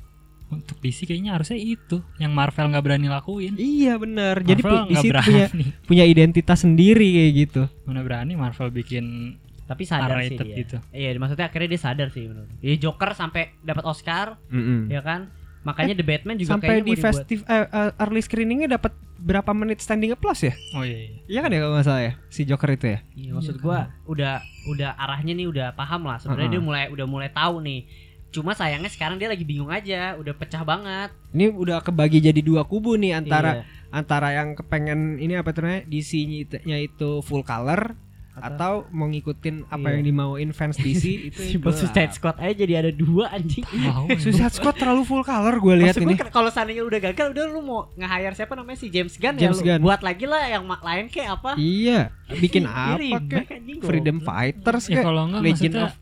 untuk 0.53 0.77
DC 0.83 1.09
kayaknya 1.09 1.33
harusnya 1.33 1.57
itu 1.57 2.03
yang 2.21 2.35
Marvel 2.35 2.69
nggak 2.69 2.85
berani 2.85 3.07
lakuin 3.09 3.57
Iya 3.57 3.97
bener. 3.97 4.45
Jadi 4.45 4.61
Marvel 4.61 4.85
nggak 4.91 5.03
DC 5.03 5.09
berani 5.09 5.25
punya 5.25 5.45
punya 5.89 6.03
identitas 6.05 6.59
sendiri 6.61 7.07
kayak 7.09 7.31
gitu. 7.47 7.61
mana 7.89 8.05
berani 8.05 8.37
Marvel 8.37 8.69
bikin 8.69 9.37
Tapi 9.63 9.87
sadar 9.87 10.19
sih 10.27 10.35
dia. 10.35 10.59
gitu. 10.59 10.77
Iya, 10.91 11.15
maksudnya 11.17 11.47
akhirnya 11.47 11.69
dia 11.71 11.81
sadar 11.81 12.07
sih 12.11 12.27
menurut. 12.27 12.51
Ya 12.59 12.75
Joker 12.75 13.15
sampai 13.15 13.55
dapat 13.63 13.87
Oscar, 13.87 14.35
Mm-mm. 14.51 14.91
ya 14.91 14.99
kan? 14.99 15.31
Makanya 15.63 15.95
The 15.95 16.05
Batman 16.05 16.35
juga 16.35 16.51
Sampai 16.55 16.67
kayaknya 16.69 16.87
di 16.87 16.95
festive 16.99 17.41
eh, 17.47 17.65
eh, 17.65 17.91
early 17.97 18.21
screeningnya 18.21 18.67
dapat 18.75 18.91
berapa 19.17 19.55
menit 19.55 19.79
standing 19.79 20.11
applause 20.11 20.43
ya? 20.43 20.53
oh 20.75 20.83
iya, 20.83 20.99
iya. 21.07 21.11
Iya 21.27 21.39
kan 21.39 21.49
ya 21.55 21.59
kalau 21.63 21.73
nggak 21.79 21.87
salah 21.87 22.03
ya 22.03 22.13
si 22.27 22.41
Joker 22.43 22.69
itu 22.69 22.85
ya. 22.91 22.99
Iya, 23.15 23.29
maksud 23.31 23.55
Iya, 23.55 23.63
gua 23.63 23.79
udah 24.03 24.33
udah 24.67 24.89
arahnya 24.99 25.33
nih 25.33 25.47
udah 25.47 25.67
paham 25.73 26.03
lah. 26.03 26.19
Sebenarnya 26.19 26.51
Heeh. 26.51 26.59
dia 26.59 26.67
mulai 26.67 26.83
udah 26.91 27.05
mulai 27.07 27.29
tahu 27.31 27.63
nih. 27.63 27.87
Cuma 28.33 28.51
sayangnya 28.51 28.89
sekarang 28.89 29.15
dia 29.15 29.29
lagi 29.29 29.45
bingung 29.45 29.69
aja, 29.69 30.17
udah 30.17 30.33
pecah 30.33 30.65
banget. 30.65 31.13
Ini 31.31 31.53
udah 31.53 31.79
kebagi 31.79 32.17
jadi 32.19 32.41
dua 32.41 32.65
kubu 32.65 32.97
nih 32.97 33.15
antara 33.15 33.61
Iya. 33.61 33.63
antara 33.93 34.33
yang 34.33 34.57
kepengen 34.57 35.21
ini 35.21 35.37
apa 35.37 35.53
namanya 35.53 35.85
DC-nya 35.85 36.77
itu 36.81 37.21
full 37.21 37.45
color 37.45 37.93
atau 38.35 38.73
mau 38.89 39.05
ngikutin 39.05 39.67
apa 39.67 39.83
Iya. 39.83 39.93
yang 39.93 40.03
dimauin 40.05 40.49
fans 40.49 40.73
DC 40.75 41.03
itu 41.29 41.39
si. 41.39 41.55
Suicide 41.59 42.11
Squad 42.11 42.37
aja 42.37 42.53
jadi 42.55 42.73
ada 42.79 42.89
dua 42.89 43.29
anjing. 43.29 43.61
Suicide 44.17 44.49
Squad 44.51 44.73
terlalu 44.75 45.03
full 45.03 45.21
color 45.21 45.55
gue 45.55 45.75
lihat 45.79 45.95
ini. 45.95 46.17
kalau 46.25 46.47
seandainya 46.47 46.81
udah 46.81 46.99
gagal 47.03 47.29
udah 47.29 47.43
lu 47.47 47.61
mau 47.61 47.91
nge-hire 47.91 48.33
siapa 48.33 48.53
namanya 48.53 48.75
si 48.75 48.87
James 48.87 49.13
Gunn 49.13 49.35
James 49.35 49.53
ya 49.55 49.61
lu 49.61 49.67
Gunn. 49.67 49.81
buat 49.83 50.01
lagi 50.01 50.25
lah 50.25 50.43
yang 50.47 50.63
lain 50.65 51.05
kayak 51.07 51.29
apa? 51.35 51.53
Iya, 51.55 52.09
bikin 52.43 52.63
apa 52.63 52.97
anjing, 52.97 53.79
Freedom. 53.79 54.17
Fighters 54.19 54.85
ya 54.85 54.95
kayak 54.95 55.05
kalau 55.05 55.21
enggak 55.25 55.41
Legend 55.43 55.75
of 55.79 55.93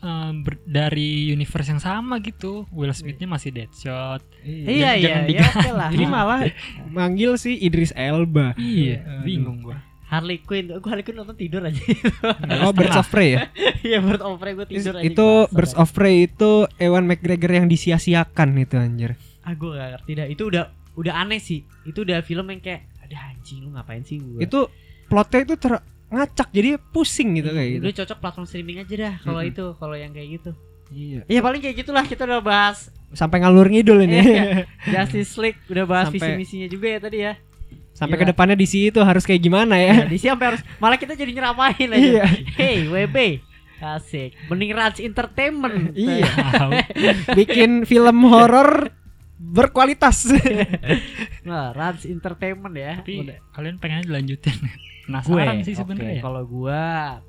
eh, 0.00 0.30
ber- 0.40 0.64
dari 0.64 1.08
universe 1.28 1.68
yang 1.68 1.78
sama 1.78 2.18
gitu 2.18 2.64
Will 2.70 2.90
Smithnya 2.90 3.28
masih 3.28 3.52
Deadshot 3.52 4.24
Iya 4.40 4.56
Jangan- 4.56 4.66
iya 4.66 4.90
jangan 4.96 5.20
iya 5.20 5.28
diganti. 5.28 5.58
oke 5.60 5.70
lah. 5.70 5.90
Ini 5.92 6.04
malah 6.06 6.40
manggil 6.88 7.30
si 7.36 7.54
Idris 7.54 7.92
Elba. 7.92 8.56
iya 8.56 9.04
Aduh. 9.04 9.22
bingung 9.22 9.60
gua 9.60 9.78
Harley 10.10 10.42
Quinn, 10.42 10.74
gua 10.82 10.90
Harley 10.90 11.06
Quinn 11.06 11.22
nonton 11.22 11.38
tidur 11.38 11.62
aja. 11.62 11.78
Oh, 12.66 12.74
Birds 12.76 12.98
of 12.98 13.06
Prey 13.06 13.38
ya? 13.38 13.46
Iya 13.86 14.02
Bird 14.02 14.22
of 14.26 14.42
Prey 14.42 14.58
gua 14.58 14.66
tidur 14.66 14.98
aja. 14.98 15.06
itu 15.06 15.28
Birds 15.54 15.74
of 15.78 15.88
Prey 15.94 16.26
itu 16.26 16.66
Ewan 16.82 17.06
McGregor 17.06 17.62
yang 17.62 17.70
disia-siakan 17.70 18.58
itu 18.58 18.74
anjir. 18.74 19.14
Ah 19.46 19.54
gua 19.54 19.78
gak 19.78 19.88
ngerti 20.02 20.12
dah. 20.18 20.26
Itu 20.26 20.42
udah 20.50 20.64
udah 20.98 21.14
aneh 21.14 21.38
sih. 21.38 21.62
Itu 21.86 22.02
udah 22.02 22.26
film 22.26 22.50
yang 22.50 22.58
kayak 22.58 22.90
ada 23.06 23.16
anjing 23.30 23.62
lu 23.62 23.70
ngapain 23.70 24.02
sih 24.02 24.18
gua. 24.18 24.42
Itu 24.42 24.66
plotnya 25.06 25.46
itu 25.46 25.54
ter 25.54 25.78
ngacak 26.10 26.50
jadi 26.50 26.74
pusing 26.90 27.38
gitu 27.38 27.54
kayak 27.54 27.68
gitu. 27.78 27.82
Udah 27.86 27.96
cocok 28.02 28.18
platform 28.18 28.46
streaming 28.50 28.82
aja 28.82 28.94
dah 28.98 29.14
kalau 29.22 29.40
itu, 29.46 29.64
kalau 29.78 29.94
yang 29.94 30.10
kayak 30.10 30.42
gitu. 30.42 30.50
Iya. 30.90 31.22
Iya 31.30 31.40
paling 31.40 31.62
kayak 31.62 31.86
gitulah 31.86 32.02
kita 32.02 32.26
udah 32.26 32.42
bahas 32.42 32.90
Sampai 33.10 33.42
ngalur 33.42 33.66
ngidul 33.66 34.06
ini. 34.06 34.18
Iya. 34.22 34.44
Justice 34.94 35.34
League, 35.42 35.58
udah 35.66 35.84
bahas 35.86 36.06
Sampai- 36.10 36.38
visi 36.38 36.62
misinya 36.62 36.68
juga 36.70 36.86
ya 36.86 36.98
tadi 37.02 37.18
ya. 37.26 37.34
Sampai 38.00 38.16
Gila. 38.16 38.24
ke 38.24 38.30
depannya 38.32 38.56
DC 38.56 38.74
itu 38.88 39.00
harus 39.04 39.28
kayak 39.28 39.44
gimana 39.44 39.76
ya? 39.76 39.92
Ya, 39.92 40.08
di 40.08 40.16
sini 40.16 40.32
sampai 40.32 40.56
harus 40.56 40.62
malah 40.80 40.96
kita 40.96 41.12
jadi 41.12 41.36
nyeramain 41.36 41.88
aja. 41.92 42.00
Iya. 42.00 42.24
Hey, 42.56 42.88
WB. 42.88 43.44
Asik. 43.76 44.32
Mending 44.48 44.72
Rans 44.72 44.96
Entertainment. 45.04 45.92
Iya. 45.92 46.28
Bikin 47.38 47.84
film 47.84 48.24
horor 48.24 48.88
berkualitas. 49.40 50.28
Nah, 51.40 51.72
Rans 51.72 52.04
Entertainment 52.04 52.76
ya. 52.76 53.00
tapi 53.00 53.24
Udah. 53.24 53.40
kalian 53.56 53.80
pengen 53.80 54.04
dilanjutin 54.04 54.52
gue 54.60 54.68
penasaran 55.08 55.64
sih 55.64 55.72
oke, 55.74 55.80
sebenarnya 55.82 56.20
Kalau 56.22 56.42
gua 56.46 56.82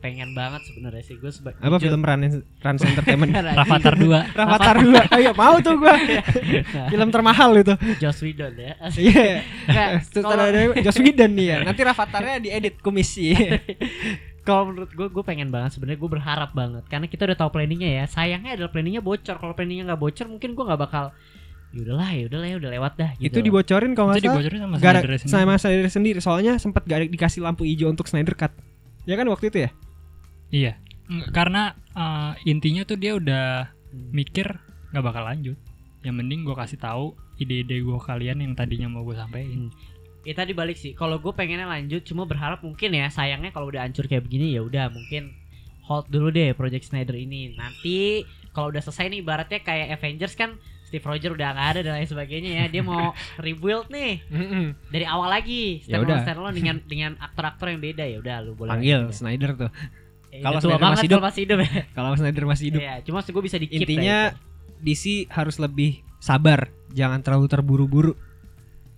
pengen 0.04 0.36
banget 0.36 0.62
sebenarnya 0.68 1.02
sih 1.02 1.16
gue 1.18 1.32
sebagai 1.32 1.64
Apa 1.64 1.80
film 1.80 2.04
Run 2.04 2.22
Rans 2.62 2.82
Entertainment? 2.84 3.32
Rafathar 3.32 3.96
2 3.96 4.38
Rafathar 4.38 4.76
2. 4.84 5.16
Ayo 5.18 5.32
mau 5.34 5.56
tuh 5.64 5.80
gua. 5.80 5.96
film 6.94 7.10
termahal 7.10 7.56
itu. 7.58 7.74
Joss 8.04 8.20
Whedon 8.22 8.54
ya. 8.60 8.76
Iya. 8.94 9.32
Kalau- 10.12 10.46
ada 10.46 10.60
Joss 10.84 11.00
Whedon 11.00 11.32
nih 11.34 11.48
ya. 11.48 11.58
Nanti 11.64 11.82
Rafatarnya 11.88 12.44
diedit 12.44 12.84
komisi. 12.84 13.32
Kalau 14.44 14.74
menurut 14.74 14.92
gue, 14.92 15.08
gue 15.08 15.24
pengen 15.24 15.50
banget 15.50 15.80
sebenarnya 15.80 16.00
gue 16.04 16.12
berharap 16.12 16.52
banget 16.52 16.84
karena 16.92 17.08
kita 17.08 17.26
udah 17.32 17.38
tahu 17.40 17.50
planningnya 17.56 18.04
ya. 18.04 18.06
Sayangnya 18.06 18.60
adalah 18.60 18.70
planningnya 18.70 19.02
bocor. 19.02 19.40
Kalau 19.40 19.56
planningnya 19.56 19.90
nggak 19.90 20.02
bocor, 20.04 20.28
mungkin 20.28 20.54
gue 20.54 20.66
nggak 20.68 20.82
bakal. 20.82 21.16
Yaudahlah, 21.72 22.10
yaudahlah, 22.14 22.48
ya 22.48 22.58
udah 22.60 22.72
lewat 22.72 22.94
dah. 23.00 23.12
Gitu. 23.16 23.32
itu 23.32 23.38
dibocorin 23.42 23.96
kalau 23.96 24.12
nggak 24.12 24.20
salah. 24.20 24.36
dibocorin 24.36 24.60
sama 24.60 24.76
Gara 24.76 25.00
Snyder 25.00 25.12
sendiri. 25.16 25.32
sama 25.32 25.54
Snyder 25.56 25.88
sendiri. 25.88 26.20
Soalnya 26.20 26.54
sempat 26.60 26.84
gak 26.84 27.08
dikasih 27.08 27.40
lampu 27.40 27.64
hijau 27.64 27.88
untuk 27.88 28.06
Snyder 28.06 28.36
Cut. 28.36 28.52
Ya 29.04 29.16
kan 29.16 29.26
waktu 29.26 29.48
itu 29.48 29.58
ya? 29.64 29.72
Iya. 30.50 30.74
Karena 31.32 31.72
eh, 31.92 32.32
intinya 32.46 32.84
tuh 32.84 32.96
dia 32.96 33.16
udah 33.16 33.72
Hmm. 33.92 34.08
mikir 34.12 34.48
nggak 34.92 35.04
bakal 35.04 35.24
lanjut. 35.24 35.58
Yang 36.02 36.16
mending 36.16 36.42
gue 36.44 36.56
kasih 36.56 36.76
tahu 36.76 37.12
ide-ide 37.38 37.80
gue 37.80 38.00
kalian 38.00 38.40
yang 38.40 38.56
tadinya 38.56 38.88
mau 38.88 39.04
gue 39.04 39.16
sampein. 39.16 39.68
Ya 40.24 40.32
tadi 40.32 40.52
balik 40.52 40.76
sih. 40.76 40.92
Kalau 40.92 41.18
gue 41.18 41.32
pengennya 41.32 41.68
lanjut, 41.68 42.04
cuma 42.04 42.24
berharap 42.24 42.62
mungkin 42.62 42.92
ya. 42.92 43.08
Sayangnya 43.08 43.52
kalau 43.52 43.68
udah 43.68 43.84
hancur 43.84 44.06
kayak 44.06 44.24
begini 44.24 44.56
ya 44.56 44.62
udah 44.62 44.88
mungkin 44.88 45.36
hold 45.82 46.08
dulu 46.08 46.32
deh 46.32 46.52
Project 46.52 46.88
Snyder 46.88 47.16
ini. 47.16 47.52
Nanti 47.52 48.24
kalau 48.52 48.72
udah 48.72 48.80
selesai 48.80 49.08
nih, 49.08 49.20
ibaratnya 49.20 49.60
kayak 49.60 49.98
Avengers 49.98 50.36
kan 50.36 50.56
Steve 50.92 51.08
Rogers 51.08 51.32
udah 51.32 51.50
nggak 51.56 51.68
ada 51.72 51.80
dan 51.82 51.94
lain 51.96 52.04
sebagainya 52.06 52.52
ya. 52.52 52.66
Dia 52.68 52.84
mau 52.84 53.16
rebuild 53.46 53.88
nih 53.88 54.20
dari 54.92 55.08
awal 55.08 55.32
lagi. 55.32 55.80
Ya 55.88 55.96
Standalone 55.96 56.04
udah. 56.04 56.20
standalone 56.28 56.56
dengan 56.60 56.76
dengan 56.92 57.12
aktor-aktor 57.16 57.72
yang 57.72 57.80
beda 57.80 58.04
ya 58.04 58.18
udah 58.20 58.36
lu 58.44 58.52
boleh. 58.54 58.76
Panggil 58.76 59.00
aja. 59.08 59.16
Snyder 59.16 59.52
tuh. 59.56 59.72
Eh, 60.32 60.40
Kalau 60.40 60.60
udah 60.60 60.64
tua 60.64 60.76
Snyder 60.76 60.92
masih 60.92 61.08
kalau 61.08 61.24
masih 61.24 61.42
hidup 61.44 61.58
ya. 61.60 61.72
Kalau 61.96 62.10
Snyder 62.14 62.44
masih 62.44 62.66
hidup. 62.68 62.82
Iya, 62.84 62.96
cuma 63.04 63.20
gue 63.24 63.44
bisa 63.44 63.56
di 63.56 63.68
keep 63.68 63.84
Intinya 63.84 64.18
DC 64.80 65.04
harus 65.28 65.56
lebih 65.56 65.92
sabar, 66.20 66.68
jangan 66.92 67.20
terlalu 67.20 67.48
terburu-buru. 67.48 68.14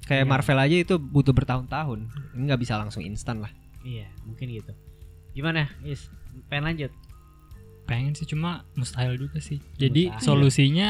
Kayak 0.04 0.26
Iya. 0.26 0.30
Marvel 0.30 0.60
aja 0.60 0.78
itu 0.82 0.96
butuh 0.98 1.32
bertahun-tahun. 1.32 2.00
Ini 2.34 2.41
nggak 2.50 2.62
bisa 2.62 2.76
langsung 2.76 3.02
instan 3.02 3.39
lah. 3.39 3.54
Iya, 3.82 4.10
mungkin 4.24 4.50
gitu. 4.50 4.74
Gimana, 5.34 5.70
Is? 5.82 6.10
Pengen 6.48 6.64
lanjut? 6.70 6.91
Pengen 7.84 8.14
sih 8.14 8.24
cuma 8.24 8.64
mustahil 8.74 9.18
juga 9.18 9.39
sih. 9.39 9.60
Jadi 9.76 10.08
Mustahil. 10.08 10.24
solusinya 10.24 10.89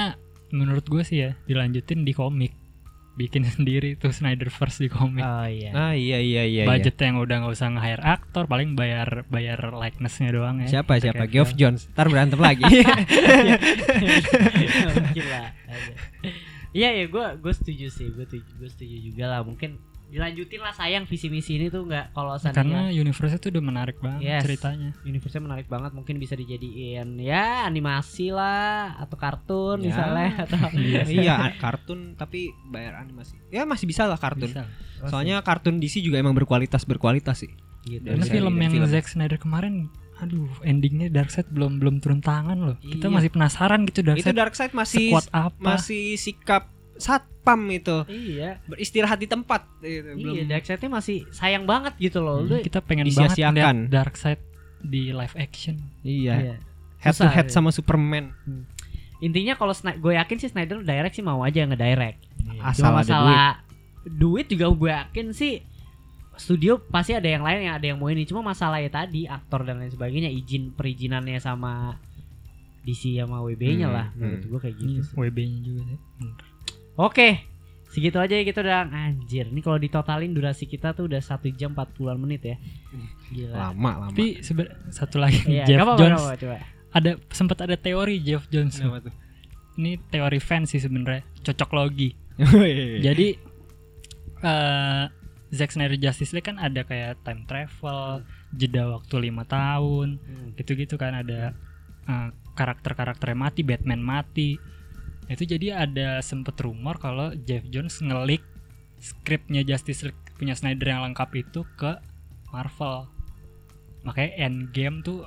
menurut 0.53 0.85
gue 0.85 1.01
sih 1.01 1.17
ya 1.25 1.31
dilanjutin 1.49 2.05
di 2.05 2.13
komik. 2.13 2.53
Bikin 3.13 3.45
sendiri 3.57 3.97
tuh 3.97 4.13
Snyderverse 4.13 4.81
di 4.81 4.89
komik. 4.89 5.25
Oh 5.25 5.45
iya. 5.49 5.69
Ah 5.73 5.93
iya 5.97 6.21
iya 6.21 6.45
iya. 6.45 6.63
Budget 6.69 6.97
yang 7.01 7.17
udah 7.21 7.45
nggak 7.45 7.53
usah 7.53 7.69
nge-hire 7.73 8.01
aktor, 8.05 8.45
paling 8.45 8.77
bayar 8.77 9.25
bayar 9.29 9.73
likenessnya 9.73 10.29
doang 10.33 10.61
ya. 10.65 10.79
Siapa 10.79 11.01
siapa? 11.01 11.25
Geoff 11.25 11.53
Jones. 11.57 11.89
Ntar 11.93 12.09
berantem 12.09 12.39
lagi. 12.47 12.63
Gila. 15.13 15.43
Iya 16.73 16.89
ya, 16.89 17.05
gue 17.05 17.25
gue 17.37 17.53
setuju 17.53 17.85
sih, 17.93 18.09
gue 18.09 18.25
setuju, 18.25 18.49
gue 18.57 18.69
setuju 18.69 18.97
juga 18.97 19.29
lah. 19.29 19.45
Mungkin 19.45 19.77
dilanjutin 20.07 20.59
lah 20.59 20.71
sayang 20.71 21.03
visi 21.03 21.25
misi 21.25 21.55
ini 21.55 21.67
tuh 21.67 21.83
nggak 21.83 22.11
kalau 22.11 22.35
karena 22.35 22.43
seandainya 22.43 22.83
universe 22.93 23.33
itu 23.33 23.47
udah 23.49 23.63
menarik 23.63 23.97
banget 23.97 24.21
Yes. 24.21 24.41
ceritanya 24.41 24.89
universe 25.01 25.35
menarik 25.37 25.65
banget 25.65 25.91
mungkin 25.91 26.15
bisa 26.15 26.33
dijadiin 26.33 27.17
ya 27.17 27.63
animasi 27.63 28.29
lah 28.29 28.93
atau 28.97 29.15
kartun 29.15 29.79
Ya. 29.79 29.85
misalnya 29.89 30.29
atau 30.45 30.57
iya 31.03 31.33
a- 31.39 31.55
kartun 31.55 32.13
tapi 32.13 32.53
bayar 32.65 32.99
animasi 32.99 33.37
ya 33.47 33.63
masih 33.63 33.85
bisa 33.85 34.03
lah 34.03 34.17
kartun 34.17 34.47
bisa 34.47 34.67
soalnya 35.03 35.41
kartun 35.41 35.77
DC 35.77 35.99
juga 35.99 36.17
emang 36.17 36.31
berkualitas 36.33 36.83
berkualitas 36.83 37.39
sih 37.39 37.51
gitu. 37.83 38.05
Karena 38.05 38.23
seri 38.23 38.33
film 38.33 38.53
dan 38.53 38.61
yang 38.61 38.73
film. 38.73 38.87
Zack 38.87 39.05
Snyder 39.07 39.35
kemarin 39.35 39.91
aduh 40.15 40.47
endingnya 40.61 41.09
Darkseid 41.09 41.49
belum 41.49 41.77
belum 41.77 41.99
turun 41.99 42.21
tangan 42.21 42.55
loh 42.55 42.77
kita 42.79 43.07
Iya. 43.07 43.11
masih 43.11 43.29
penasaran 43.29 43.83
gitu 43.83 43.99
itu 43.99 44.07
Darkseid 44.07 44.35
Darkseid 44.35 44.71
masih 44.71 45.11
apa 45.29 45.51
masih 45.59 46.15
sikap 46.15 46.69
satpam 47.03 47.59
itu 47.69 48.07
iya 48.07 48.63
beristirahat 48.63 49.17
di 49.17 49.27
tempat 49.27 49.67
gitu. 49.77 50.15
belum 50.15 50.33
iya 50.33 50.43
Darkseid-nya 50.49 50.89
masih 50.89 51.27
sayang 51.29 51.63
banget 51.63 51.93
gitu 51.97 52.19
loh 52.19 52.39
Hmm, 52.41 52.59
kita 52.59 52.79
pengen 52.79 53.05
banget 53.05 53.35
Disia-siakan. 53.35 53.53
ngeliat 53.53 53.91
Darkseid 53.91 54.39
di 54.81 55.11
live 55.11 55.35
action 55.35 55.75
iya 56.01 56.33
iya. 56.41 56.55
head 56.97 57.11
to 57.11 57.19
Susah, 57.19 57.29
head 57.29 57.47
ya. 57.47 57.53
sama 57.53 57.69
Superman 57.69 58.31
intinya 59.19 59.53
kalau 59.53 59.71
Sny- 59.71 59.95
gue 59.95 60.13
yakin 60.13 60.37
sih 60.37 60.47
Snyder 60.47 60.79
direct 60.79 61.13
sih 61.13 61.21
mau 61.21 61.39
aja 61.41 61.61
ngedirect 61.61 62.19
asal 62.61 62.79
Cuma 62.85 62.99
ada 62.99 63.03
duit 63.03 63.03
masalah 63.05 63.51
duit. 64.05 64.45
juga 64.47 64.65
gue 64.69 64.91
yakin 64.93 65.27
sih 65.31 65.53
studio 66.33 66.81
pasti 66.81 67.13
ada 67.13 67.23
yang 67.25 67.39
lain 67.39 67.63
yang 67.63 67.75
ada 67.75 67.85
yang 67.85 67.95
mau 67.95 68.07
ini 68.07 68.23
cuma 68.23 68.41
masalahnya 68.41 68.89
tadi 68.89 69.23
aktor 69.23 69.61
dan 69.61 69.77
lain 69.77 69.87
sebagainya 69.87 70.27
izin 70.27 70.71
perizinannya 70.71 71.37
sama 71.37 71.95
DC 72.81 73.15
sama 73.15 73.39
WB-nya 73.41 73.85
Hmm, 73.85 73.93
lah 73.93 74.07
menurut 74.13 74.41
hmm. 74.41 74.49
gue 74.49 74.59
kayak 74.59 74.75
gitu 74.75 74.89
Iya, 74.89 75.01
sih. 75.01 75.15
WB-nya 75.15 75.59
juga 75.61 75.81
sih 75.85 75.99
Hmm. 76.17 76.33
Oke 76.95 77.49
segitu 77.85 78.17
aja 78.17 78.33
ya 78.33 78.41
kita 78.41 78.59
udah 78.59 78.89
anjir 78.89 79.45
ini 79.45 79.61
kalau 79.61 79.77
ditotalin 79.77 80.29
durasi 80.29 80.65
kita 80.65 80.91
tuh 80.91 81.05
udah 81.05 81.21
satu 81.21 81.45
jam 81.47 81.71
40-an 81.71 82.17
menit 82.17 82.41
ya 82.43 82.57
gila 83.29 83.53
lama 83.69 83.91
lama 83.99 84.09
tapi 84.09 84.41
satu 84.89 85.21
lagi 85.21 85.45
Iya, 85.45 85.63
Jeff 85.63 85.79
apa-apa, 85.79 85.99
Jones 85.99 86.17
apa-apa, 86.17 86.35
coba. 86.35 86.57
ada 86.89 87.11
sempat 87.29 87.57
ada 87.61 87.75
teori 87.75 88.17
Jeff 88.19 88.49
Jones 88.49 88.73
Kenapa 88.75 89.05
tuh? 89.05 89.13
ini 89.75 90.01
teori 90.03 90.39
fans 90.39 90.69
sih 90.69 90.81
sebenarnya 90.81 91.21
cocok 91.43 91.69
logi 91.71 92.17
Iya. 92.33 93.13
jadi 93.13 93.27
eh 94.41 95.03
Zack 95.51 95.69
Snyder 95.69 95.93
Justice 95.95 96.33
League 96.33 96.43
kan 96.43 96.57
ada 96.57 96.81
kayak 96.81 97.21
time 97.21 97.45
travel 97.45 98.25
jeda 98.51 98.89
waktu 98.89 99.15
lima 99.21 99.45
tahun 99.45 100.17
Hmm. 100.17 100.49
gitu-gitu 100.55 100.97
kan 100.97 101.13
ada 101.15 101.53
eh, 102.03 102.27
karakter-karakternya 102.51 103.37
mati 103.39 103.61
Batman 103.61 104.01
mati 104.01 104.57
itu 105.31 105.43
jadi 105.47 105.87
ada 105.87 106.19
sempet 106.19 106.59
rumor 106.59 106.99
kalau 106.99 107.31
Jeff 107.47 107.63
Jones 107.69 107.99
ngelik 107.99 108.43
skripnya 108.99 109.63
Justice 109.63 110.07
League 110.07 110.19
punya 110.35 110.55
Snyder 110.55 110.87
yang 110.89 111.03
lengkap 111.11 111.29
itu 111.35 111.63
ke 111.75 111.95
Marvel. 112.51 113.07
Makanya 114.03 114.47
Endgame 114.47 114.99
tuh 115.01 115.23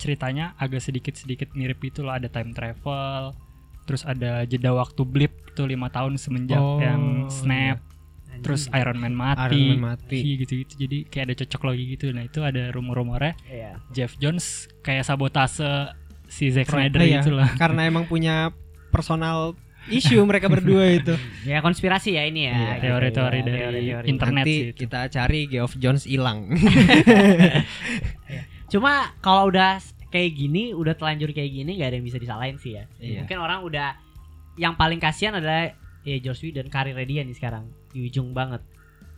ceritanya 0.00 0.56
agak 0.56 0.80
sedikit-sedikit 0.82 1.52
mirip 1.52 1.80
itu 1.84 2.00
loh. 2.02 2.12
Ada 2.12 2.28
time 2.32 2.52
travel 2.56 3.36
terus 3.84 4.00
ada 4.08 4.48
jeda 4.48 4.72
waktu 4.72 5.04
blip 5.04 5.52
tuh 5.52 5.68
lima 5.68 5.92
tahun 5.92 6.16
semenjak 6.16 6.56
Oh, 6.56 6.80
yang 6.80 7.28
snap 7.28 7.84
terus 8.40 8.66
Anjing. 8.72 8.80
Iron 8.80 8.98
Man 8.98 9.14
mati, 9.14 9.60
Iron 9.60 9.78
Man 9.78 9.84
mati. 9.94 10.18
Iya, 10.24 10.34
gitu-gitu. 10.42 10.74
Jadi 10.80 10.98
kayak 11.06 11.24
ada 11.30 11.34
cocok 11.44 11.62
lagi 11.68 11.84
gitu. 11.92 12.04
Nah 12.16 12.24
itu 12.24 12.40
ada 12.40 12.72
rumor-rumornya 12.72 13.36
Iya. 13.46 13.72
Jeff 13.92 14.16
Jones 14.16 14.66
kayak 14.80 15.04
sabotase 15.04 15.92
si 16.26 16.48
Zack 16.50 16.72
Snyder 16.72 16.98
iya, 17.04 17.20
gitu 17.22 17.36
lah 17.36 17.52
karena 17.60 17.86
emang 17.86 18.08
punya 18.08 18.50
personal 18.94 19.58
issue 19.90 20.22
mereka 20.24 20.48
berdua 20.48 20.86
itu 20.96 21.12
Ya 21.50 21.60
konspirasi 21.60 22.16
ya 22.16 22.24
ini 22.24 22.48
ya. 22.48 22.54
Iya, 22.54 22.72
gitu 22.78 22.84
teori-teori 22.88 23.36
ya, 23.36 23.44
dari 23.44 23.58
teori-teori. 23.60 24.06
internet 24.08 24.44
nanti 24.46 24.54
sih 24.54 24.62
itu. 24.70 24.78
kita 24.86 25.00
cari 25.12 25.40
Geoff 25.50 25.74
Jones 25.76 26.04
hilang 26.06 26.38
Cuma 28.72 29.12
kalau 29.20 29.50
udah 29.52 29.78
kayak 30.08 30.30
gini, 30.34 30.72
udah 30.74 30.94
telanjur 30.94 31.30
kayak 31.34 31.50
gini 31.50 31.78
nggak 31.78 31.88
ada 31.90 31.96
yang 31.98 32.06
bisa 32.06 32.18
disalahin 32.18 32.56
sih 32.58 32.78
ya. 32.78 32.84
Iya. 32.98 33.26
Mungkin 33.26 33.38
orang 33.38 33.60
udah 33.66 33.98
yang 34.54 34.78
paling 34.78 35.02
kasihan 35.02 35.34
adalah 35.34 35.74
ya 36.06 36.16
Joss 36.22 36.42
Whedon 36.42 36.70
karirnya 36.70 37.06
dia 37.06 37.20
nih 37.26 37.34
sekarang 37.34 37.66
di 37.90 38.06
ujung 38.06 38.30
banget. 38.30 38.62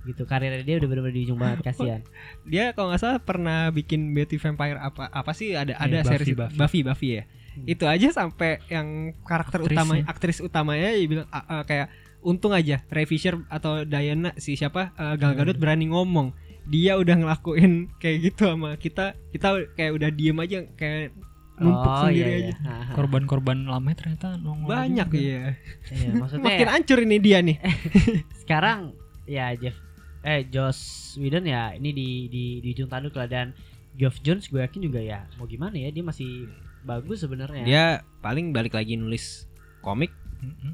Gitu 0.07 0.23
karirnya 0.25 0.65
dia 0.65 0.77
udah 0.81 0.89
benar-benar 0.89 1.15
di 1.15 1.23
ujung 1.29 1.39
banget 1.39 1.59
kasihan. 1.63 2.01
dia 2.45 2.73
kalau 2.73 2.93
nggak 2.93 3.01
salah 3.01 3.21
pernah 3.21 3.69
bikin 3.71 4.13
Betty 4.13 4.41
Vampire 4.41 4.81
apa 4.81 5.09
apa 5.09 5.33
sih 5.33 5.53
ada 5.53 5.77
ada 5.77 6.05
Buffy, 6.05 6.11
series 6.11 6.29
Buffy. 6.37 6.57
Buffy 6.57 6.81
Buffy 6.85 7.09
ya 7.21 7.25
Hmm. 7.57 7.65
itu 7.67 7.85
aja 7.85 8.09
sampai 8.11 8.61
yang 8.67 8.87
karakter 9.23 9.59
Aktrisnya. 9.59 9.81
utama 9.81 9.93
aktris 10.05 10.39
utamanya 10.39 10.89
dia 10.91 11.07
bilang 11.07 11.29
"Ah, 11.29 11.45
ah, 11.51 11.63
kayak 11.63 11.89
untung 12.21 12.53
aja 12.53 12.85
Ray 12.87 13.05
Fisher 13.05 13.41
atau 13.47 13.83
Diana 13.83 14.37
si 14.37 14.55
siapa 14.55 14.93
eh, 14.93 15.15
Gal 15.15 15.33
Gadot 15.35 15.53
Hmm. 15.53 15.63
berani 15.63 15.87
ngomong 15.87 16.37
dia 16.65 16.95
udah 16.95 17.15
ngelakuin 17.15 17.73
kayak 17.97 18.17
gitu 18.27 18.47
sama 18.47 18.75
kita 18.75 19.15
kita 19.31 19.47
kayak 19.73 19.93
udah 19.93 20.11
diem 20.11 20.37
aja 20.37 20.59
kayak 20.73 21.17
numpuk 21.57 21.89
oh 21.89 22.05
sendiri 22.05 22.21
iya, 22.27 22.37
aja 22.37 22.53
iya. 22.53 22.57
Haha. 22.61 22.93
korban-korban 22.93 23.59
lama 23.63 23.89
ternyata 23.91 24.37
nongol 24.37 24.69
banyak 24.69 25.09
juga. 25.09 25.17
ya 25.17 25.45
Iya, 25.89 26.11
maksudnya 26.15 26.45
makin 26.45 26.69
hancur 26.69 26.99
ini 27.01 27.17
dia 27.17 27.39
nih 27.41 27.57
sekarang 28.43 28.93
ya 29.25 29.55
Jeff 29.55 29.79
eh 30.21 30.45
Joss 30.45 30.79
Whedon 31.17 31.47
ya 31.47 31.73
ini 31.73 31.91
di 31.91 32.09
di 32.27 32.45
di 32.59 32.69
ujung 32.71 32.87
tanduk 32.87 33.15
lah 33.15 33.25
dan 33.25 33.55
Geoff 33.95 34.21
Jones 34.21 34.47
gue 34.47 34.59
yakin 34.59 34.83
juga 34.83 34.99
ya 34.99 35.25
mau 35.35 35.47
gimana 35.47 35.73
ya 35.75 35.89
dia 35.89 36.03
masih 36.03 36.51
bagus 36.87 37.21
sebenarnya. 37.21 37.63
dia 37.63 37.85
paling 38.19 38.51
balik 38.51 38.73
lagi 38.73 38.95
nulis 38.95 39.45
komik 39.81 40.15
Mm-mm. 40.39 40.73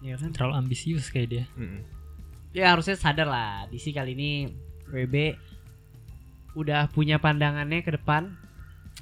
Ya 0.00 0.14
kan? 0.14 0.30
terlalu 0.30 0.54
ambisius 0.58 1.08
kayak 1.08 1.28
dia 1.28 1.44
Mm-mm. 1.54 1.86
Ya 2.50 2.68
harusnya 2.68 2.94
sadar 2.94 3.26
lah 3.26 3.64
DC 3.66 3.90
kali 3.90 4.12
ini 4.12 4.30
WB 4.86 5.14
udah 6.54 6.88
punya 6.88 7.16
pandangannya 7.16 7.80
ke 7.80 7.92
depan 7.92 8.32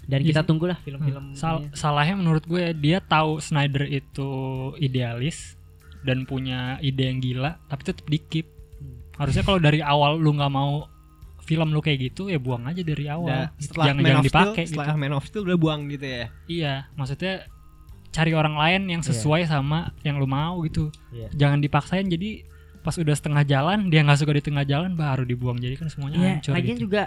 dan 0.05 0.21
Iya 0.21 0.29
kita 0.29 0.43
tunggulah 0.43 0.77
film-film 0.77 1.33
Hmm, 1.33 1.35
Sal- 1.35 1.63
ini. 1.63 1.71
salahnya 1.73 2.15
menurut 2.15 2.45
gue 2.45 2.75
dia 2.75 2.99
tahu 3.01 3.39
Snyder 3.39 3.87
itu 3.87 4.29
idealis 4.77 5.55
dan 6.03 6.25
punya 6.25 6.77
ide 6.79 7.07
yang 7.07 7.19
gila 7.19 7.57
tapi 7.65 7.83
tetap 7.85 8.05
dikip 8.05 8.51
Hmm. 8.75 8.99
harusnya 9.17 9.41
kalau 9.41 9.57
dari 9.57 9.79
awal 9.79 10.19
lu 10.19 10.35
nggak 10.35 10.51
mau 10.51 10.91
film 11.45 11.69
lu 11.71 11.81
kayak 11.81 12.11
gitu 12.11 12.27
ya 12.27 12.41
buang 12.41 12.65
aja 12.65 12.81
dari 12.81 13.05
awal 13.07 13.29
Udah, 13.29 13.49
setelah 13.61 13.85
jangan 13.87 14.01
Man 14.01 14.09
jangan 14.11 14.25
dipakai 14.25 14.63
gitu 14.65 14.71
setelah 14.75 14.95
Man 14.97 15.13
of 15.13 15.25
Steel 15.25 15.43
udah 15.45 15.59
buang 15.61 15.81
gitu 15.89 16.07
ya 16.09 16.25
iya 16.49 16.75
maksudnya 16.97 17.45
cari 18.09 18.33
orang 18.33 18.55
lain 18.55 18.83
yang 18.89 19.03
Iya. 19.03 19.09
sesuai 19.13 19.43
sama 19.45 19.93
yang 20.01 20.17
lu 20.17 20.25
mau 20.25 20.59
gitu 20.65 20.89
Iya. 21.13 21.29
jangan 21.37 21.61
dipaksain 21.61 22.07
jadi 22.09 22.43
pas 22.81 22.97
udah 22.97 23.13
setengah 23.13 23.45
jalan 23.45 23.89
dia 23.89 24.01
nggak 24.01 24.19
suka 24.19 24.33
di 24.37 24.45
tengah 24.45 24.65
jalan 24.65 24.93
baru 24.93 25.25
dibuang 25.25 25.57
jadi 25.57 25.77
kan 25.77 25.89
semuanya 25.89 26.17
Iya, 26.17 26.31
hancur 26.41 26.53
lagian 26.53 26.77
gitu. 26.77 26.85
juga 26.89 27.03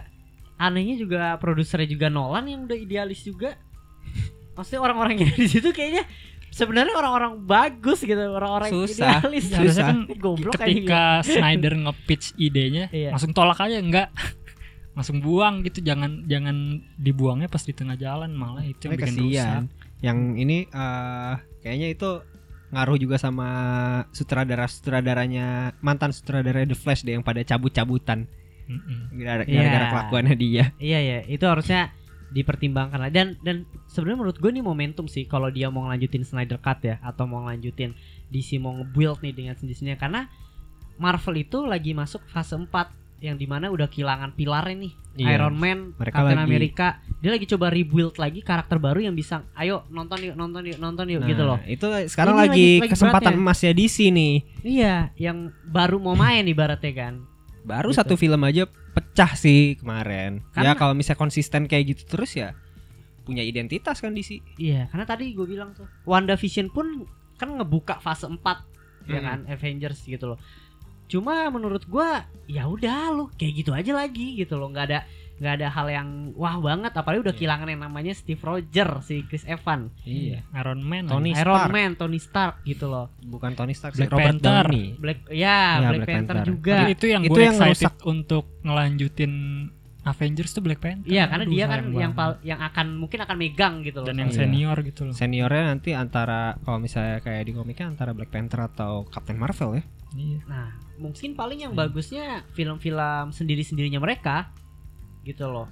anehnya 0.57 0.95
juga 0.97 1.21
produsernya 1.37 1.85
juga 1.85 2.09
Nolan 2.09 2.49
yang 2.49 2.65
udah 2.65 2.73
idealis 2.73 3.21
juga. 3.21 3.61
Maksudnya 4.57 4.81
orang-orang 4.81 5.21
yang 5.21 5.29
di 5.37 5.45
situ 5.45 5.69
kayaknya 5.69 6.01
sebenarnya 6.57 6.93
orang-orang 6.93 7.33
bagus 7.39 8.01
gitu, 8.01 8.17
orang-orang 8.17 8.67
yang 8.67 8.81
Susah. 8.83 9.21
idealis. 9.21 9.45
Ya, 9.45 9.55
harusnya 9.55 9.71
susah. 9.71 9.85
kan 9.85 9.97
Goblok 10.17 10.53
kayak 10.57 10.67
ketika 10.67 11.01
Snyder 11.23 11.73
nge-pitch 11.77 12.25
idenya 12.35 12.85
Iya. 12.89 13.13
langsung 13.13 13.31
tolak 13.31 13.61
aja 13.61 13.77
enggak 13.77 14.09
langsung 14.97 15.21
buang 15.21 15.61
gitu 15.61 15.79
jangan 15.79 16.25
jangan 16.25 16.57
dibuangnya 16.97 17.45
pas 17.45 17.61
di 17.61 17.71
tengah 17.71 17.93
jalan 17.93 18.33
malah 18.33 18.65
itu 18.65 18.89
yang 18.89 18.97
bikin 18.97 19.13
rusak 19.15 19.29
kasihan. 19.37 19.63
Yang 19.97 20.17
ini 20.35 20.57
eh 20.65 21.33
kayaknya 21.61 21.87
itu 21.89 22.09
ngaruh 22.67 22.97
juga 22.97 23.15
sama 23.15 23.47
sutradara 24.11 24.65
sutradaranya 24.65 25.77
mantan 25.79 26.11
sutradara 26.11 26.65
The 26.65 26.73
Flash 26.73 27.01
deh 27.01 27.13
yang 27.13 27.23
pada 27.23 27.45
gara- 29.15 29.45
Iya. 29.45 29.61
gara-gara 29.61 29.85
kelakuannya 29.87 30.35
dia. 30.35 30.65
Iya 30.75 30.99
ya, 30.99 31.19
itu 31.23 31.45
harusnya 31.45 31.93
dipertimbangkan 32.37 32.99
lah. 32.99 33.09
Dan 33.09 33.35
dan 33.39 33.55
sebenarnya 33.85 34.19
menurut 34.19 34.37
gue 34.37 34.49
ini 34.49 34.61
momentum 34.61 35.05
sih 35.05 35.23
kalau 35.23 35.49
dia 35.49 35.67
mau 35.67 35.83
ngelanjutin 35.83 36.21
Snyder 36.21 36.57
Cut 36.57 36.79
ya 36.81 37.01
atau 37.01 37.25
mau 37.25 37.41
ngelanjutin 37.41 37.97
DC 38.27 38.57
mau 38.57 38.75
nge-build 38.75 39.19
nih 39.19 39.33
dengan 39.33 39.53
sendirinya 39.53 39.95
karena 39.95 40.29
Marvel 40.95 41.37
itu 41.39 41.61
lagi 41.63 41.91
masuk 41.91 42.25
fase 42.27 42.53
4 42.53 42.69
yang 43.17 43.33
di 43.33 43.45
mana 43.45 43.67
udah 43.67 43.87
kehilangan 43.87 44.31
pilarnya 44.31 44.77
nih 44.79 44.93
Iya. 45.17 45.41
Iron 45.41 45.57
Man, 45.57 45.97
Mereka 45.97 46.13
Captain 46.15 46.37
lagi- 46.37 46.45
America 46.47 46.87
dia 47.17 47.31
lagi 47.31 47.45
coba 47.47 47.67
rebuild 47.67 48.13
lagi 48.15 48.39
karakter 48.39 48.77
baru 48.77 49.01
yang 49.01 49.13
bisa 49.13 49.41
ayo 49.53 49.81
nonton 49.87 50.21
yuk 50.21 50.35
nonton 50.35 50.61
yuk 50.63 50.77
nonton 50.77 51.09
yuk 51.09 51.21
Nah, 51.21 51.27
gitu 51.27 51.41
loh 51.43 51.57
Itu 51.65 51.89
sekarang 52.05 52.37
Ini 52.37 52.41
lagi, 52.43 52.69
kesempatan 52.85 53.33
beratnya. 53.33 53.41
emasnya 53.41 53.71
di 53.73 53.85
sini. 53.87 54.29
iya 54.61 55.09
yang 55.15 55.49
baru 55.63 55.97
mau 55.97 56.13
main 56.13 56.45
ibaratnya 56.45 56.93
kan 56.93 57.13
Baru 57.63 57.89
Gitu. 57.89 57.97
satu 57.97 58.13
film 58.13 58.37
aja 58.43 58.69
pecah 58.97 59.31
sih 59.33 59.77
kemarin. 59.77 60.41
Karena- 60.49 60.73
ya 60.73 60.79
kalau 60.79 60.97
misalnya 60.97 61.21
konsisten 61.21 61.69
kayak 61.69 61.93
gitu 61.93 62.17
terus 62.17 62.33
ya 62.33 62.57
punya 63.21 63.43
identitas 63.43 63.99
kan 63.99 64.11
DC. 64.11 64.41
Iya, 64.57 64.87
karena 64.89 65.05
tadi 65.05 65.35
gue 65.35 65.45
bilang 65.45 65.75
tuh 65.75 65.85
WandaVision 66.03 66.73
pun 66.73 67.05
kan 67.35 67.53
ngebuka 67.53 68.01
fase 68.01 68.25
4 68.25 68.65
ya 69.05 69.19
Mm. 69.21 69.25
kan 69.25 69.39
Avengers 69.45 70.01
gitu 70.01 70.33
loh. 70.33 70.39
Cuma 71.07 71.47
menurut 71.47 71.85
gua 71.85 72.25
ya 72.45 72.65
udah 72.65 73.13
lu 73.13 73.29
kayak 73.35 73.53
gitu 73.55 73.71
aja 73.71 73.93
lagi 73.93 74.35
gitu 74.35 74.59
loh, 74.59 74.67
nggak 74.67 74.85
ada 74.91 74.99
nggak 75.37 75.53
ada 75.55 75.67
hal 75.69 75.87
yang 75.87 76.07
wah 76.33 76.57
banget 76.57 76.91
apalagi 76.91 77.21
udah 77.21 77.29
Iya. 77.29 77.39
kehilangan 77.39 77.67
yang 77.67 77.81
namanya 77.83 78.09
Steve 78.11 78.39
Rogers 78.39 79.05
si 79.05 79.21
Chris 79.23 79.45
Evans 79.45 79.93
Iya. 80.01 80.41
Iron 80.51 80.81
Man 80.81 81.05
Tony. 81.05 81.31
Iron 81.31 81.45
Stark. 81.55 81.69
Man 81.69 81.91
Tony 81.93 82.17
Stark 82.17 82.55
gitu 82.63 82.85
loh 82.85 83.13
Bukan 83.19 83.53
Tony 83.53 83.71
Stark, 83.71 83.93
Black 83.93 84.09
Robert 84.09 84.25
Panther. 84.35 84.65
Downey. 84.65 84.85
Black 84.95 85.19
ya, 85.27 85.37
Ya, 85.37 85.61
Black, 85.83 85.89
Black 85.95 86.07
Panther, 86.07 86.35
Panther. 86.35 86.47
juga 86.47 86.75
Tapi 86.79 86.91
itu 86.91 87.05
yang 87.07 87.21
Itu 87.21 87.29
gue 87.29 87.41
yang 87.43 87.55
excited 87.55 87.69
ngerusak. 87.85 87.93
untuk 88.03 88.43
ngelanjutin 88.61 89.33
Avengers 90.03 90.51
tuh 90.51 90.63
Black 90.63 90.79
Panther 90.79 91.03
iya 91.05 91.27
karena 91.27 91.43
Aduh, 91.43 91.51
dia 91.51 91.65
kan 91.67 91.81
yang 91.91 92.13
pal- 92.13 92.39
yang 92.41 92.57
akan 92.57 92.95
mungkin 92.95 93.19
akan 93.21 93.35
megang 93.35 93.73
gitu 93.81 93.99
loh 93.99 94.07
dan 94.07 94.17
yang 94.17 94.31
Iya. 94.31 94.39
senior 94.41 94.77
gitu 94.81 95.01
loh 95.03 95.11
Seniornya 95.11 95.63
nanti 95.67 95.91
antara 95.91 96.39
kalau 96.61 96.79
misalnya 96.79 97.19
kayak 97.19 97.43
di 97.43 97.51
komiknya 97.51 97.85
antara 97.89 98.11
Black 98.11 98.31
Panther 98.31 98.63
atau 98.63 99.03
Captain 99.05 99.35
Marvel 99.35 99.75
ya. 99.75 99.83
iya 100.15 100.39
Nah, 100.47 100.67
mungkin 100.97 101.35
paling 101.35 101.59
yang 101.61 101.71
Hmm. 101.71 101.83
bagusnya 101.83 102.25
film-film 102.53 103.29
sendiri-sendirinya 103.29 103.99
mereka 103.99 104.55
gitu 105.27 105.45
loh. 105.45 105.67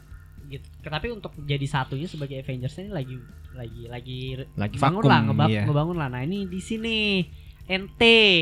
Gitu. 0.46 0.68
Tapi 0.80 1.08
untuk 1.10 1.32
jadi 1.42 1.64
satunya 1.64 2.06
sebagai 2.06 2.38
Avengers 2.38 2.76
ini 2.78 2.92
lagi 2.92 3.16
lagi 3.56 3.82
lagi 3.88 4.20
Lagi 4.54 4.78
bangun 4.78 5.00
vakum 5.00 5.10
lah, 5.10 5.20
ngebab- 5.24 5.50
iya. 5.50 5.64
ngebangun 5.64 5.96
lah. 5.96 6.08
Nah, 6.08 6.22
ini 6.22 6.44
di 6.46 6.60
sini 6.60 7.24
NT 7.66 8.02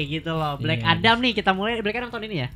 gitu 0.09 0.33
loh. 0.33 0.57
Black 0.57 0.81
Iya. 0.81 0.97
Adam 0.97 1.17
nih 1.21 1.31
kita 1.31 1.53
mulai 1.53 1.79
Black 1.79 1.95
Adam 1.95 2.09
tahun 2.09 2.27
ini 2.27 2.37
ya. 2.39 2.49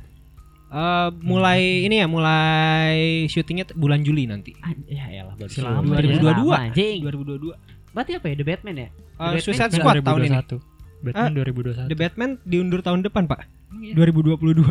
Eh, 0.68 1.08
mulai 1.24 1.60
ini 1.80 1.96
ya, 1.96 2.04
mulai 2.04 3.24
syutingnya 3.24 3.72
bulan 3.72 4.04
Juli 4.04 4.28
nanti. 4.28 4.52
Ah, 4.60 4.76
ya 4.84 5.24
elah 5.24 5.32
baru 5.32 5.48
Masih 5.48 5.62
lama, 5.64 5.96
2022. 5.96 6.28
Lama, 6.28 6.56
anjing. 6.60 6.98
2022. 7.00 7.56
Berarti 7.88 8.12
apa 8.12 8.26
ya? 8.28 8.34
The 8.36 8.44
Batman 8.44 8.76
ya? 8.76 8.84
Eh, 8.84 8.92
Batman 9.16 9.40
Suicide 9.40 9.72
Squad 9.72 9.96
tahun 10.04 10.20
ini. 10.20 10.36
2021 10.36 10.60
Batman 10.98 11.30
2021 11.32 11.88
The 11.88 11.96
Batman 11.96 12.30
diundur 12.44 12.80
tahun 12.84 13.00
depan, 13.00 13.24
Pak. 13.24 13.40
Iya. 13.80 13.94
2022. 13.96 14.68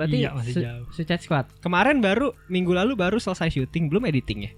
Berarti 0.00 0.16
Iya, 0.16 0.32
masih 0.32 0.54
Su- 0.56 0.64
jauh. 0.64 0.84
Suicide 0.96 1.20
Squad. 1.20 1.46
Kemarin 1.60 2.00
baru 2.00 2.32
minggu 2.48 2.72
lalu 2.72 2.96
baru 2.96 3.20
selesai 3.20 3.52
syuting, 3.52 3.92
belum 3.92 4.08
editingnya. 4.08 4.48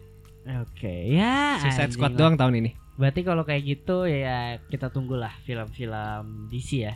Oke, 0.63 1.11
ya. 1.11 1.59
Suicide 1.59 1.91
Squad 1.91 2.15
lah. 2.15 2.19
doang 2.23 2.39
tahun 2.39 2.63
ini. 2.63 2.71
Berarti 2.95 3.21
kalau 3.23 3.43
kayak 3.43 3.63
gitu 3.67 4.07
ya 4.07 4.63
kita 4.63 4.87
tunggulah 4.89 5.35
film-film 5.43 6.47
DC 6.47 6.87
ya. 6.87 6.95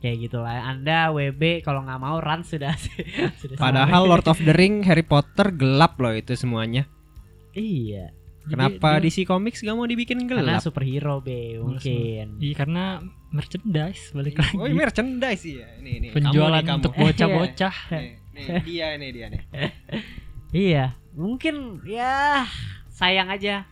Kayak 0.00 0.28
gitulah. 0.28 0.60
Anda 0.64 1.08
WB 1.08 1.60
kalau 1.60 1.84
nggak 1.84 2.00
mau 2.00 2.20
run 2.20 2.40
sudah 2.40 2.72
sudah 3.40 3.56
Padahal. 3.56 4.04
Lord 4.04 4.28
of 4.28 4.36
the 4.36 4.52
Ring, 4.52 4.84
Harry 4.84 5.04
Potter 5.04 5.52
gelap 5.52 5.96
loh 5.96 6.12
itu 6.12 6.36
semuanya. 6.36 6.84
iya. 7.52 8.12
Jadi 8.40 8.50
Kenapa 8.50 8.88
dia- 8.94 9.02
DC 9.04 9.18
Comics 9.22 9.60
gak 9.60 9.72
mau 9.72 9.84
dibikin 9.84 10.24
karena 10.24 10.56
gelap? 10.56 10.60
superhero 10.60 11.20
be 11.20 11.56
mungkin. 11.56 12.36
Iya 12.36 12.54
karena 12.54 12.84
merchandise 13.30 14.10
balik 14.10 14.34
lagi 14.36 14.54
Oh, 14.54 14.64
ini 14.64 14.74
merchandise 14.74 15.44
iya. 15.44 15.66
Nih, 15.78 15.94
nih. 15.98 16.10
penjualan 16.10 16.58
kamu 16.58 16.78
untuk 16.78 16.94
bocah-bocah 16.94 17.74
Nih, 17.92 18.10
nih, 18.32 18.46
dia 18.66 18.86
nih 18.94 19.10
dia 19.10 19.26
nih. 19.32 19.40
Iya, 20.50 20.84
mungkin 21.12 21.54
ya 21.84 22.42
sayang 22.90 23.28
aja 23.28 23.64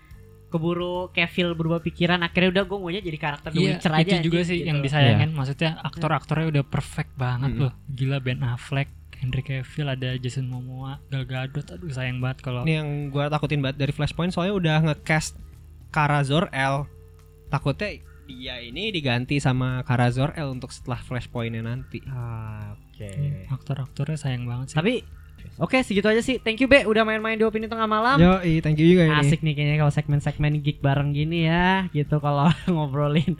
keburu 0.49 1.11
Cavill 1.11 1.53
berubah 1.53 1.79
pikiran 1.79 2.23
akhirnya 2.23 2.49
udah 2.51 2.65
gue 2.65 2.79
maunya 2.79 3.03
jadi 3.03 3.19
karakter 3.19 3.51
The 3.51 3.59
Iya, 3.59 3.69
Witcher 3.75 3.93
aja 3.93 4.01
itu 4.15 4.25
juga 4.25 4.41
sih 4.43 4.57
gitu 4.59 4.69
yang 4.69 4.79
disayangin. 4.81 5.31
Maksudnya 5.31 5.77
aktor-aktornya 5.83 6.47
udah 6.51 6.65
perfect 6.65 7.13
banget 7.15 7.51
Mm-mm. 7.51 7.63
loh. 7.63 7.73
Gila 7.87 8.19
Ben 8.19 8.41
Affleck, 8.43 8.89
Henry 9.19 9.43
Cavill, 9.43 9.89
ada 9.91 10.15
Jason 10.17 10.47
Momoa, 10.47 11.03
Gal 11.11 11.27
Gadot. 11.27 11.67
Aduh 11.75 11.91
sayang 11.91 12.23
banget 12.23 12.43
kalau 12.43 12.63
Ini 12.63 12.83
yang 12.83 12.89
gua 13.11 13.27
takutin 13.27 13.59
banget 13.59 13.83
dari 13.83 13.93
Flashpoint 13.93 14.31
soalnya 14.31 14.55
udah 14.55 14.77
nge-cast 14.91 15.35
Kara 15.91 16.23
Zor-El. 16.23 16.87
Takutnya 17.51 17.99
dia 18.29 18.61
ini 18.61 18.93
diganti 18.93 19.41
sama 19.41 19.83
Kara 19.83 20.13
Zor-El 20.13 20.53
untuk 20.55 20.71
setelah 20.71 21.01
Flashpoint-nya 21.03 21.65
nanti. 21.65 21.99
Ah, 22.07 22.77
Oke. 22.99 23.15
Iya, 23.15 23.47
aktor-aktornya 23.55 24.19
sayang 24.19 24.43
banget 24.43 24.75
sih. 24.75 24.77
Tapi 24.77 24.95
oke 25.63 25.79
segitu 25.87 26.11
aja 26.11 26.19
sih. 26.19 26.43
Thank 26.43 26.59
you 26.63 26.67
Be 26.67 26.83
udah 26.83 27.07
main-main 27.07 27.39
di 27.39 27.47
opini 27.47 27.71
tengah 27.71 27.87
malam. 27.87 28.19
Yo, 28.19 28.43
thank 28.59 28.75
you 28.75 28.91
juga 28.91 29.07
ini. 29.07 29.15
Asik 29.23 29.47
nih 29.47 29.55
kayaknya 29.55 29.77
kalau 29.79 29.93
segmen-segmen 29.95 30.59
geek 30.59 30.83
bareng 30.83 31.15
gini 31.15 31.47
ya, 31.47 31.87
gitu 31.95 32.19
kalau 32.19 32.51
ngobrolin. 32.75 33.39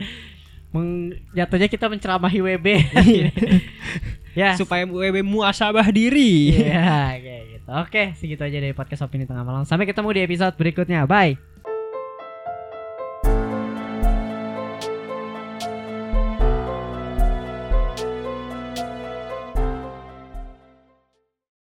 Meng, 0.71 1.17
jatuhnya 1.35 1.67
kita 1.67 1.91
menceramahi 1.91 2.39
WB. 2.39 2.67
ya. 4.39 4.55
Supaya 4.55 4.87
WB 4.87 5.27
muasabah 5.27 5.91
diri. 5.91 6.55
Iya, 6.55 7.19
kayak 7.19 7.43
gitu. 7.51 7.69
Oke, 7.83 8.03
segitu 8.15 8.43
aja 8.47 8.59
dari 8.63 8.73
podcast 8.73 9.03
opini 9.03 9.27
tengah 9.27 9.43
malam. 9.43 9.67
Sampai 9.67 9.91
ketemu 9.91 10.15
di 10.15 10.21
episode 10.23 10.55
berikutnya. 10.55 11.03
Bye. 11.11 11.58